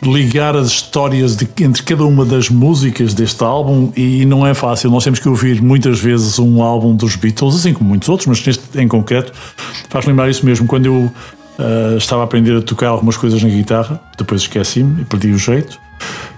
ligar 0.00 0.54
as 0.54 0.68
histórias 0.68 1.34
de- 1.34 1.48
entre 1.60 1.82
cada 1.82 2.04
uma 2.04 2.24
das 2.24 2.48
músicas 2.48 3.14
deste 3.14 3.42
álbum 3.42 3.92
e 3.96 4.24
não 4.24 4.46
é 4.46 4.54
fácil. 4.54 4.92
Nós 4.92 5.02
temos 5.02 5.18
que 5.18 5.28
ouvir 5.28 5.60
muitas 5.60 5.98
vezes 5.98 6.38
um 6.38 6.62
álbum 6.62 6.94
dos 6.94 7.16
Beatles, 7.16 7.56
assim 7.56 7.74
como 7.74 7.88
muitos 7.88 8.08
outros, 8.08 8.28
mas 8.28 8.46
neste 8.46 8.80
em 8.80 8.86
concreto 8.86 9.32
faz 9.88 10.06
lembrar 10.06 10.30
isso 10.30 10.46
mesmo. 10.46 10.68
Quando 10.68 10.86
eu 10.86 11.10
ah, 11.58 11.96
estava 11.96 12.22
a 12.22 12.26
aprender 12.26 12.56
a 12.56 12.62
tocar 12.62 12.90
algumas 12.90 13.16
coisas 13.16 13.42
na 13.42 13.48
guitarra, 13.48 14.00
depois 14.16 14.42
esqueci-me 14.42 15.02
e 15.02 15.04
perdi 15.04 15.32
o 15.32 15.38
jeito, 15.38 15.80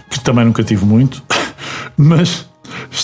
que 0.09 0.19
também 0.21 0.47
nunca 0.47 0.65
tive 0.65 0.87
muito, 0.87 1.23
mas 1.99 2.47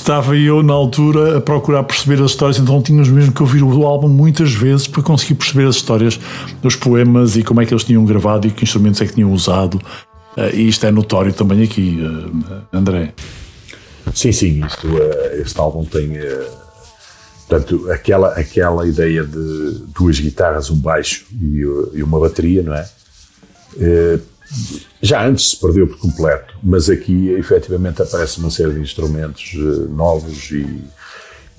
estava 0.07 0.37
eu 0.37 0.63
na 0.63 0.73
altura 0.73 1.39
a 1.39 1.41
procurar 1.41 1.83
perceber 1.83 2.23
as 2.23 2.31
histórias, 2.31 2.61
então 2.61 2.81
tínhamos 2.81 3.09
mesmo 3.09 3.33
que 3.33 3.43
ouvir 3.43 3.65
o 3.65 3.85
álbum 3.85 4.07
muitas 4.07 4.53
vezes 4.53 4.87
para 4.87 5.03
conseguir 5.03 5.35
perceber 5.35 5.67
as 5.67 5.75
histórias 5.75 6.21
dos 6.63 6.77
poemas 6.77 7.37
e 7.37 7.43
como 7.43 7.61
é 7.61 7.67
que 7.67 7.75
eles 7.75 7.83
tinham 7.83 8.05
gravado 8.05 8.47
e 8.47 8.53
que 8.53 8.63
instrumentos 8.63 9.01
é 9.01 9.07
que 9.07 9.15
tinham 9.15 9.33
usado. 9.33 9.83
Eh, 10.37 10.59
E 10.59 10.69
isto 10.69 10.87
é 10.87 10.93
notório 10.93 11.33
também 11.33 11.61
aqui, 11.65 11.99
eh, 12.01 12.63
André. 12.73 13.15
Sim, 14.15 14.31
sim, 14.31 14.65
isto, 14.65 14.87
eh, 14.97 15.41
este 15.45 15.59
álbum 15.59 15.85
tem 15.85 16.13
portanto, 17.49 17.91
aquela, 17.91 18.29
aquela 18.29 18.87
ideia 18.87 19.25
de 19.25 19.87
duas 19.93 20.21
guitarras, 20.21 20.71
um 20.71 20.77
baixo 20.77 21.27
e, 21.33 21.63
e 21.95 22.03
uma 22.05 22.21
bateria, 22.21 22.63
não 22.63 22.75
é? 22.75 22.89
Já 25.03 25.27
antes 25.27 25.51
se 25.51 25.61
perdeu 25.61 25.87
por 25.87 25.99
completo, 25.99 26.55
mas 26.63 26.89
aqui 26.89 27.31
efetivamente 27.31 28.01
aparece 28.03 28.39
uma 28.39 28.51
série 28.51 28.73
de 28.75 28.81
instrumentos 28.81 29.53
eh, 29.55 29.89
novos 29.91 30.51
e, 30.51 30.85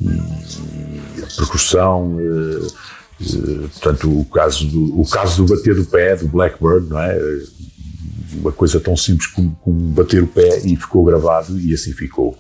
e 0.01 1.21
percussão. 1.35 2.17
eh, 2.19 2.67
eh, 3.21 3.67
portanto, 3.73 4.19
o 4.19 4.25
caso, 4.25 4.65
do, 4.67 4.99
o 5.01 5.07
caso 5.07 5.43
do 5.45 5.55
bater 5.55 5.75
do 5.75 5.85
pé, 5.85 6.15
do 6.15 6.27
Blackbird, 6.27 6.87
não 6.87 6.99
é? 6.99 7.17
Uma 8.33 8.51
coisa 8.51 8.79
tão 8.79 8.95
simples 8.95 9.27
como, 9.27 9.55
como 9.61 9.79
bater 9.91 10.21
o 10.23 10.27
pé 10.27 10.59
e 10.65 10.75
ficou 10.75 11.03
gravado 11.05 11.59
e 11.59 11.73
assim 11.73 11.93
ficou. 11.93 12.37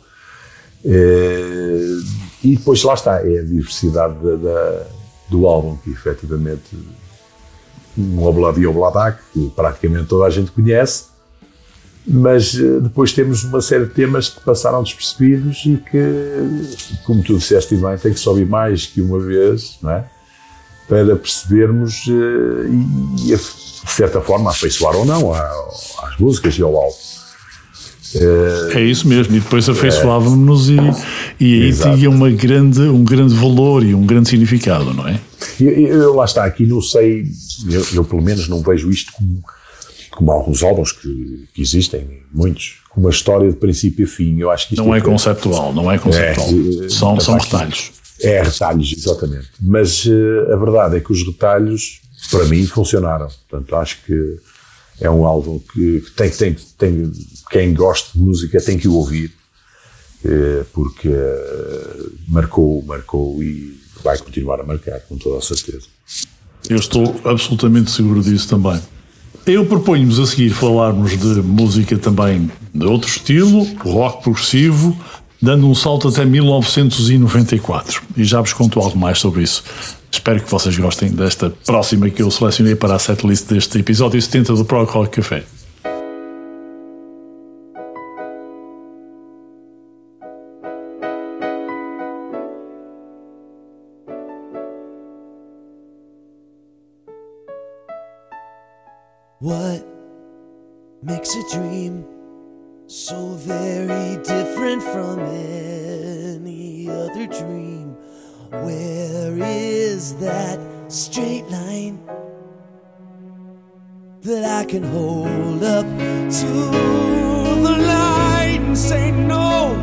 E 2.43 2.55
depois 2.55 2.83
lá 2.83 2.93
está, 2.93 3.15
é 3.27 3.39
a 3.39 3.43
diversidade 3.43 4.13
da- 4.23 4.35
da- 4.35 4.85
do 5.29 5.45
álbum 5.47 5.75
que 5.77 5.89
efetivamente 5.89 6.77
um 7.97 8.23
Obladi 8.23 8.65
Obladak, 8.65 9.19
que 9.33 9.51
praticamente 9.55 10.05
toda 10.05 10.25
a 10.25 10.29
gente 10.29 10.51
conhece, 10.51 11.05
mas 12.07 12.55
eh, 12.55 12.79
depois 12.79 13.11
temos 13.11 13.43
uma 13.43 13.59
série 13.59 13.85
de 13.85 13.91
temas 13.91 14.29
que 14.29 14.39
passaram 14.41 14.81
despercebidos 14.81 15.63
e 15.65 15.77
que, 15.77 16.97
como 17.05 17.21
tu 17.21 17.37
disseste 17.37 17.75
bem, 17.75 17.97
tem 17.97 18.13
que 18.13 18.19
se 18.19 18.29
ouvir 18.29 18.45
mais 18.45 18.85
que 18.85 19.01
uma 19.01 19.19
vez, 19.19 19.77
não 19.81 19.91
é? 19.91 20.05
Para 20.87 21.15
percebermos 21.17 22.05
eh, 22.07 22.69
e, 22.69 23.33
e, 23.33 23.35
de 23.35 23.91
certa 23.91 24.21
forma, 24.21 24.51
afeiçoar 24.51 24.95
ou 24.95 25.05
não 25.05 25.33
às 25.33 26.17
músicas 26.17 26.57
e 26.57 26.61
ao 26.61 26.75
álbum. 26.75 26.95
É 28.73 28.81
isso 28.81 29.05
mesmo, 29.05 29.35
e 29.35 29.39
depois 29.41 29.67
afeiçoávamos-nos 29.67 30.69
e, 30.69 30.77
e 31.39 31.61
aí 31.61 31.67
Exato. 31.67 31.97
tinha 31.97 32.09
uma 32.09 32.29
grande, 32.29 32.81
um 32.81 33.03
grande 33.03 33.35
valor 33.35 33.83
e 33.83 33.93
um 33.93 34.05
grande 34.05 34.29
significado, 34.29 34.93
não 34.93 35.05
é? 35.07 35.19
Eu, 35.59 35.69
eu- 35.71 36.13
lá 36.15 36.25
está, 36.25 36.45
aqui 36.45 36.65
não 36.65 36.81
sei, 36.81 37.25
eu, 37.69 37.85
eu 37.93 38.03
pelo 38.05 38.21
menos 38.21 38.47
não 38.47 38.61
vejo 38.61 38.89
isto 38.89 39.11
como, 39.13 39.43
como 40.11 40.31
alguns 40.31 40.63
álbuns 40.63 40.91
que, 40.91 41.47
que 41.53 41.61
existem, 41.61 42.21
muitos, 42.33 42.81
com 42.89 43.01
uma 43.01 43.09
história 43.09 43.49
de 43.49 43.55
princípio 43.57 44.05
a 44.05 44.09
fim. 44.09 44.39
Eu 44.39 44.49
acho 44.51 44.67
que 44.67 44.73
isto 44.75 44.83
Não 44.83 44.93
é 44.95 44.99
feito- 44.99 45.11
conceptual, 45.11 45.73
não 45.73 45.91
é 45.91 45.97
conceptual. 45.97 46.47
É, 46.85 46.89
são 46.89 47.19
são 47.19 47.37
retalhos. 47.37 47.91
É, 48.21 48.41
retalhos, 48.41 48.93
exatamente. 48.97 49.47
Mas 49.61 50.03
eh, 50.07 50.53
a 50.53 50.55
verdade 50.55 50.97
é 50.97 50.99
que 50.99 51.11
os 51.11 51.23
retalhos, 51.25 52.01
para 52.31 52.45
mim, 52.45 52.65
funcionaram. 52.65 53.27
Portanto, 53.47 53.75
acho 53.75 53.97
que 54.05 54.37
é 54.99 55.07
um 55.09 55.23
álbum 55.25 55.59
que, 55.59 56.01
que 56.01 56.11
tem, 56.11 56.29
tem, 56.31 56.55
tem, 56.79 57.11
quem 57.51 57.73
gosta 57.75 58.09
de 58.15 58.19
música 58.19 58.59
tem 58.59 58.75
que 58.79 58.87
o 58.87 58.93
ouvir, 58.93 59.31
eh, 60.25 60.63
porque 60.73 61.09
eh, 61.09 61.97
marcou, 62.27 62.81
marcou 62.83 63.43
e 63.43 63.79
vai 64.07 64.17
continuar 64.17 64.61
a 64.61 64.63
marcar, 64.63 65.01
com 65.01 65.17
toda 65.17 65.39
a 65.39 65.41
certeza. 65.41 65.87
Eu 66.69 66.77
estou 66.77 67.19
absolutamente 67.25 67.91
seguro 67.91 68.21
disso 68.21 68.47
também. 68.47 68.79
Eu 69.45 69.65
proponho-nos 69.65 70.17
a 70.19 70.25
seguir 70.25 70.49
falarmos 70.51 71.17
de 71.17 71.41
música 71.41 71.97
também 71.97 72.49
de 72.73 72.85
outro 72.85 73.09
estilo, 73.09 73.65
rock 73.81 74.23
progressivo, 74.23 74.97
dando 75.41 75.67
um 75.69 75.75
salto 75.75 76.07
até 76.07 76.23
1994. 76.23 78.01
E 78.15 78.23
já 78.23 78.39
vos 78.39 78.53
conto 78.53 78.79
algo 78.79 78.97
mais 78.97 79.19
sobre 79.19 79.43
isso. 79.43 79.63
Espero 80.09 80.41
que 80.41 80.49
vocês 80.49 80.77
gostem 80.77 81.09
desta 81.11 81.49
próxima 81.65 82.09
que 82.09 82.21
eu 82.21 82.31
selecionei 82.31 82.75
para 82.75 82.95
a 82.95 82.99
setlist 82.99 83.47
deste 83.47 83.77
episódio 83.77 84.21
70 84.21 84.53
do 84.53 84.63
Prog 84.63 84.89
Rock 84.89 85.17
Café. 85.17 85.43
What 99.39 99.85
makes 101.03 101.35
a 101.35 101.43
dream 101.53 102.03
so 102.87 103.35
very 103.35 104.17
different 104.23 104.81
from 104.81 105.19
any 105.19 106.89
other 106.89 107.27
dream? 107.27 107.95
Where 108.49 109.37
is 109.37 110.15
that 110.15 110.59
straight 110.91 111.47
line 111.51 111.99
that 114.21 114.43
I 114.43 114.65
can 114.65 114.81
hold 114.81 115.63
up 115.63 115.85
to 115.85 116.53
the 117.61 117.77
light 117.77 118.61
and 118.61 118.75
say, 118.75 119.11
No, 119.11 119.75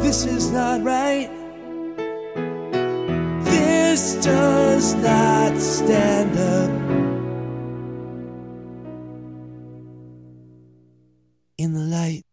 this 0.00 0.26
is 0.26 0.50
not 0.50 0.82
right? 0.82 1.30
This 3.42 4.16
does 4.22 4.92
not 4.96 5.58
stand 5.58 6.36
up. 6.36 6.85
In 11.58 11.72
the 11.74 11.80
light. 11.80 12.25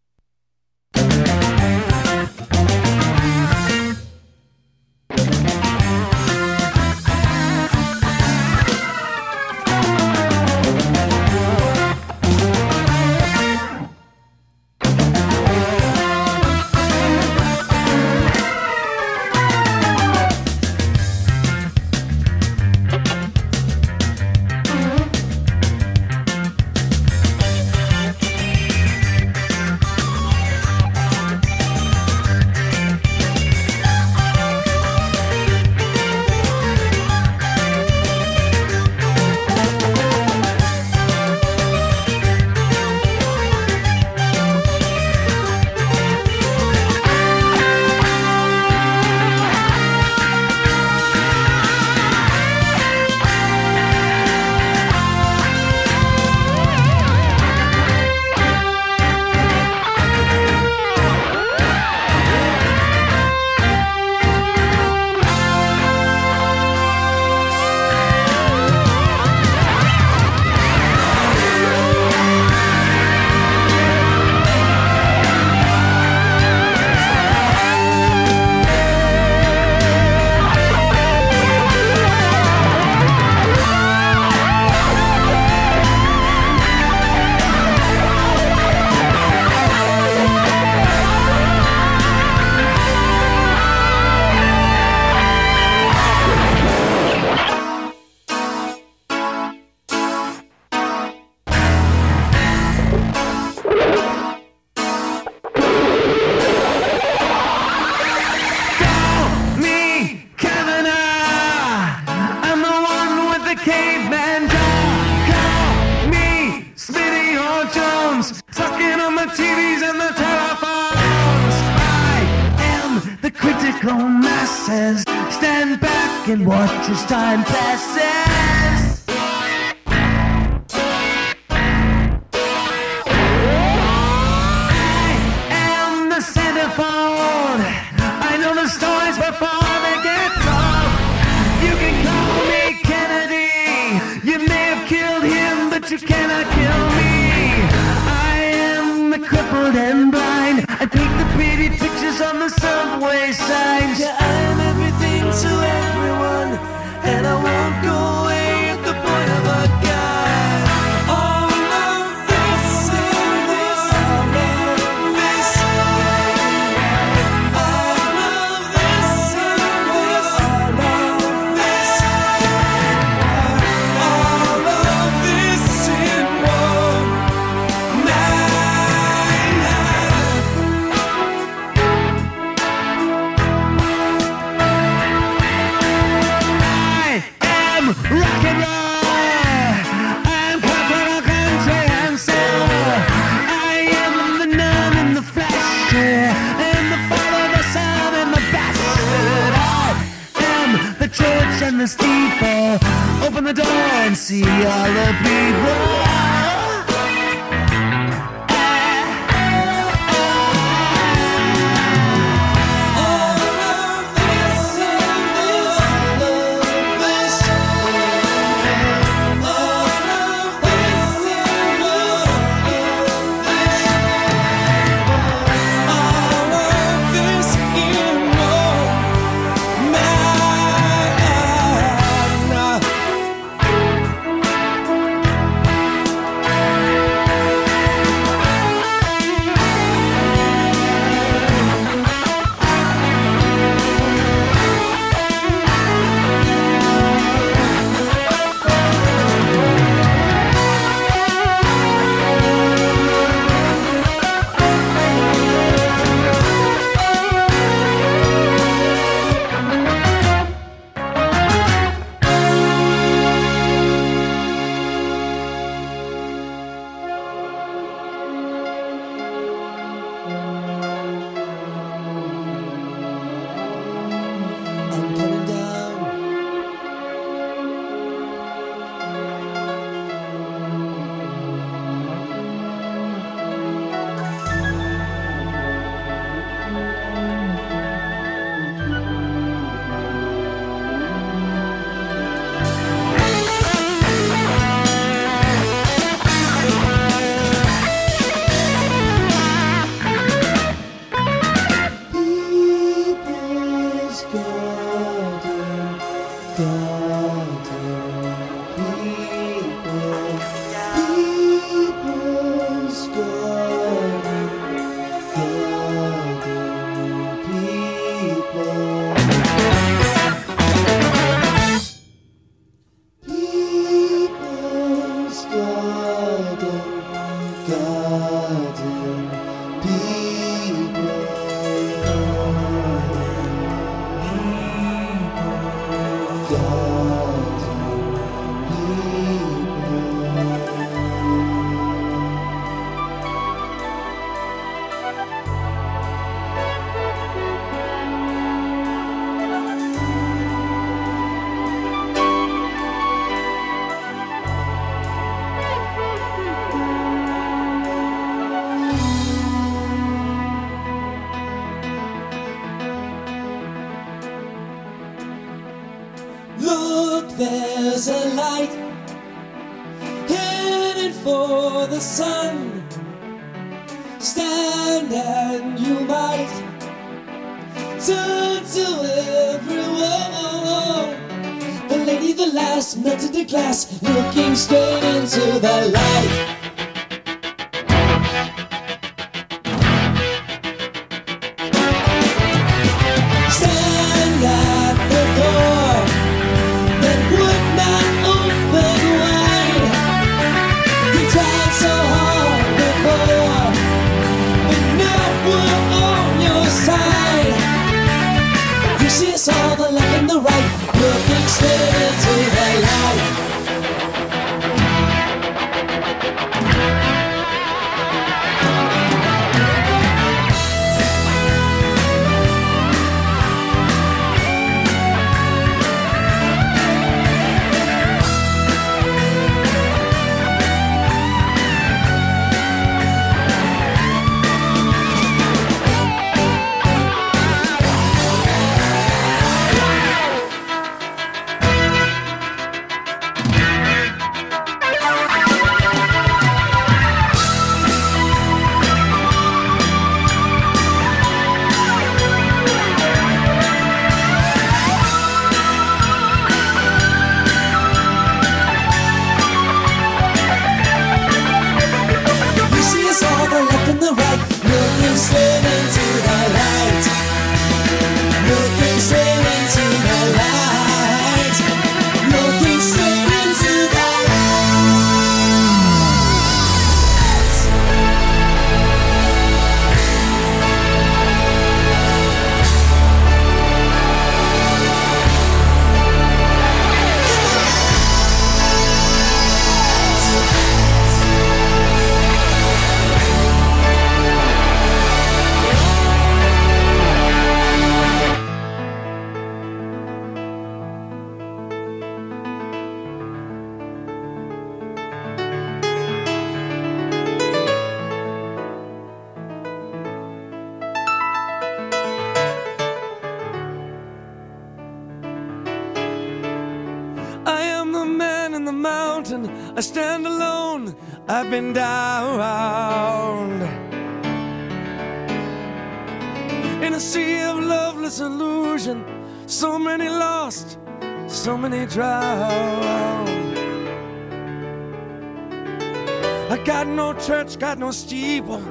got 537.73 537.79
no 537.79 537.89
steeple, 537.89 538.61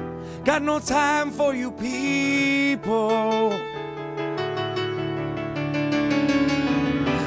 got 0.45 0.61
no 0.61 0.79
time 0.79 1.29
for 1.29 1.53
you 1.53 1.71
people. 1.71 3.51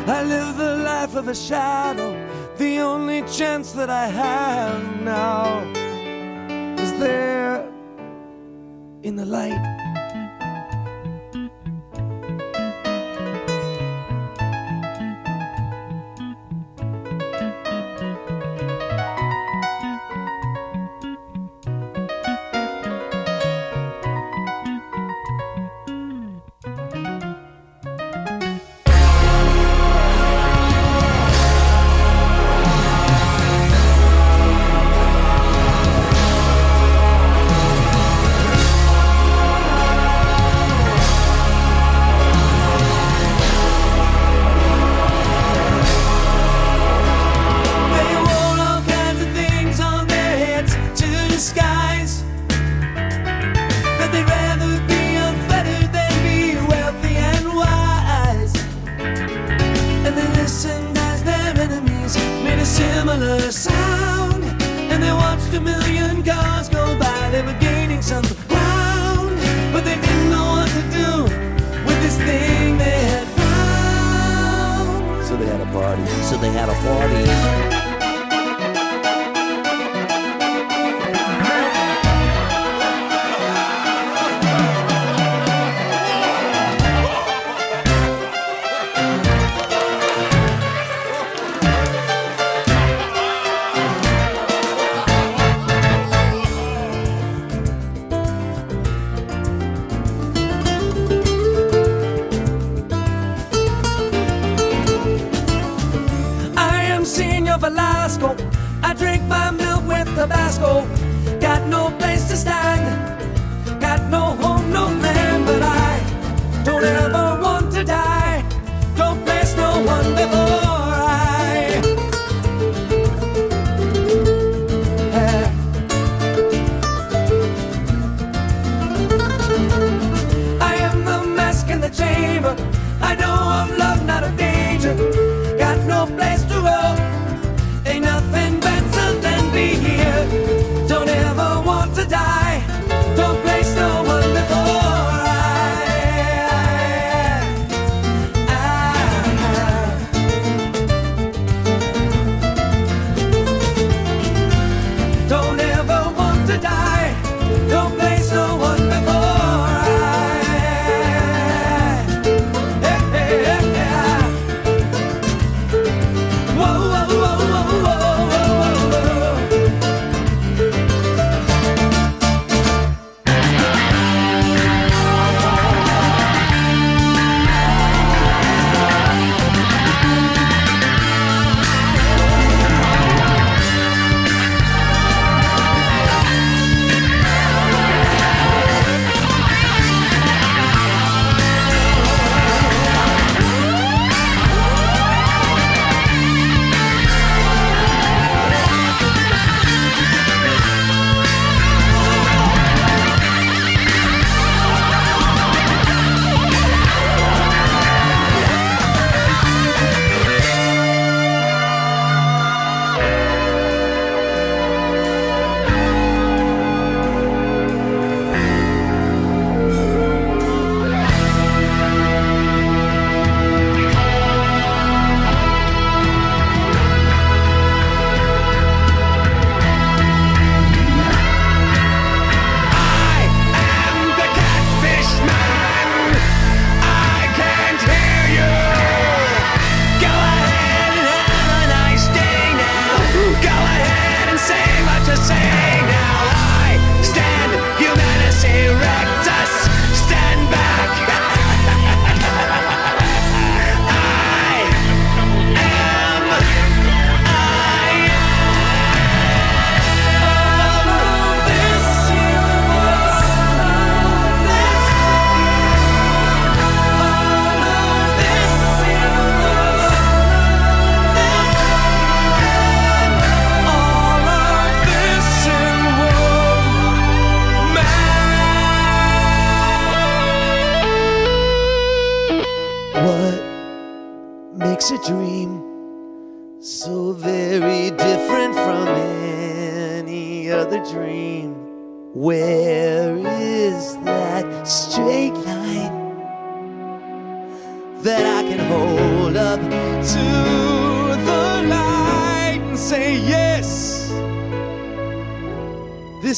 I 0.07 0.23
live 0.25 0.57
the 0.57 0.77
life 0.83 1.15
of 1.17 1.29
a 1.29 1.35
shadow, 1.35 2.17
the 2.57 2.79
only 2.79 3.21
chance 3.29 3.73
that 3.73 3.91
I 3.91 4.07
have 4.07 5.03
now 5.03 5.61
is 6.83 6.99
there 6.99 7.69
in 9.03 9.17
the 9.17 9.27
light. 9.27 9.76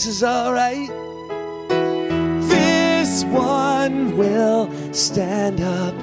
Is 0.08 0.24
alright? 0.24 0.88
This 2.48 3.24
one 3.24 4.16
will 4.16 4.72
stand 4.92 5.60
up. 5.60 5.94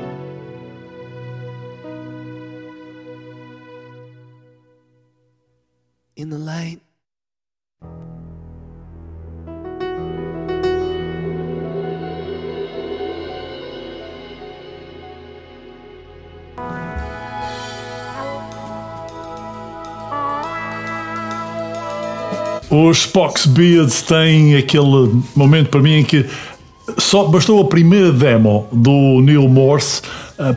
in 6.15 6.29
the 6.29 6.37
light. 6.37 6.79
Os 22.75 22.97
Spock's 22.97 23.45
Beards 23.45 24.01
têm 24.01 24.57
aquele 24.57 25.21
momento 25.33 25.69
para 25.69 25.79
mim 25.79 25.99
em 25.99 26.03
que 26.03 26.25
só 26.97 27.23
bastou 27.23 27.61
a 27.61 27.65
primeira 27.65 28.11
demo 28.11 28.67
do 28.69 29.21
Neil 29.21 29.47
Morse 29.47 30.01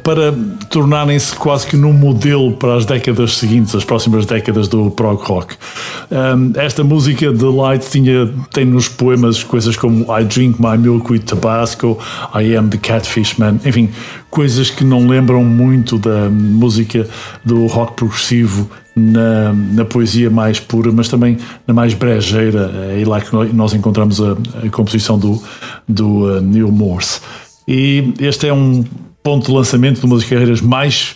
para 0.02 0.34
tornarem-se 0.70 1.34
quase 1.36 1.66
que 1.66 1.76
num 1.76 1.92
modelo 1.92 2.52
para 2.52 2.74
as 2.74 2.84
décadas 2.84 3.36
seguintes, 3.36 3.74
as 3.74 3.84
próximas 3.84 4.26
décadas 4.26 4.66
do 4.66 4.90
prog 4.90 5.22
rock. 5.22 5.54
Um, 6.10 6.52
esta 6.56 6.82
música 6.82 7.32
The 7.32 7.46
Light 7.46 7.88
tinha, 7.88 8.28
tem 8.52 8.64
nos 8.64 8.88
poemas 8.88 9.44
coisas 9.44 9.76
como 9.76 10.04
I 10.04 10.24
drink 10.24 10.60
my 10.60 10.76
milk 10.76 11.12
with 11.12 11.20
Tabasco, 11.20 11.98
I 12.34 12.56
am 12.56 12.68
the 12.70 12.78
Catfish 12.78 13.38
Man, 13.38 13.60
enfim, 13.64 13.90
coisas 14.30 14.68
que 14.70 14.84
não 14.84 15.06
lembram 15.06 15.44
muito 15.44 15.96
da 15.98 16.28
música 16.28 17.06
do 17.44 17.66
rock 17.66 17.94
progressivo 17.94 18.68
na, 18.96 19.52
na 19.52 19.84
poesia 19.84 20.28
mais 20.28 20.58
pura, 20.58 20.90
mas 20.90 21.08
também 21.08 21.38
na 21.66 21.72
mais 21.72 21.94
brejeira. 21.94 22.72
É 22.98 23.04
lá 23.06 23.20
que 23.20 23.32
nós 23.54 23.72
encontramos 23.72 24.20
a, 24.20 24.32
a 24.64 24.70
composição 24.70 25.16
do, 25.16 25.40
do 25.88 26.24
uh, 26.24 26.40
Neil 26.40 26.72
Morse. 26.72 27.20
E 27.66 28.12
este 28.18 28.48
é 28.48 28.52
um 28.52 28.84
ponto 29.28 29.48
de 29.48 29.52
lançamento 29.52 30.00
de 30.00 30.06
uma 30.06 30.16
das 30.16 30.24
carreiras 30.24 30.62
mais 30.62 31.14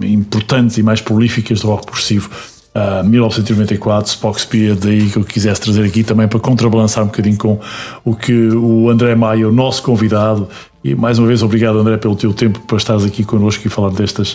importantes 0.00 0.78
e 0.78 0.82
mais 0.82 1.02
prolíficas 1.02 1.60
do 1.60 1.66
rock 1.66 1.84
progressivo. 1.84 2.30
Uh, 2.74 3.04
1994, 3.04 4.10
Spock 4.10 4.40
Spear, 4.40 4.74
daí 4.74 5.10
que 5.10 5.18
eu 5.18 5.24
quisesse 5.24 5.60
trazer 5.60 5.84
aqui 5.84 6.02
também 6.02 6.26
para 6.26 6.40
contrabalançar 6.40 7.04
um 7.04 7.08
bocadinho 7.08 7.36
com 7.36 7.60
o 8.06 8.14
que 8.14 8.32
o 8.32 8.88
André 8.88 9.14
Maia, 9.14 9.46
o 9.46 9.52
nosso 9.52 9.82
convidado, 9.82 10.48
e 10.82 10.94
mais 10.94 11.18
uma 11.18 11.28
vez 11.28 11.42
obrigado 11.42 11.78
André 11.78 11.98
pelo 11.98 12.16
teu 12.16 12.32
tempo 12.32 12.58
para 12.60 12.78
estares 12.78 13.04
aqui 13.04 13.22
connosco 13.22 13.66
e 13.66 13.70
falar 13.70 13.90
destas 13.90 14.32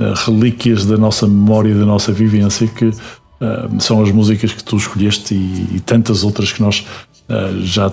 uh, 0.00 0.14
relíquias 0.24 0.86
da 0.86 0.96
nossa 0.96 1.26
memória 1.26 1.74
da 1.74 1.84
nossa 1.84 2.12
vivência 2.12 2.66
que 2.66 2.86
uh, 2.86 2.94
são 3.78 4.02
as 4.02 4.10
músicas 4.10 4.54
que 4.54 4.64
tu 4.64 4.78
escolheste 4.78 5.34
e, 5.34 5.76
e 5.76 5.80
tantas 5.80 6.24
outras 6.24 6.50
que 6.50 6.62
nós 6.62 6.86
uh, 7.28 7.60
já 7.60 7.90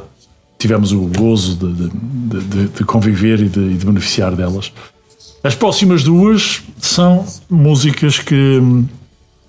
tivemos 0.57 0.91
o 0.91 1.02
gozo 1.02 1.56
de, 1.56 1.73
de- 1.90 2.41
de- 2.41 2.68
de- 2.69 2.84
conviver 2.86 3.40
e 3.41 3.49
de, 3.49 3.73
de 3.77 3.86
beneficiar 3.86 4.36
delas. 4.36 4.72
As 5.44 5.53
próximas 5.53 6.03
duas 6.03 6.64
são 6.80 7.26
músicas 7.49 8.18
que 8.19 8.60
hum, 8.61 8.86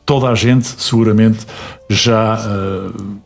toda 0.04 0.28
a 0.28 0.34
gente 0.34 0.66
seguramente 0.78 1.46
já 1.88 2.38
uh, 2.38 3.16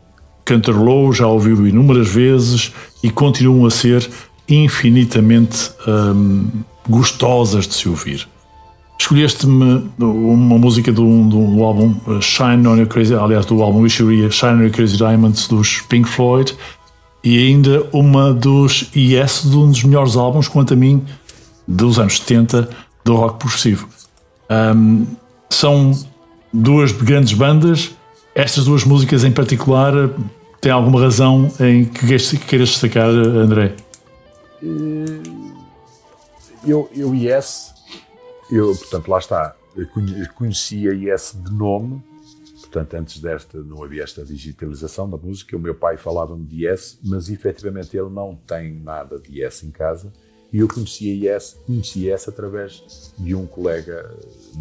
cantarolou, 0.45 1.11
já 1.11 1.27
ouviu 1.27 1.67
inúmeras 1.67 2.07
vezes 2.07 2.71
e 3.03 3.09
continuam 3.09 3.65
a 3.65 3.71
ser 3.71 4.09
infinitamente 4.47 5.71
um, 5.87 6.47
gostosas 6.87 7.67
de 7.67 7.73
se 7.73 7.89
ouvir. 7.89 8.27
Escolheste-me 8.99 9.89
uma 9.97 10.57
música 10.59 10.91
do, 10.91 11.23
do 11.27 11.63
álbum 11.63 11.95
uh, 12.05 12.21
Shine 12.21 12.67
on 12.67 12.77
Your 12.77 12.87
Crazy, 12.87 13.15
aliás, 13.15 13.45
do 13.45 13.61
álbum 13.61 13.81
Wish 13.81 13.99
You 13.99 14.31
Shine 14.31 14.53
on 14.53 14.61
Your 14.61 14.71
Crazy 14.71 14.95
Diamonds 14.97 15.47
dos 15.47 15.81
Pink 15.89 16.07
Floyd 16.07 16.55
e 17.23 17.37
ainda 17.47 17.87
uma 17.93 18.33
dos 18.33 18.89
Yes, 18.95 19.43
de 19.43 19.55
um 19.55 19.69
dos 19.69 19.83
melhores 19.83 20.15
álbuns, 20.15 20.47
quanto 20.47 20.73
a 20.73 20.75
mim, 20.77 21.03
dos 21.67 21.99
anos 21.99 22.17
70 22.19 22.69
do 23.05 23.15
rock 23.15 23.39
progressivo. 23.39 23.87
Um, 24.75 25.05
são 25.49 25.91
duas 26.51 26.91
grandes 26.91 27.33
bandas. 27.33 27.91
Estas 28.33 28.65
duas 28.65 28.83
músicas 28.83 29.23
em 29.23 29.31
particular 29.31 29.93
têm 30.59 30.71
alguma 30.71 31.01
razão 31.01 31.51
em 31.59 31.85
que 31.85 32.05
queiras 32.47 32.69
destacar, 32.69 33.07
André? 33.09 33.75
Eu, 36.65 36.89
eu 36.95 37.15
Yes, 37.15 37.73
eu, 38.51 38.75
portanto, 38.75 39.07
lá 39.07 39.17
está, 39.19 39.55
eu 39.75 39.87
conhe- 39.87 40.25
conhecia 40.35 40.93
Yes 40.93 41.35
de 41.43 41.51
nome, 41.53 42.01
portanto, 42.71 42.93
antes 42.93 43.19
desta, 43.19 43.61
não 43.61 43.83
havia 43.83 44.03
esta 44.03 44.23
digitalização 44.23 45.09
da 45.09 45.17
música, 45.17 45.57
o 45.57 45.59
meu 45.59 45.75
pai 45.75 45.97
falava-me 45.97 46.45
de 46.45 46.65
Yes, 46.65 46.97
mas 47.03 47.29
efetivamente 47.29 47.95
ele 47.97 48.09
não 48.09 48.33
tem 48.47 48.73
nada 48.73 49.19
de 49.19 49.41
Yes 49.41 49.61
em 49.63 49.71
casa, 49.71 50.11
e 50.53 50.59
eu 50.59 50.67
conhecia 50.69 51.13
Yes, 51.13 51.57
conhecia 51.67 52.13
Yes 52.13 52.29
através 52.29 53.13
de 53.17 53.35
um 53.35 53.45
colega 53.45 54.09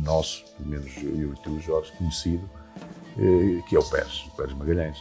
nosso, 0.04 0.44
pelo 0.56 0.70
menos 0.70 0.90
eu 0.96 1.32
e 1.32 1.36
tu, 1.42 1.60
Jorge, 1.60 1.92
conhecido, 1.96 2.42
eh, 3.16 3.62
que 3.68 3.76
é 3.76 3.78
o 3.78 3.84
Pérez, 3.84 4.26
o 4.26 4.36
Pérez 4.36 4.56
Magalhães. 4.56 4.98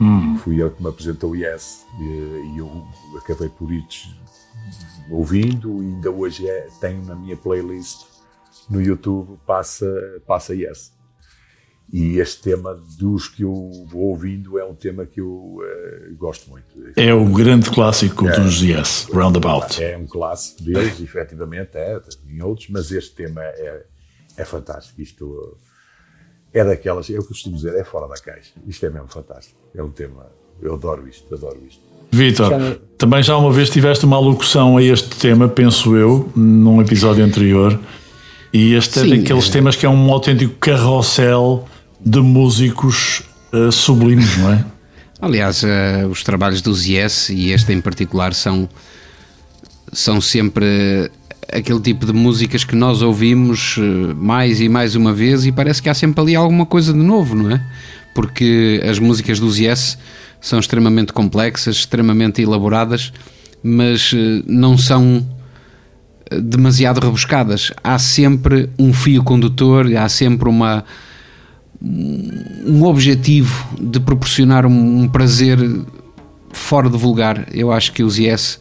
Hum. 0.00 0.36
Fui 0.38 0.60
ele 0.60 0.70
que 0.70 0.82
me 0.82 0.88
apresentou 0.88 1.30
o 1.30 1.36
Yes 1.36 1.84
e, 1.98 2.04
e 2.54 2.58
eu 2.58 2.84
acabei 3.16 3.48
por 3.48 3.72
ir 3.72 3.84
ouvindo 5.10 5.82
e 5.82 5.86
ainda 5.86 6.10
hoje 6.10 6.48
é, 6.48 6.68
tenho 6.80 7.04
na 7.04 7.14
minha 7.14 7.36
playlist 7.36 8.06
no 8.68 8.80
YouTube 8.80 9.38
passa, 9.46 9.86
passa 10.26 10.54
Yes. 10.54 10.93
E 11.92 12.18
este 12.18 12.42
tema 12.42 12.76
dos 12.98 13.28
que 13.28 13.42
eu 13.42 13.70
vou 13.86 14.08
ouvindo 14.08 14.58
é 14.58 14.64
um 14.64 14.74
tema 14.74 15.06
que 15.06 15.20
eu 15.20 15.58
eh, 15.62 16.08
gosto 16.16 16.50
muito. 16.50 16.66
É 16.96 17.14
o 17.14 17.24
grande 17.26 17.70
clássico 17.70 18.26
É. 18.26 18.40
dos 18.40 18.60
Yes, 18.62 19.06
Roundabout. 19.12 19.80
É 19.82 19.96
um 19.96 20.06
clássico 20.06 20.62
deles, 20.62 21.00
efetivamente, 21.00 21.70
é, 21.74 22.00
em 22.28 22.42
outros, 22.42 22.68
mas 22.70 22.90
este 22.90 23.14
tema 23.14 23.42
é, 23.42 23.84
é 24.36 24.44
fantástico. 24.44 25.00
Isto 25.00 25.56
é 26.52 26.64
daquelas, 26.64 27.08
eu 27.10 27.22
costumo 27.24 27.54
dizer, 27.54 27.74
é 27.76 27.84
fora 27.84 28.08
da 28.08 28.14
caixa. 28.20 28.52
Isto 28.66 28.86
é 28.86 28.90
mesmo 28.90 29.08
fantástico. 29.08 29.58
É 29.74 29.82
um 29.82 29.90
tema, 29.90 30.26
eu 30.62 30.74
adoro 30.74 31.06
isto, 31.06 31.32
adoro 31.32 31.60
isto. 31.68 31.82
Vitor, 32.10 32.50
também 32.96 33.22
já 33.22 33.36
uma 33.36 33.52
vez 33.52 33.70
tiveste 33.70 34.04
uma 34.04 34.16
alocução 34.16 34.76
a 34.78 34.82
este 34.82 35.10
tema, 35.16 35.48
penso 35.48 35.94
eu, 35.96 36.30
num 36.34 36.80
episódio 36.80 37.24
anterior. 37.24 37.78
E 38.52 38.74
este 38.74 39.00
Sim, 39.00 39.12
é 39.12 39.16
daqueles 39.18 39.48
é. 39.48 39.52
temas 39.52 39.74
que 39.76 39.84
é 39.84 39.88
um 39.88 40.12
autêntico 40.12 40.54
carrossel 40.58 41.68
de 42.04 42.20
músicos 42.20 43.22
eh, 43.52 43.70
sublimes, 43.70 44.36
não 44.36 44.52
é? 44.52 44.64
Aliás, 45.20 45.64
eh, 45.64 46.06
os 46.10 46.22
trabalhos 46.22 46.60
dos 46.60 46.86
Yes 46.86 47.30
e 47.30 47.50
este 47.50 47.72
em 47.72 47.80
particular 47.80 48.34
são, 48.34 48.68
são 49.90 50.20
sempre 50.20 51.10
aquele 51.50 51.80
tipo 51.80 52.04
de 52.04 52.12
músicas 52.12 52.64
que 52.64 52.74
nós 52.76 53.00
ouvimos 53.00 53.76
eh, 53.78 54.14
mais 54.14 54.60
e 54.60 54.68
mais 54.68 54.94
uma 54.94 55.14
vez 55.14 55.46
e 55.46 55.52
parece 55.52 55.80
que 55.80 55.88
há 55.88 55.94
sempre 55.94 56.20
ali 56.20 56.36
alguma 56.36 56.66
coisa 56.66 56.92
de 56.92 56.98
novo, 56.98 57.34
não 57.34 57.50
é? 57.50 57.64
Porque 58.14 58.82
as 58.88 58.98
músicas 58.98 59.40
dos 59.40 59.58
Yes 59.58 59.96
são 60.40 60.58
extremamente 60.58 61.12
complexas, 61.12 61.76
extremamente 61.76 62.42
elaboradas, 62.42 63.12
mas 63.62 64.14
não 64.46 64.76
são 64.76 65.26
demasiado 66.30 67.00
rebuscadas. 67.00 67.72
Há 67.82 67.98
sempre 67.98 68.68
um 68.78 68.92
fio 68.92 69.24
condutor, 69.24 69.86
há 69.96 70.08
sempre 70.08 70.48
uma 70.48 70.84
um 71.84 72.84
objetivo 72.84 73.68
de 73.78 74.00
proporcionar 74.00 74.64
um, 74.64 75.02
um 75.02 75.08
prazer 75.08 75.58
fora 76.50 76.88
de 76.88 76.96
vulgar. 76.96 77.46
Eu 77.52 77.70
acho 77.70 77.92
que 77.92 78.02
os 78.02 78.18
Yes 78.18 78.58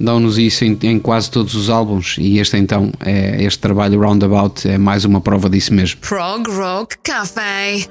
dão-nos 0.00 0.38
isso 0.38 0.64
em, 0.64 0.78
em 0.82 0.98
quase 0.98 1.30
todos 1.30 1.54
os 1.54 1.68
álbuns 1.68 2.16
e 2.18 2.38
este 2.38 2.56
então 2.56 2.92
é 3.00 3.42
este 3.42 3.58
trabalho 3.58 4.00
Roundabout 4.00 4.68
é 4.68 4.78
mais 4.78 5.04
uma 5.04 5.20
prova 5.20 5.48
disso 5.50 5.74
mesmo. 5.74 6.00
Prog 6.00 6.48
Rock 6.48 6.96
Cafe. 7.02 7.88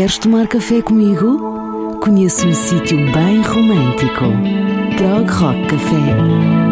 Queres 0.00 0.16
tomar 0.16 0.48
café 0.48 0.80
comigo? 0.80 1.98
Conheço 2.00 2.48
um 2.48 2.54
sítio 2.54 2.96
bem 3.12 3.42
romântico. 3.42 4.24
Prog 4.96 5.30
Rock 5.30 5.66
Café. 5.66 6.69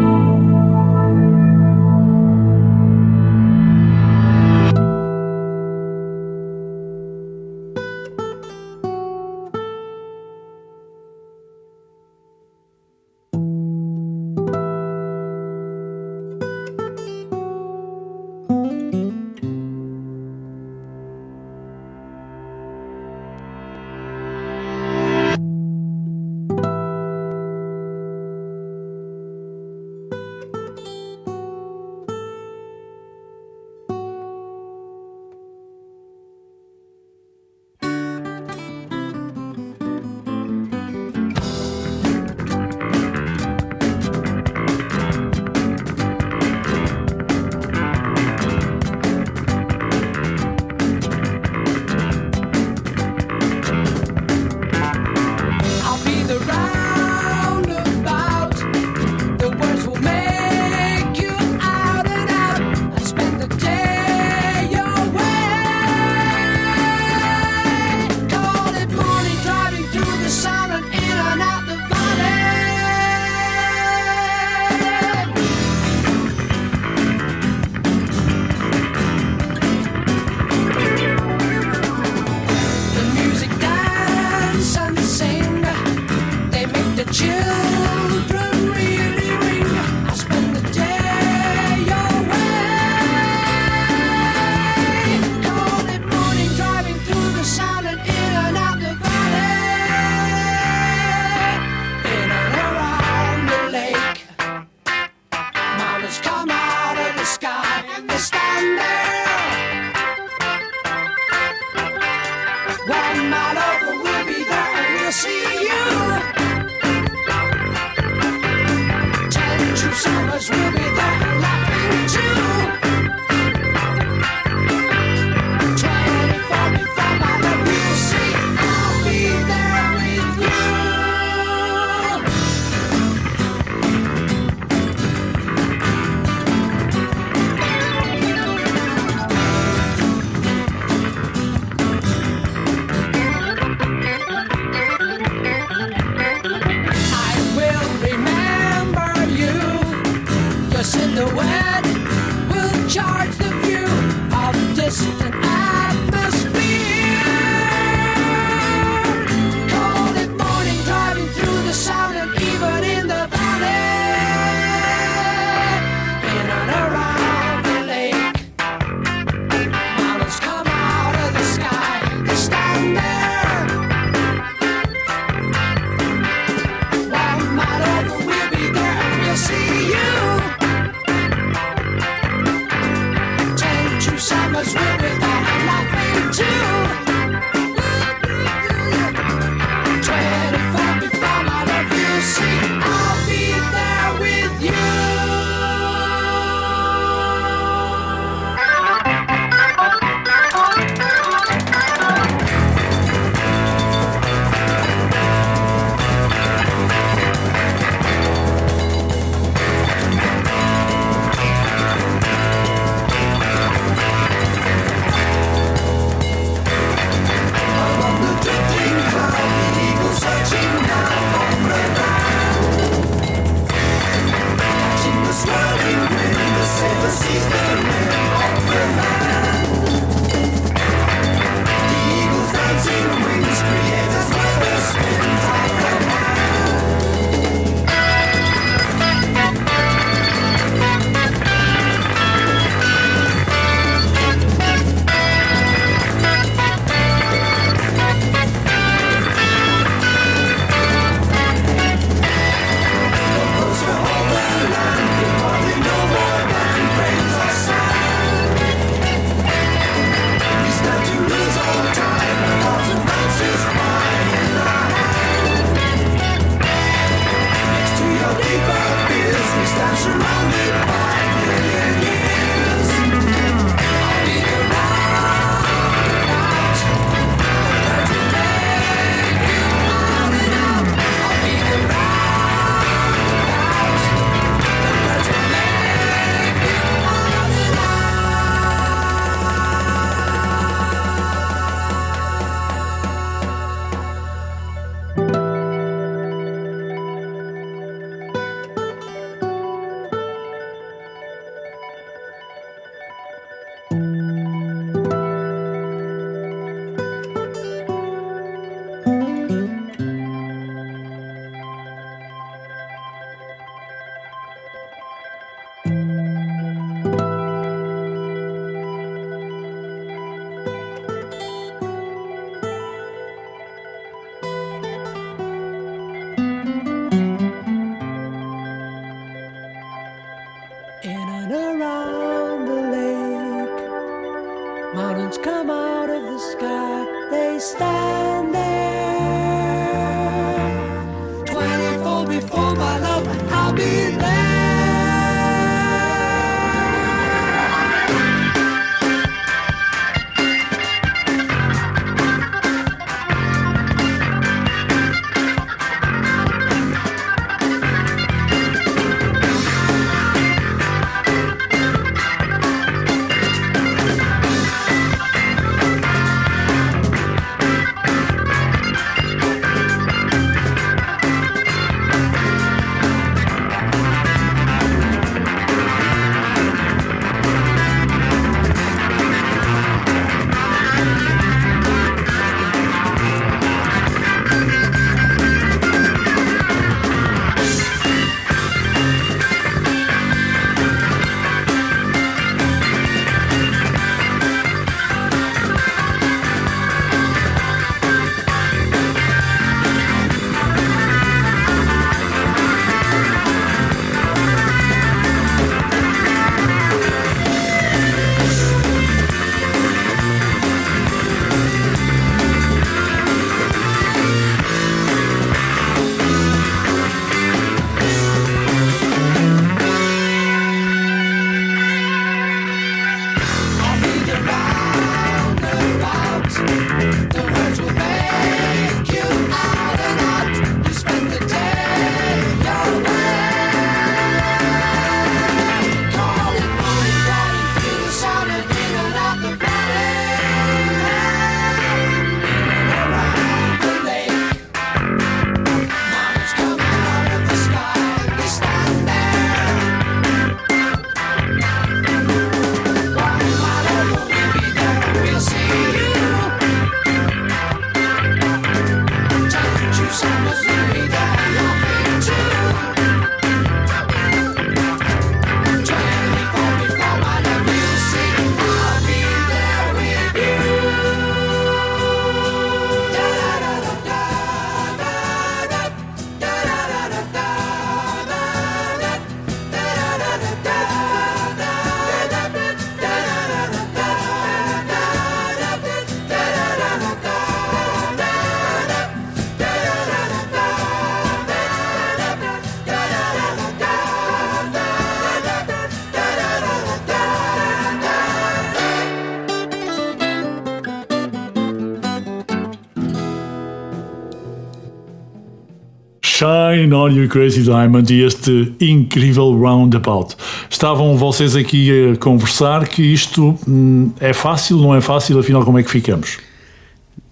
Shine 506.89 506.95
on 506.95 507.09
You 507.11 507.29
Crazy 507.29 507.63
Diamond 507.63 508.13
e 508.13 508.23
este 508.23 508.73
incrível 508.81 509.57
roundabout. 509.59 510.37
Estavam 510.71 511.17
vocês 511.17 511.55
aqui 511.55 512.13
a 512.13 512.17
conversar 512.17 512.89
que 512.89 513.03
isto 513.03 513.59
hum, 513.69 514.11
é 514.19 514.33
fácil, 514.33 514.79
não 514.79 514.95
é 514.95 515.01
fácil, 515.01 515.39
afinal 515.39 515.65
como 515.65 515.79
é 515.79 515.83
que 515.83 515.91
ficamos? 515.91 516.39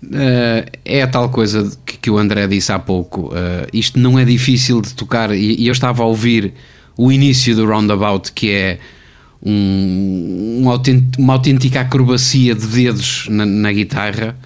Uh, 0.04 0.68
é 0.84 1.02
a 1.02 1.06
tal 1.06 1.30
coisa 1.30 1.70
que, 1.84 1.96
que 1.96 2.10
o 2.10 2.18
André 2.18 2.46
disse 2.46 2.70
há 2.70 2.78
pouco. 2.78 3.28
Uh, 3.28 3.66
isto 3.72 3.98
não 3.98 4.18
é 4.18 4.24
difícil 4.24 4.80
de 4.82 4.94
tocar, 4.94 5.34
e, 5.34 5.56
e 5.60 5.66
eu 5.66 5.72
estava 5.72 6.02
a 6.02 6.06
ouvir 6.06 6.52
o 6.96 7.10
início 7.10 7.56
do 7.56 7.66
roundabout, 7.66 8.32
que 8.32 8.50
é 8.50 8.78
um, 9.42 10.62
um 10.64 10.90
uma 11.18 11.32
autêntica 11.32 11.80
acrobacia 11.80 12.54
de 12.54 12.66
dedos 12.66 13.26
na, 13.28 13.46
na 13.46 13.72
guitarra 13.72 14.36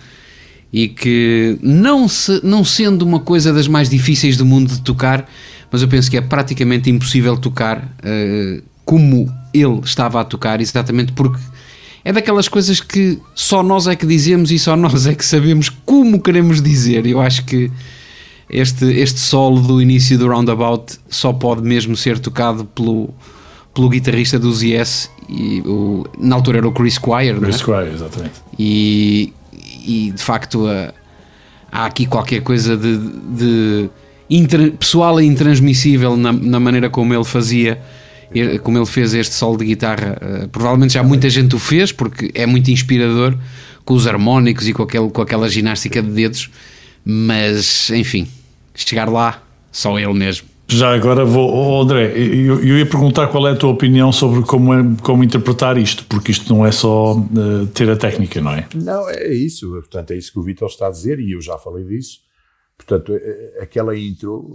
e 0.73 0.89
que 0.89 1.59
não, 1.63 2.07
se, 2.09 2.41
não 2.45 2.65
sendo 2.65 3.03
uma 3.03 3.21
coisa 3.21 3.53
das 3.53 3.67
mais 3.67 3.89
difíceis 3.89 4.37
do 4.37 4.47
mundo 4.47 4.69
de 4.69 4.81
tocar, 4.83 5.29
mas 5.71 5.83
eu 5.83 5.89
penso 5.89 6.11
que 6.11 6.17
é 6.17 6.21
praticamente 6.21 6.91
impossível 6.91 7.37
tocar 7.37 7.89
eh, 8.03 8.63
como 8.85 9.33
ele 9.53 9.81
estava 9.85 10.21
a 10.21 10.25
tocar, 10.25 10.61
exatamente 10.61 11.13
porque 11.13 11.41
é 12.05 12.13
daquelas 12.13 12.49
coisas 12.49 12.81
que 12.81 13.19
só 13.35 13.63
nós 13.63 13.87
é 13.87 13.95
que 13.95 14.07
dizemos 14.07 14.51
e 14.51 14.59
só 14.59 14.77
nós 14.77 15.07
é 15.07 15.15
que 15.15 15.25
sabemos 15.25 15.69
como 15.69 16.21
queremos 16.21 16.63
dizer. 16.63 17.07
Eu 17.07 17.21
acho 17.21 17.45
que 17.45 17.71
este, 18.49 18.85
este 18.87 19.21
solo 19.21 19.61
do 19.61 19.81
início 19.81 20.19
do 20.19 20.29
roundabout 20.29 20.99
só 21.09 21.33
pode 21.33 21.63
mesmo 21.63 21.97
ser 21.97 22.19
tocado 22.19 22.65
pelo, 22.65 23.15
pelo 23.75 23.89
guitarrista 23.89 24.39
dos 24.39 24.63
Yes, 24.63 25.11
e 25.29 25.61
o, 25.61 26.05
na 26.19 26.35
altura 26.37 26.59
era 26.59 26.69
o 26.69 26.73
Chris 26.73 26.95
Squire, 26.95 27.35
não 27.35 27.43
é? 27.43 27.43
Chris 27.43 27.57
Squire, 27.57 27.91
exatamente. 27.93 28.35
e, 28.59 29.33
e 29.91 30.11
de 30.13 30.23
facto 30.23 30.67
há 31.73 31.85
aqui 31.87 32.07
qualquer 32.07 32.43
coisa 32.43 32.77
de, 32.77 32.97
de 33.37 33.91
intra- 34.29 34.71
pessoal 34.71 35.21
e 35.21 35.27
intransmissível 35.27 36.17
na, 36.17 36.33
na 36.33 36.61
maneira 36.61 36.89
como 36.91 37.13
ele 37.15 37.25
fazia 37.25 37.81
como 38.63 38.79
ele 38.79 38.87
fez 38.87 39.13
este 39.13 39.35
solo 39.35 39.59
de 39.59 39.65
guitarra. 39.65 40.17
Eh, 40.21 40.49
provavelmente 40.53 40.95
já 40.95 41.03
muita 41.03 41.29
gente 41.29 41.57
o 41.57 41.59
fez 41.59 41.91
porque 41.91 42.31
é 42.33 42.47
muito 42.47 42.71
inspirador 42.71 43.37
com 43.85 43.95
os 43.95 44.07
harmónicos 44.07 44.69
e 44.69 44.73
com, 44.73 44.85
aquele, 44.85 45.11
com 45.11 45.21
aquela 45.21 45.49
ginástica 45.49 46.01
de 46.01 46.11
dedos 46.11 46.49
mas 47.05 47.91
enfim 47.91 48.29
chegar 48.75 49.09
lá 49.09 49.43
só 49.73 49.99
ele 49.99 50.13
mesmo 50.13 50.47
Já 50.71 50.95
agora 50.95 51.25
vou, 51.25 51.53
oh, 51.53 51.83
André, 51.83 52.13
eu, 52.17 52.61
eu 52.65 52.79
ia 52.79 52.87
perguntar 52.87 53.27
qual 53.27 53.49
é 53.49 53.53
a 53.53 53.57
tua 53.57 53.71
opinião 53.71 54.13
sobre 54.13 54.43
como, 54.43 54.73
é- 54.73 54.97
como 55.03 55.25
interpretar 55.25 55.77
isto, 55.77 56.05
porque 56.07 56.31
isto 56.31 56.55
não 56.55 56.65
é 56.65 56.71
só 56.71 57.17
eh, 57.19 57.67
ter 57.75 57.91
a 57.91 57.97
técnica, 57.97 58.41
não 58.41 58.53
é? 58.53 58.69
Não, 58.77 59.09
é 59.11 59.33
isso. 59.35 59.69
Portanto, 59.71 60.13
é 60.13 60.17
isso 60.17 60.33
que 60.33 60.39
o 60.39 60.43
Vitor 60.43 60.69
está 60.69 60.87
a 60.87 60.91
dizer 60.91 61.19
e 61.19 61.33
eu 61.33 61.41
já 61.41 61.59
falei 61.59 61.85
disso. 61.85 62.21
Portanto, 62.77 63.13
é- 63.13 63.17
é- 63.59 63.63
aquela 63.65 63.97
intro, 63.99 64.49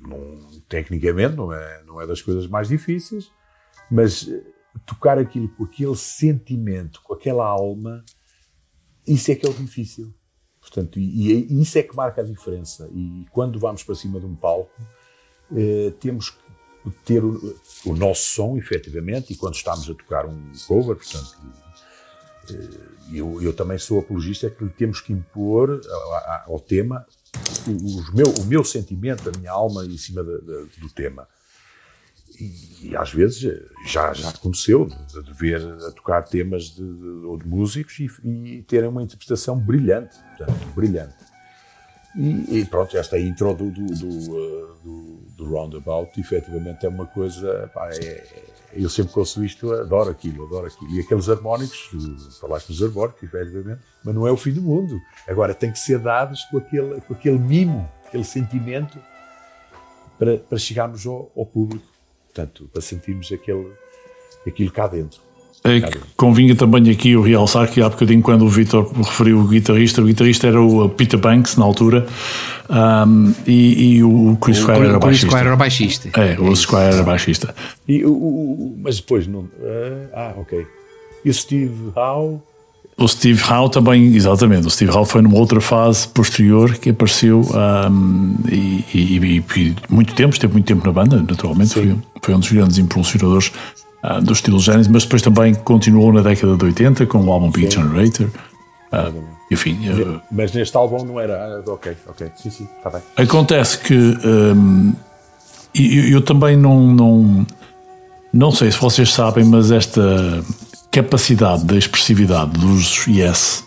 não- 0.00 0.38
tecnicamente, 0.70 1.36
não 1.36 1.52
é, 1.52 1.82
não 1.86 2.00
é 2.00 2.06
das 2.06 2.22
coisas 2.22 2.46
mais 2.46 2.68
difíceis, 2.68 3.30
mas 3.90 4.26
eh, 4.28 4.42
tocar 4.86 5.18
aquilo 5.18 5.48
com 5.50 5.64
aquele 5.64 5.96
sentimento, 5.96 7.02
com 7.04 7.12
aquela 7.12 7.44
alma, 7.46 8.02
isso 9.06 9.30
é 9.30 9.34
que 9.34 9.46
é 9.46 9.50
o 9.50 9.52
difícil. 9.52 10.10
Portanto, 10.62 10.98
e, 10.98 11.46
e 11.52 11.60
isso 11.60 11.76
é 11.76 11.82
que 11.82 11.94
marca 11.94 12.22
a 12.22 12.24
diferença. 12.24 12.88
E 12.94 13.26
quando 13.30 13.58
vamos 13.58 13.82
para 13.82 13.94
cima 13.94 14.18
de 14.18 14.24
um 14.24 14.34
palco, 14.34 14.70
eh, 15.56 15.92
temos 16.00 16.30
que 16.30 16.90
ter 17.04 17.22
o, 17.24 17.56
o 17.86 17.94
nosso 17.94 18.22
som, 18.30 18.56
efetivamente, 18.56 19.32
e 19.32 19.36
quando 19.36 19.54
estamos 19.54 19.88
a 19.88 19.94
tocar 19.94 20.26
um 20.26 20.50
cover, 20.66 20.96
portanto, 20.96 21.36
eh, 22.50 22.92
eu, 23.12 23.40
eu 23.42 23.52
também 23.52 23.78
sou 23.78 23.98
apologista 24.00 24.48
que 24.50 24.66
temos 24.70 25.00
que 25.00 25.12
impor 25.12 25.80
a- 25.84 26.16
a- 26.16 26.44
ao 26.48 26.58
tema 26.58 27.06
o, 27.66 28.14
meu, 28.16 28.26
o 28.40 28.44
meu 28.44 28.64
sentimento, 28.64 29.28
a 29.28 29.38
minha 29.38 29.50
alma 29.50 29.84
em 29.84 29.96
cima 29.98 30.22
da- 30.24 30.38
da- 30.38 30.64
do 30.78 30.88
tema. 30.94 31.26
E, 32.40 32.88
e 32.88 32.96
às 32.96 33.12
vezes 33.12 33.44
eh, 33.44 33.62
já, 33.86 34.12
já 34.14 34.30
aconteceu 34.30 34.86
de, 34.86 35.22
de 35.22 35.32
ver 35.34 35.60
a 35.86 35.90
tocar 35.92 36.22
temas 36.22 36.64
de, 36.70 36.82
de- 36.82 37.26
ou 37.26 37.36
de 37.38 37.46
músicos 37.46 37.98
e, 38.00 38.08
e 38.24 38.62
terem 38.62 38.88
uma 38.88 39.02
interpretação 39.02 39.58
brilhante, 39.58 40.16
portanto, 40.36 40.66
brilhante. 40.74 41.14
E, 42.16 42.58
e 42.60 42.64
pronto, 42.66 42.96
esta 42.96 43.18
intro 43.18 43.54
do, 43.54 43.70
do, 43.70 43.86
do, 43.86 44.76
do, 44.82 45.01
do 45.44 45.50
Roundabout, 45.50 46.18
efetivamente, 46.20 46.86
é 46.86 46.88
uma 46.88 47.06
coisa. 47.06 47.70
pá, 47.74 47.90
é- 47.90 47.96
é- 48.04 48.52
eu 48.74 48.88
sempre 48.88 49.12
ouço 49.16 49.44
isto, 49.44 49.70
adoro 49.72 50.10
aquilo, 50.10 50.46
adoro 50.46 50.66
aquilo. 50.66 50.90
E 50.92 51.00
aqueles 51.00 51.28
harmónicos, 51.28 51.90
falaste 52.40 52.68
dos 52.68 52.82
harmónicos, 52.82 53.22
efetivamente, 53.22 53.82
mas 54.02 54.14
não 54.14 54.26
é 54.26 54.32
o 54.32 54.36
fim 54.36 54.52
do 54.52 54.62
mundo. 54.62 54.98
Agora, 55.28 55.52
tem 55.54 55.70
que 55.70 55.78
ser 55.78 55.98
dados 55.98 56.42
com 56.44 56.56
aquele, 56.58 57.00
com 57.02 57.12
aquele 57.12 57.38
mimo, 57.38 57.86
aquele 58.06 58.24
sentimento, 58.24 58.98
para, 60.18 60.38
para 60.38 60.58
chegarmos 60.58 61.06
ao, 61.06 61.30
ao 61.36 61.44
público. 61.44 61.84
Portanto, 62.26 62.68
para 62.72 62.80
sentirmos 62.80 63.30
aquele, 63.30 63.70
aquilo 64.46 64.70
cá 64.72 64.86
dentro. 64.86 65.20
É 65.64 65.80
que 65.80 65.98
convinha 66.16 66.56
também 66.56 66.90
aqui 66.90 67.14
o 67.16 67.22
realçar 67.22 67.70
que 67.70 67.80
há 67.80 67.88
bocadinho 67.88 68.20
quando 68.20 68.42
o 68.44 68.48
Vitor 68.48 68.90
referiu 68.96 69.38
o 69.38 69.46
guitarrista, 69.46 70.02
o 70.02 70.04
guitarrista 70.06 70.48
era 70.48 70.60
o 70.60 70.88
Peter 70.88 71.20
Banks 71.20 71.56
na 71.56 71.64
altura 71.64 72.04
ahm, 72.68 73.30
e, 73.46 73.96
e 73.98 74.02
o 74.02 74.36
Chris 74.40 74.58
O 74.58 74.62
Squire 74.62 74.80
era 74.80 74.98
Chris 74.98 75.00
baixista. 75.00 75.26
Squire 75.28 75.46
era 75.46 75.56
baixista. 75.56 76.08
É, 76.20 76.40
o 76.40 76.56
Squire 76.56 76.82
era 76.94 77.02
baixista. 77.04 77.54
E, 77.86 78.04
o- 78.04 78.10
o- 78.10 78.14
o- 78.14 78.78
mas 78.82 78.96
depois 78.96 79.26
não. 79.28 79.44
ah, 79.62 80.32
ah, 80.36 80.40
ok. 80.40 80.66
E 81.24 81.30
o 81.30 81.34
Steve 81.34 81.92
Howe. 81.94 82.38
O 82.98 83.06
Steve 83.08 83.40
Howe 83.48 83.70
também, 83.70 84.14
exatamente, 84.16 84.66
o 84.66 84.70
Steve 84.70 84.90
Howe 84.90 85.06
foi 85.06 85.22
numa 85.22 85.38
outra 85.38 85.60
fase 85.60 86.06
posterior 86.08 86.74
que 86.74 86.90
apareceu 86.90 87.42
e, 88.50 88.84
e- 88.94 89.16
e- 89.18 89.44
e 89.56 89.74
muito 89.88 90.12
tempo, 90.14 90.34
esteve 90.34 90.52
muito 90.52 90.66
tempo 90.66 90.84
na 90.84 90.92
banda, 90.92 91.16
naturalmente, 91.26 91.72
foi, 91.72 91.96
foi 92.20 92.34
um 92.34 92.40
dos 92.40 92.50
grandes 92.52 92.78
impulsionadores 92.78 93.50
ah, 94.02 94.20
do 94.20 94.32
estilo 94.32 94.58
Genesis, 94.58 94.88
mas 94.88 95.04
depois 95.04 95.22
também 95.22 95.54
continuou 95.54 96.12
na 96.12 96.22
década 96.22 96.56
de 96.56 96.64
80 96.64 97.06
com 97.06 97.18
o 97.18 97.32
álbum 97.32 97.50
Beat 97.50 97.72
Generator. 97.74 98.28
Ah, 98.90 99.10
enfim, 99.50 99.78
eh, 99.86 100.20
Mas 100.30 100.52
neste 100.52 100.76
álbum 100.76 101.04
não 101.04 101.20
era. 101.20 101.62
ah, 101.66 101.70
ok, 101.70 101.96
ok. 102.08 102.30
Sim, 102.36 102.50
sim, 102.50 102.68
está 102.78 102.90
bem. 102.90 103.02
Acontece 103.16 103.78
que 103.78 104.16
e 105.74 105.98
eu, 105.98 106.08
eu 106.18 106.22
também 106.22 106.56
não, 106.56 106.86
não, 106.92 107.46
não 108.32 108.50
sei 108.50 108.70
se 108.70 108.78
vocês 108.78 109.12
sabem, 109.12 109.44
mas 109.44 109.70
esta 109.70 110.02
capacidade 110.90 111.64
da 111.64 111.76
expressividade 111.76 112.52
dos 112.52 113.06
Yes, 113.06 113.64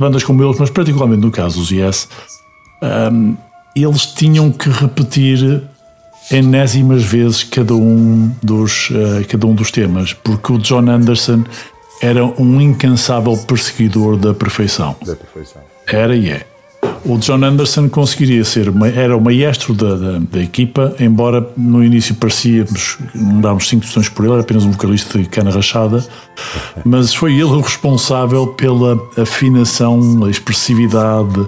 bandas 0.00 0.24
como 0.24 0.42
eles, 0.42 0.58
mas 0.58 0.70
particularmente 0.70 1.20
no 1.20 1.30
caso 1.30 1.60
dos 1.60 1.70
Yes, 1.70 2.08
hum, 3.12 3.36
eles 3.76 4.06
tinham 4.06 4.50
que 4.50 4.70
repetir 4.70 5.62
enésimas 6.30 7.04
vezes 7.04 7.42
cada 7.42 7.74
um 7.74 8.30
dos, 8.42 8.90
eh, 8.92 9.24
cada 9.24 9.46
um 9.46 9.54
dos 9.54 9.70
temas, 9.70 10.12
porque 10.12 10.52
o 10.52 10.58
John 10.58 10.88
Anderson 10.88 11.44
era 12.00 12.24
um 12.24 12.60
incansável 12.60 13.36
perseguidor 13.36 14.16
da 14.16 14.34
perfeição. 14.34 14.96
Da 15.04 15.14
perfeição. 15.14 15.62
Era 15.86 16.16
e 16.16 16.30
é. 16.30 16.46
O 17.04 17.18
John 17.18 17.44
Anderson 17.44 17.88
conseguiria 17.88 18.44
ser, 18.44 18.72
era 18.96 19.14
o 19.14 19.20
maestro 19.20 19.74
da, 19.74 19.94
da, 19.94 20.18
da 20.18 20.42
equipa, 20.42 20.94
embora 20.98 21.46
no 21.54 21.84
início 21.84 22.14
parecíamos, 22.14 22.96
não 23.14 23.42
dávamos 23.42 23.68
cinco 23.68 23.84
tostões 23.84 24.08
por 24.08 24.24
ele, 24.24 24.32
era 24.34 24.42
apenas 24.42 24.64
um 24.64 24.70
vocalista 24.70 25.18
de 25.18 25.28
cana 25.28 25.50
rachada, 25.50 26.02
mas 26.82 27.12
foi 27.12 27.34
ele 27.34 27.44
o 27.44 27.60
responsável 27.60 28.46
pela 28.48 28.98
afinação, 29.18 30.24
a 30.24 30.30
expressividade, 30.30 31.46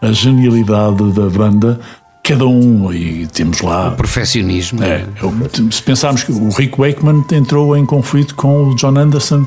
a 0.00 0.12
genialidade 0.12 1.12
da 1.12 1.28
banda. 1.28 1.80
Cada 2.24 2.46
um, 2.46 2.92
e 2.92 3.26
temos 3.26 3.60
lá. 3.62 3.88
O 3.88 3.96
perfeccionismo. 3.96 4.82
É, 4.82 5.04
eu- 5.20 5.70
se 5.72 5.82
pensarmos 5.82 6.22
que 6.22 6.30
o 6.30 6.50
Rick 6.50 6.78
Wakeman 6.78 7.24
entrou 7.32 7.76
em 7.76 7.84
conflito 7.84 8.36
com 8.36 8.68
o 8.68 8.76
John 8.76 8.96
Anderson, 8.96 9.44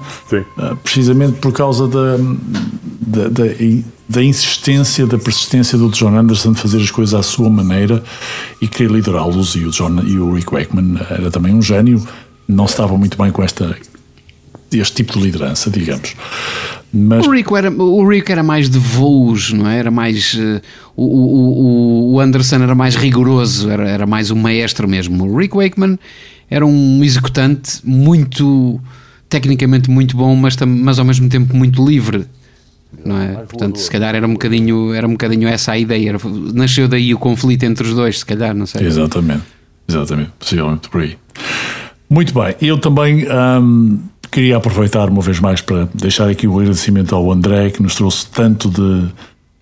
ah, 0.57 0.75
precisamente 0.83 1.37
por 1.39 1.53
causa 1.53 1.87
da, 1.87 2.17
da, 2.99 3.29
da, 3.29 3.43
da 4.09 4.21
insistência, 4.23 5.07
da 5.07 5.17
persistência 5.17 5.77
do 5.77 5.89
John 5.89 6.17
Anderson 6.17 6.51
de 6.51 6.59
fazer 6.59 6.81
as 6.81 6.91
coisas 6.91 7.13
à 7.17 7.23
sua 7.23 7.49
maneira 7.49 8.03
e 8.61 8.67
querer 8.67 8.91
liderá-los. 8.91 9.55
E 9.55 9.59
o, 9.65 9.71
John, 9.71 10.01
e 10.03 10.19
o 10.19 10.33
Rick 10.33 10.51
Wakeman 10.51 10.99
era 11.09 11.31
também 11.31 11.53
um 11.55 11.61
gênio, 11.61 12.05
não 12.45 12.67
se 12.67 12.73
estava 12.73 12.97
muito 12.97 13.17
bem 13.17 13.31
com 13.31 13.41
esta, 13.41 13.73
este 14.73 14.95
tipo 14.97 15.13
de 15.13 15.23
liderança, 15.23 15.69
digamos. 15.69 16.13
Mas 16.97 17.27
O, 17.27 17.31
Rick 17.31 17.53
era, 17.53 17.69
o 17.69 18.07
Rick 18.07 18.31
era 18.31 18.41
mais 18.41 18.69
de 18.69 18.79
voos, 18.79 19.51
não 19.51 19.67
é? 19.69 19.77
Era 19.79 19.91
mais. 19.91 20.33
eh, 20.39 20.61
o, 20.95 21.03
o, 21.03 22.13
o 22.13 22.19
Anderson 22.21 22.55
era 22.63 22.73
mais 22.73 22.95
rigoroso, 22.95 23.69
era, 23.69 23.87
era 23.89 24.05
mais 24.07 24.31
um 24.31 24.35
maestro 24.37 24.87
mesmo. 24.87 25.25
O 25.29 25.37
Rick 25.37 25.55
Wakeman 25.57 25.99
era 26.49 26.65
um 26.65 27.03
executante 27.03 27.79
muito. 27.83 28.79
tecnicamente 29.27 29.89
muito 29.91 30.15
bom, 30.15 30.33
mas, 30.35 30.55
mas 30.55 30.97
ao 30.97 31.03
mesmo 31.05 31.27
tempo 31.27 31.55
muito 31.55 31.85
livre. 31.85 32.25
Não 33.03 33.21
é? 33.21 33.27
Portanto, 33.43 33.77
se 33.77 33.91
calhar 33.91 34.15
era 34.15 34.25
um 34.25 34.31
bocadinho, 34.33 34.93
era 34.93 35.05
um 35.05 35.11
bocadinho 35.11 35.49
essa 35.49 35.73
a 35.73 35.77
ideia. 35.77 36.09
Era- 36.11 36.19
nasceu 36.53 36.87
daí 36.87 37.13
o 37.13 37.17
conflito 37.19 37.63
entre 37.63 37.85
os 37.85 37.93
dois, 37.93 38.19
se 38.19 38.25
calhar, 38.25 38.55
não 38.55 38.65
sei. 38.65 38.87
Exatamente, 38.87 39.43
exatamente, 39.85 40.31
possivelmente 40.39 40.87
por 40.87 41.01
aí. 41.01 41.17
Muito 42.09 42.33
bem, 42.33 42.55
eu 42.61 42.77
também 42.79 43.25
hum, 43.61 43.99
queria 44.31 44.57
aproveitar 44.57 45.09
uma 45.09 45.21
vez 45.21 45.39
mais 45.39 45.61
para 45.61 45.87
deixar 45.93 46.29
aqui 46.29 46.47
o 46.47 46.59
agradecimento 46.59 47.15
ao 47.15 47.31
André 47.31 47.69
que 47.69 47.81
nos 47.81 47.95
trouxe 47.95 48.27
tanto 48.29 48.69
de 48.69 49.07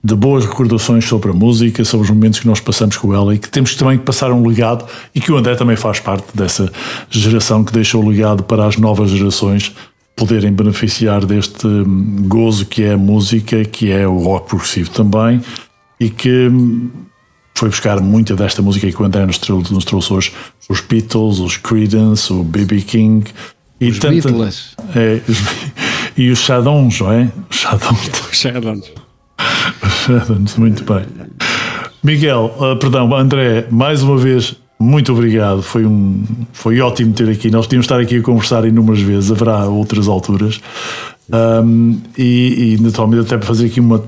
de 0.05 0.15
boas 0.15 0.43
recordações 0.43 1.05
sobre 1.05 1.31
a 1.31 1.33
música, 1.33 1.85
sobre 1.85 2.03
os 2.03 2.09
momentos 2.11 2.37
que 2.41 2.45
nós 2.45 2.59
passamos 2.59 2.97
com 2.97 3.13
ela 3.13 3.33
e 3.33 3.37
que 3.39 3.49
temos 3.49 3.73
também 3.73 3.97
que 3.97 4.03
passar 4.03 4.33
um 4.33 4.45
legado 4.45 4.85
e 5.15 5.21
que 5.21 5.31
o 5.31 5.37
André 5.37 5.55
também 5.55 5.77
faz 5.77 6.01
parte 6.01 6.25
dessa 6.33 6.69
geração 7.09 7.63
que 7.63 7.71
deixou 7.71 8.03
o 8.03 8.09
legado 8.09 8.43
para 8.43 8.65
as 8.65 8.75
novas 8.75 9.11
gerações 9.11 9.73
poderem 10.13 10.51
beneficiar 10.51 11.25
deste 11.25 11.65
hum, 11.65 12.17
gozo 12.27 12.65
que 12.65 12.83
é 12.83 12.91
a 12.95 12.97
música, 12.97 13.63
que 13.63 13.91
é 13.91 14.05
o 14.05 14.17
rock 14.17 14.49
progressivo 14.49 14.89
também 14.89 15.41
e 15.97 16.09
que 16.09 16.49
hum, 16.49 16.89
foi 17.55 17.69
buscar 17.69 18.01
muita 18.01 18.35
desta 18.35 18.61
música 18.61 18.91
que 18.91 19.01
o 19.01 19.05
André 19.05 19.25
nos, 19.25 19.37
trou- 19.37 19.63
nos 19.71 19.85
trouxe 19.85 20.11
hoje, 20.11 20.33
os 20.69 20.81
Beatles, 20.81 21.39
os 21.39 21.55
Creedence, 21.55 22.33
o 22.33 22.43
B.B. 22.43 22.81
King 22.81 23.23
e 23.83 23.89
Os 23.91 23.99
tanta- 23.99 24.13
Beatles. 24.29 24.75
é, 24.95 25.21
os- 25.27 25.43
e 26.17 26.29
os 26.29 26.39
Shadons, 26.39 26.99
não 27.01 27.11
é? 27.11 27.29
Os 27.49 27.57
Shadons. 27.57 28.11
Shadows. 28.31 28.91
Shadows, 30.05 30.55
muito 30.57 30.83
bem. 30.83 31.05
Miguel, 32.03 32.53
ah, 32.59 32.75
perdão, 32.75 33.13
André, 33.15 33.67
mais 33.71 34.03
uma 34.03 34.17
vez, 34.17 34.55
muito 34.79 35.13
obrigado. 35.13 35.61
Foi, 35.61 35.85
um, 35.85 36.23
foi 36.51 36.79
ótimo 36.81 37.13
ter 37.13 37.29
aqui. 37.29 37.49
Nós 37.49 37.65
podíamos 37.65 37.85
estar 37.85 37.99
aqui 37.99 38.17
a 38.17 38.21
conversar 38.21 38.65
inúmeras 38.65 39.01
vezes, 39.01 39.31
haverá 39.31 39.65
outras 39.67 40.07
alturas. 40.07 40.59
Ahm, 41.31 41.99
e, 42.17 42.75
e, 42.77 42.81
naturalmente, 42.81 43.21
até 43.21 43.37
para 43.37 43.47
fazer 43.47 43.67
aqui 43.67 43.79
uma 43.79 44.03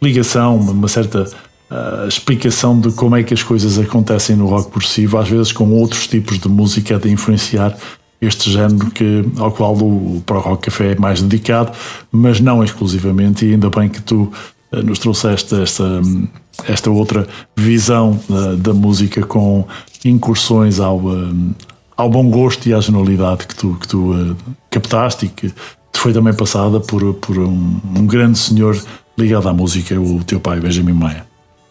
ligação, 0.00 0.56
uma, 0.56 0.72
uma 0.72 0.88
certa 0.88 1.26
ah, 1.68 2.04
explicação 2.08 2.78
de 2.78 2.92
como 2.92 3.16
é 3.16 3.22
que 3.24 3.34
as 3.34 3.42
coisas 3.42 3.78
acontecem 3.78 4.36
no 4.36 4.46
rock 4.46 4.70
progressivo, 4.70 5.18
às 5.18 5.28
vezes 5.28 5.50
com 5.52 5.68
outros 5.72 6.06
tipos 6.06 6.38
de 6.38 6.48
música 6.48 6.98
de 6.98 7.10
influenciar 7.10 7.76
este 8.20 8.50
género 8.50 8.90
que, 8.90 9.24
ao 9.38 9.50
qual 9.50 9.74
o 9.74 10.22
Pro 10.26 10.40
Rock 10.40 10.64
Café 10.64 10.92
é 10.92 10.94
mais 10.94 11.22
dedicado, 11.22 11.72
mas 12.12 12.40
não 12.40 12.62
exclusivamente, 12.62 13.46
e 13.46 13.52
ainda 13.52 13.70
bem 13.70 13.88
que 13.88 14.02
tu 14.02 14.30
eh, 14.72 14.82
nos 14.82 14.98
trouxeste 14.98 15.60
esta, 15.60 16.00
esta 16.68 16.90
outra 16.90 17.26
visão 17.56 18.20
eh, 18.30 18.56
da 18.56 18.74
música 18.74 19.24
com 19.24 19.66
incursões 20.04 20.78
ao, 20.80 20.98
hum, 20.98 21.52
ao 21.96 22.10
bom 22.10 22.28
gosto 22.30 22.68
e 22.68 22.74
à 22.74 22.80
generalidade 22.80 23.46
que 23.46 23.54
tu, 23.54 23.74
que 23.74 23.88
tu 23.88 24.12
eh, 24.14 24.36
captaste 24.70 25.26
e 25.26 25.28
que 25.28 25.48
te 25.48 25.98
foi 25.98 26.12
também 26.12 26.34
passada 26.34 26.78
por, 26.78 27.14
por 27.14 27.38
um, 27.38 27.80
um 27.96 28.06
grande 28.06 28.38
senhor 28.38 28.80
ligado 29.18 29.48
à 29.48 29.52
música, 29.52 29.98
o 29.98 30.22
teu 30.24 30.40
pai, 30.40 30.60
Benjamin 30.60 30.92
Maia. 30.92 31.26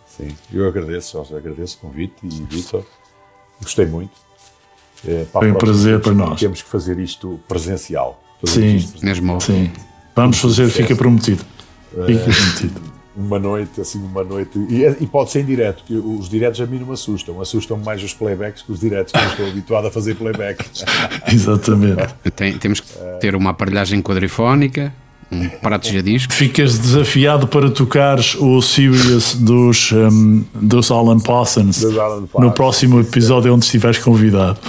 Sim, 0.06 0.36
eu 0.52 0.68
agradeço, 0.68 1.14
Jorge, 1.14 1.36
agradeço 1.36 1.78
o 1.78 1.88
convite 1.88 2.16
e 2.24 2.28
Vitor, 2.28 2.84
gostei 3.62 3.86
muito. 3.86 4.29
Eh, 5.08 5.26
para 5.32 5.42
Foi 5.42 5.52
um 5.52 5.56
prazer 5.56 6.00
temos- 6.02 6.04
para 6.20 6.28
nós. 6.30 6.40
Temos 6.40 6.62
que 6.62 6.70
fazer 6.70 7.00
isto 7.00 7.40
presencial. 7.48 8.22
Fazer 8.42 8.62
Sim, 8.62 8.76
isto 8.76 9.00
presencial. 9.00 9.42
sim. 9.42 9.72
Vamos 10.16 10.38
fazer, 10.40 10.70
fica 10.70 10.96
prometido. 10.96 11.44
Fica 11.92 12.12
Eh, 12.12 12.18
prometido. 12.34 12.82
Uma 13.18 13.40
noite, 13.40 13.82
assim, 13.82 14.00
uma 14.00 14.24
noite. 14.24 14.58
E, 14.70 14.86
e 15.02 15.08
pode 15.08 15.32
ser 15.32 15.42
em 15.42 15.46
direto, 15.46 15.84
que 15.86 15.94
os 15.94 16.30
diretos 16.30 16.62
a 16.62 16.66
mim 16.66 16.80
não 16.80 16.88
me 16.88 16.94
assustam. 16.94 17.42
Assustam 17.42 17.78
mais 17.78 18.02
os 18.04 18.14
playbacks 18.14 18.62
que 18.62 18.72
os 18.72 18.80
diretos, 18.80 19.12
que 19.12 19.20
eu 19.20 19.26
estou 19.28 19.48
habituado 19.48 19.88
a 19.88 19.92
fazer 19.92 20.16
playback. 20.16 20.64
Exatamente. 21.28 22.14
Tem- 22.36 22.58
temos 22.58 22.80
que 22.80 22.88
ter 23.20 23.36
uma 23.36 23.50
aparelhagem 23.50 24.02
quadrifónica, 24.02 24.94
um 25.32 25.48
prato 25.50 25.90
de 25.92 26.02
disco. 26.02 26.32
Ficas 26.34 26.78
desafiado 26.78 27.48
para 27.48 27.70
tocares 27.70 28.36
o 28.36 28.62
Sirius 28.62 29.36
dos, 29.36 29.92
um, 29.92 30.44
dos 30.56 30.90
Alan 30.90 31.20
Parsons 31.20 31.82
Dos 31.82 31.98
Alan 31.98 32.22
no 32.22 32.28
Parsons, 32.28 32.54
próximo 32.56 33.00
episódio 33.02 33.54
onde 33.54 33.66
estiveres 33.66 33.98
convidado. 33.98 34.60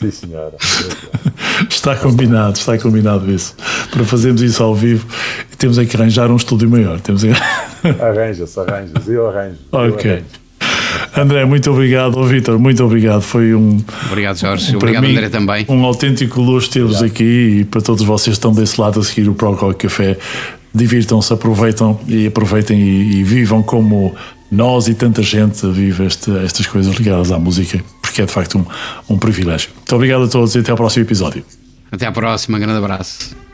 Sim, 0.00 0.10
senhora. 0.10 0.54
Está 1.68 1.96
combinado, 1.96 2.56
está 2.58 2.78
combinado 2.78 3.30
isso. 3.32 3.54
Para 3.90 4.04
fazermos 4.04 4.42
isso 4.42 4.62
ao 4.62 4.74
vivo, 4.74 5.06
temos 5.58 5.78
é 5.78 5.84
que 5.84 5.96
arranjar 5.96 6.30
um 6.30 6.36
estúdio 6.36 6.68
maior. 6.70 7.00
Temos 7.00 7.24
é- 7.24 7.32
Arranja-se, 8.00 8.58
arranja-se. 8.60 9.10
Eu 9.12 9.28
arranjo. 9.28 9.56
eu 9.72 9.78
ok. 9.94 10.10
arranjo. 10.10 10.24
André, 11.16 11.44
muito 11.44 11.70
obrigado. 11.70 12.16
Ô, 12.18 12.24
Vitor, 12.24 12.58
muito 12.58 12.82
obrigado. 12.84 13.22
Foi 13.22 13.54
um. 13.54 13.82
Obrigado, 14.06 14.38
Jorge. 14.38 14.66
para 14.68 14.76
Obrigado, 14.76 15.02
mim, 15.02 15.10
André, 15.12 15.28
também. 15.28 15.66
Um 15.68 15.84
autêntico 15.84 16.40
luxo 16.40 16.70
ter-vos 16.70 17.02
aqui 17.02 17.58
e 17.60 17.64
para 17.64 17.80
todos 17.80 18.04
vocês 18.04 18.24
que 18.36 18.38
estão 18.38 18.52
desse 18.52 18.80
lado 18.80 19.00
a 19.00 19.02
seguir 19.04 19.28
o 19.28 19.34
Pro 19.34 19.52
Rock 19.52 19.86
Café. 19.88 20.16
Divirtam-se, 20.74 21.32
aproveitam 21.32 21.98
e 22.06 22.26
aproveitem 22.26 22.78
e, 22.78 23.16
e 23.16 23.22
vivam 23.24 23.62
como 23.62 24.14
nós 24.50 24.86
e 24.86 24.94
tanta 24.94 25.22
gente 25.22 25.66
vive 25.70 26.04
este- 26.06 26.30
estas 26.44 26.66
coisas 26.66 26.94
ligadas 26.94 27.32
à 27.32 27.38
música, 27.38 27.82
porque 28.08 28.22
é 28.22 28.26
de 28.26 28.32
facto 28.32 28.58
um, 28.58 29.14
um 29.14 29.18
privilégio. 29.18 29.70
Muito 29.74 29.94
obrigado 29.94 30.24
a 30.24 30.28
todos 30.28 30.54
e 30.54 30.58
até 30.58 30.70
ao 30.70 30.76
próximo 30.76 31.04
episódio. 31.04 31.44
Até 31.90 32.06
à 32.06 32.12
próxima. 32.12 32.58
Grande 32.58 32.78
abraço. 32.78 33.47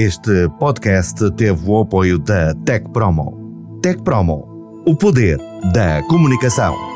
Este 0.00 0.48
podcast 0.58 1.30
teve 1.32 1.60
o 1.68 1.80
apoio 1.80 2.18
da 2.18 2.54
Tech 2.64 2.88
Promo. 2.90 3.78
Tech 3.82 4.02
Promo, 4.02 4.82
o 4.86 4.96
poder 4.96 5.36
da 5.74 6.02
comunicação. 6.04 6.89